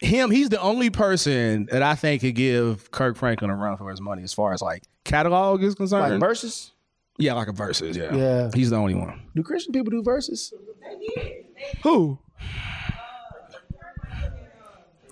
him. 0.00 0.30
He's 0.30 0.48
the 0.48 0.60
only 0.60 0.90
person 0.90 1.66
that 1.70 1.82
I 1.82 1.94
think 1.94 2.22
could 2.22 2.34
give 2.34 2.90
Kirk 2.90 3.16
Franklin 3.16 3.50
a 3.50 3.56
run 3.56 3.76
for 3.76 3.90
his 3.90 4.00
money 4.00 4.22
as 4.22 4.32
far 4.32 4.52
as 4.52 4.60
like 4.62 4.84
catalog 5.04 5.62
is 5.62 5.74
concerned. 5.74 6.10
like 6.12 6.20
verses. 6.20 6.72
yeah, 7.18 7.34
like 7.34 7.48
a 7.48 7.52
versus. 7.52 7.96
Yeah, 7.96 8.14
Yeah. 8.14 8.50
He's 8.54 8.70
the 8.70 8.76
only 8.76 8.94
one. 8.94 9.20
Do 9.34 9.42
Christian 9.42 9.72
people 9.72 9.90
do 9.90 10.02
verses? 10.02 10.52
They 10.82 10.98
did. 11.22 11.44
Who 11.82 12.18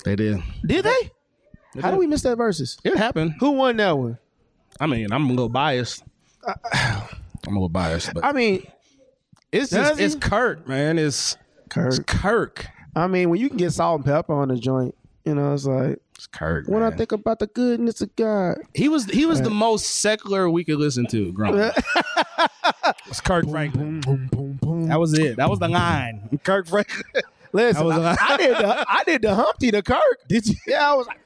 They 0.04 0.16
did. 0.16 0.42
did 0.66 0.84
they? 0.84 1.10
How 1.82 1.90
do 1.90 1.96
we 1.98 2.06
miss 2.06 2.22
that 2.22 2.36
verses? 2.36 2.78
It 2.84 2.96
happened. 2.96 3.34
Who 3.40 3.52
won 3.52 3.76
that 3.76 3.96
one? 3.96 4.18
I 4.80 4.86
mean, 4.86 5.12
I'm 5.12 5.26
a 5.26 5.28
little 5.28 5.48
biased. 5.48 6.02
I'm 7.48 7.56
a 7.56 7.58
little 7.58 7.68
biased, 7.68 8.12
but 8.14 8.24
I 8.24 8.32
mean, 8.32 8.66
it's 9.52 9.70
does 9.70 9.98
just 9.98 10.00
it's 10.00 10.14
Kirk, 10.14 10.68
man. 10.68 10.98
It's 10.98 11.36
it's 11.66 11.98
Kirk. 11.98 12.06
Kirk. 12.06 12.66
I 12.94 13.06
mean, 13.06 13.30
when 13.30 13.40
you 13.40 13.48
can 13.48 13.58
get 13.58 13.72
salt 13.72 13.98
and 13.98 14.04
pepper 14.04 14.34
on 14.34 14.48
the 14.48 14.56
joint, 14.56 14.94
you 15.24 15.34
know, 15.34 15.54
it's 15.54 15.64
like 15.66 15.98
It's 16.16 16.26
Kirk. 16.26 16.68
When 16.68 16.82
I 16.82 16.90
think 16.90 17.12
about 17.12 17.38
the 17.38 17.46
goodness 17.46 18.00
of 18.00 18.14
God. 18.16 18.58
he 18.74 18.88
was 18.88 19.06
he 19.06 19.26
was 19.26 19.42
the 19.42 19.50
most 19.50 19.86
secular 19.86 20.48
we 20.50 20.64
could 20.64 20.78
listen 20.78 21.06
to 21.08 21.32
growing 21.32 21.60
up. 21.60 21.74
It's 23.06 23.20
Kirk 23.20 23.48
Franklin. 23.48 24.00
Boom, 24.00 24.28
boom, 24.30 24.58
boom. 24.60 24.88
That 24.88 24.98
was 24.98 25.18
it. 25.18 25.36
That 25.36 25.48
was 25.48 25.58
the 25.58 25.68
line. 25.68 26.38
Kirk 26.44 26.66
Franklin. 26.66 27.02
Listen, 27.52 27.80
that 27.80 27.84
was 27.86 27.96
a 27.96 28.00
I, 28.00 28.02
lot. 28.02 28.18
I 28.20 28.36
did 28.36 28.56
the 28.56 28.86
I 28.88 29.04
did 29.04 29.22
the 29.22 29.34
Humpty 29.34 29.70
to 29.70 29.82
Kirk. 29.82 30.28
Did 30.28 30.46
you? 30.46 30.54
Yeah, 30.66 30.92
I 30.92 30.94
was 30.94 31.06
like, 31.06 31.18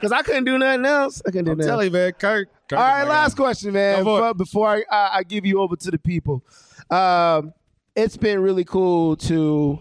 because 0.00 0.12
I 0.12 0.22
couldn't 0.22 0.44
do 0.44 0.58
nothing 0.58 0.84
else. 0.84 1.22
I 1.26 1.30
couldn't 1.30 1.44
do 1.46 1.52
I'm 1.52 1.58
nothing. 1.58 1.68
telling 1.70 1.86
you, 1.86 1.92
man. 1.92 2.12
Kirk. 2.12 2.48
Kirk 2.68 2.78
All 2.78 2.84
is 2.86 2.92
right, 3.02 3.08
last 3.08 3.36
guy. 3.36 3.44
question, 3.44 3.72
man. 3.72 4.04
Go 4.04 4.18
for 4.18 4.30
it. 4.30 4.36
Before, 4.38 4.68
before 4.68 4.84
I, 4.90 4.96
I, 4.96 5.18
I 5.18 5.22
give 5.22 5.44
you 5.46 5.60
over 5.60 5.76
to 5.76 5.90
the 5.90 5.98
people, 5.98 6.44
um, 6.90 7.52
it's 7.94 8.16
been 8.16 8.40
really 8.40 8.64
cool 8.64 9.16
to 9.16 9.78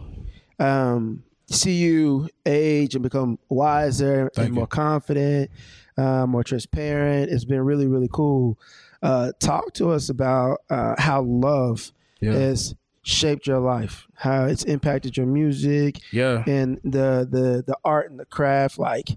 um, 0.59 1.23
see 1.49 1.75
you 1.75 2.29
age 2.45 2.95
and 2.95 3.03
become 3.03 3.39
wiser 3.49 4.29
Thank 4.35 4.47
and 4.47 4.55
you. 4.55 4.59
more 4.59 4.67
confident, 4.67 5.49
uh, 5.97 6.25
more 6.27 6.43
transparent. 6.43 7.31
It's 7.31 7.45
been 7.45 7.61
really, 7.61 7.87
really 7.87 8.09
cool. 8.11 8.59
Uh, 9.01 9.31
talk 9.39 9.73
to 9.73 9.89
us 9.91 10.09
about 10.09 10.59
uh, 10.69 10.95
how 10.97 11.21
love 11.21 11.91
Yeah. 12.21 12.33
has 12.33 12.75
shaped 13.03 13.45
your 13.47 13.59
life, 13.59 14.07
how 14.15 14.45
it's 14.45 14.63
impacted 14.63 15.15
your 15.17 15.25
music, 15.25 15.99
Yeah. 16.11 16.43
and 16.47 16.79
the 16.83 17.27
the 17.29 17.63
the 17.67 17.75
art 17.83 18.09
and 18.09 18.19
the 18.19 18.25
craft. 18.25 18.79
Like, 18.79 19.09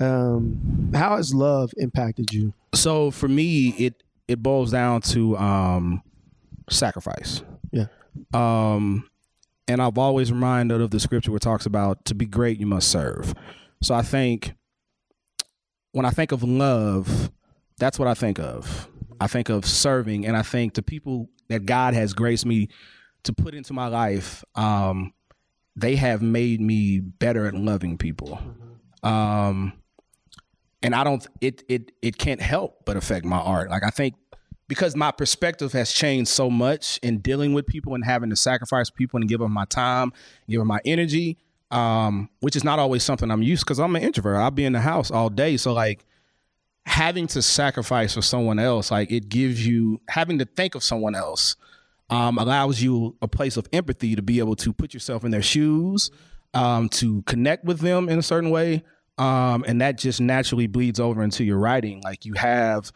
um, 0.00 0.90
how 0.94 1.16
has 1.16 1.32
love 1.34 1.72
impacted 1.76 2.32
you? 2.32 2.52
So 2.74 3.10
for 3.10 3.28
me, 3.28 3.68
it 3.70 4.02
it 4.26 4.42
boils 4.42 4.70
down 4.72 5.02
to 5.02 5.36
um, 5.36 6.02
sacrifice. 6.70 7.42
Yeah. 7.70 7.86
Um, 8.32 9.08
and 9.68 9.80
I've 9.82 9.98
always 9.98 10.30
reminded 10.32 10.80
of 10.80 10.90
the 10.90 11.00
scripture 11.00 11.30
where 11.30 11.36
it 11.36 11.42
talks 11.42 11.66
about 11.66 12.04
to 12.06 12.14
be 12.14 12.26
great, 12.26 12.58
you 12.58 12.66
must 12.66 12.88
serve. 12.90 13.34
So 13.82 13.94
I 13.94 14.02
think 14.02 14.54
when 15.92 16.04
I 16.06 16.10
think 16.10 16.32
of 16.32 16.42
love, 16.42 17.30
that's 17.78 17.98
what 17.98 18.08
I 18.08 18.14
think 18.14 18.38
of. 18.38 18.88
I 19.20 19.26
think 19.26 19.48
of 19.48 19.64
serving, 19.64 20.26
and 20.26 20.36
I 20.36 20.42
think 20.42 20.74
to 20.74 20.82
people 20.82 21.28
that 21.48 21.66
God 21.66 21.94
has 21.94 22.12
graced 22.14 22.46
me 22.46 22.68
to 23.24 23.32
put 23.32 23.54
into 23.54 23.72
my 23.72 23.88
life, 23.88 24.44
um, 24.54 25.12
they 25.76 25.96
have 25.96 26.22
made 26.22 26.60
me 26.60 27.00
better 27.00 27.46
at 27.46 27.54
loving 27.54 27.98
people. 27.98 28.40
Um, 29.02 29.72
and 30.82 30.94
I 30.94 31.02
don't 31.02 31.26
it 31.40 31.64
it 31.68 31.92
it 32.02 32.18
can't 32.18 32.40
help 32.40 32.84
but 32.84 32.96
affect 32.96 33.24
my 33.24 33.38
art. 33.38 33.70
Like 33.70 33.82
I 33.82 33.90
think 33.90 34.14
because 34.68 34.94
my 34.94 35.10
perspective 35.10 35.72
has 35.72 35.92
changed 35.92 36.30
so 36.30 36.50
much 36.50 36.98
in 37.02 37.18
dealing 37.18 37.54
with 37.54 37.66
people 37.66 37.94
and 37.94 38.04
having 38.04 38.30
to 38.30 38.36
sacrifice 38.36 38.90
people 38.90 39.18
and 39.20 39.28
give 39.28 39.40
them 39.40 39.52
my 39.52 39.64
time, 39.66 40.12
give 40.48 40.60
them 40.60 40.68
my 40.68 40.80
energy, 40.84 41.38
um, 41.70 42.30
which 42.40 42.56
is 42.56 42.64
not 42.64 42.78
always 42.78 43.02
something 43.02 43.30
I'm 43.30 43.42
used 43.42 43.60
to 43.60 43.64
because 43.66 43.80
I'm 43.80 43.96
an 43.96 44.02
introvert. 44.02 44.36
I'll 44.36 44.50
be 44.50 44.64
in 44.64 44.72
the 44.72 44.80
house 44.80 45.10
all 45.10 45.30
day, 45.30 45.56
so 45.56 45.72
like 45.72 46.04
having 46.86 47.26
to 47.28 47.40
sacrifice 47.40 48.14
for 48.14 48.22
someone 48.22 48.58
else, 48.58 48.90
like 48.90 49.10
it 49.10 49.28
gives 49.28 49.66
you 49.66 50.00
having 50.08 50.38
to 50.38 50.44
think 50.44 50.74
of 50.74 50.82
someone 50.82 51.14
else 51.14 51.56
um, 52.10 52.38
allows 52.38 52.82
you 52.82 53.16
a 53.22 53.28
place 53.28 53.56
of 53.56 53.68
empathy 53.72 54.14
to 54.14 54.22
be 54.22 54.38
able 54.38 54.56
to 54.56 54.72
put 54.72 54.94
yourself 54.94 55.24
in 55.24 55.30
their 55.30 55.42
shoes, 55.42 56.10
um, 56.52 56.88
to 56.90 57.22
connect 57.22 57.64
with 57.64 57.80
them 57.80 58.08
in 58.08 58.18
a 58.18 58.22
certain 58.22 58.50
way. 58.50 58.84
Um, 59.16 59.64
and 59.66 59.80
that 59.80 59.98
just 59.98 60.20
naturally 60.20 60.66
bleeds 60.66 60.98
over 60.98 61.22
into 61.22 61.44
your 61.44 61.58
writing. 61.58 62.00
Like 62.02 62.24
you 62.24 62.34
have 62.34 62.92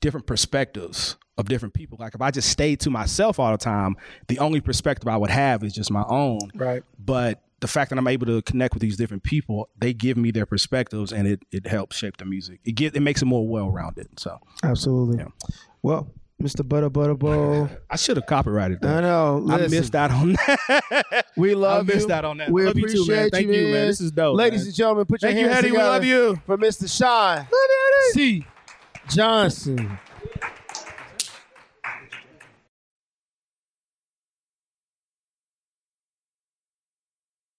different 0.00 0.26
perspectives 0.26 1.16
of 1.38 1.48
different 1.48 1.74
people. 1.74 1.96
Like 2.00 2.14
if 2.14 2.20
I 2.20 2.30
just 2.30 2.48
stayed 2.48 2.80
to 2.80 2.90
myself 2.90 3.38
all 3.38 3.52
the 3.52 3.58
time, 3.58 3.96
the 4.28 4.38
only 4.38 4.60
perspective 4.60 5.08
I 5.08 5.16
would 5.16 5.30
have 5.30 5.62
is 5.62 5.72
just 5.72 5.90
my 5.90 6.04
own. 6.08 6.38
Right. 6.54 6.82
But 6.98 7.42
the 7.60 7.68
fact 7.68 7.90
that 7.90 7.98
I'm 7.98 8.08
able 8.08 8.26
to 8.26 8.42
connect 8.42 8.74
with 8.74 8.80
these 8.80 8.96
different 8.96 9.22
people, 9.22 9.68
they 9.78 9.92
give 9.92 10.16
me 10.16 10.30
their 10.30 10.46
perspectives 10.46 11.12
and 11.12 11.28
it, 11.28 11.42
it 11.52 11.66
helps 11.66 11.96
shape 11.96 12.16
the 12.16 12.24
music. 12.24 12.60
It 12.64 12.72
get, 12.72 12.96
it 12.96 13.00
makes 13.00 13.22
it 13.22 13.26
more 13.26 13.46
well 13.46 13.70
rounded. 13.70 14.18
So 14.18 14.38
Absolutely. 14.62 15.18
Yeah. 15.18 15.28
Well, 15.82 16.08
Mr. 16.40 16.66
Butter 16.66 16.88
Butter 16.88 17.14
Bowl, 17.14 17.68
I 17.90 17.96
should 17.96 18.16
have 18.16 18.24
copyrighted 18.26 18.80
that. 18.80 18.96
I 18.96 19.00
know. 19.02 19.46
I 19.50 19.66
missed 19.66 19.94
out 19.94 20.10
on 20.10 20.32
that. 20.32 21.26
We 21.36 21.54
love 21.54 21.88
I 21.90 21.94
missed 21.94 22.08
you. 22.08 22.14
out 22.14 22.24
on 22.24 22.38
that. 22.38 22.50
We 22.50 22.64
Love 22.64 22.78
you 22.78 22.88
too, 22.88 23.06
man. 23.06 23.28
Thank 23.30 23.46
you, 23.48 23.64
man. 23.64 23.86
This 23.88 24.00
is 24.00 24.10
dope, 24.10 24.36
Ladies 24.36 24.60
man. 24.62 24.66
and 24.68 24.74
gentlemen, 24.74 25.04
put 25.06 25.22
your 25.22 25.32
hands 25.32 25.48
up. 25.48 25.52
Thank 25.60 25.64
your 25.66 25.72
you, 25.74 25.78
hands 25.80 26.04
Heady. 26.04 26.10
We 26.10 26.18
love 26.18 26.36
you. 26.36 26.42
for 26.46 26.56
Mr. 26.58 26.98
Sean 26.98 27.46
C. 28.12 28.46
Johnson. 29.08 29.98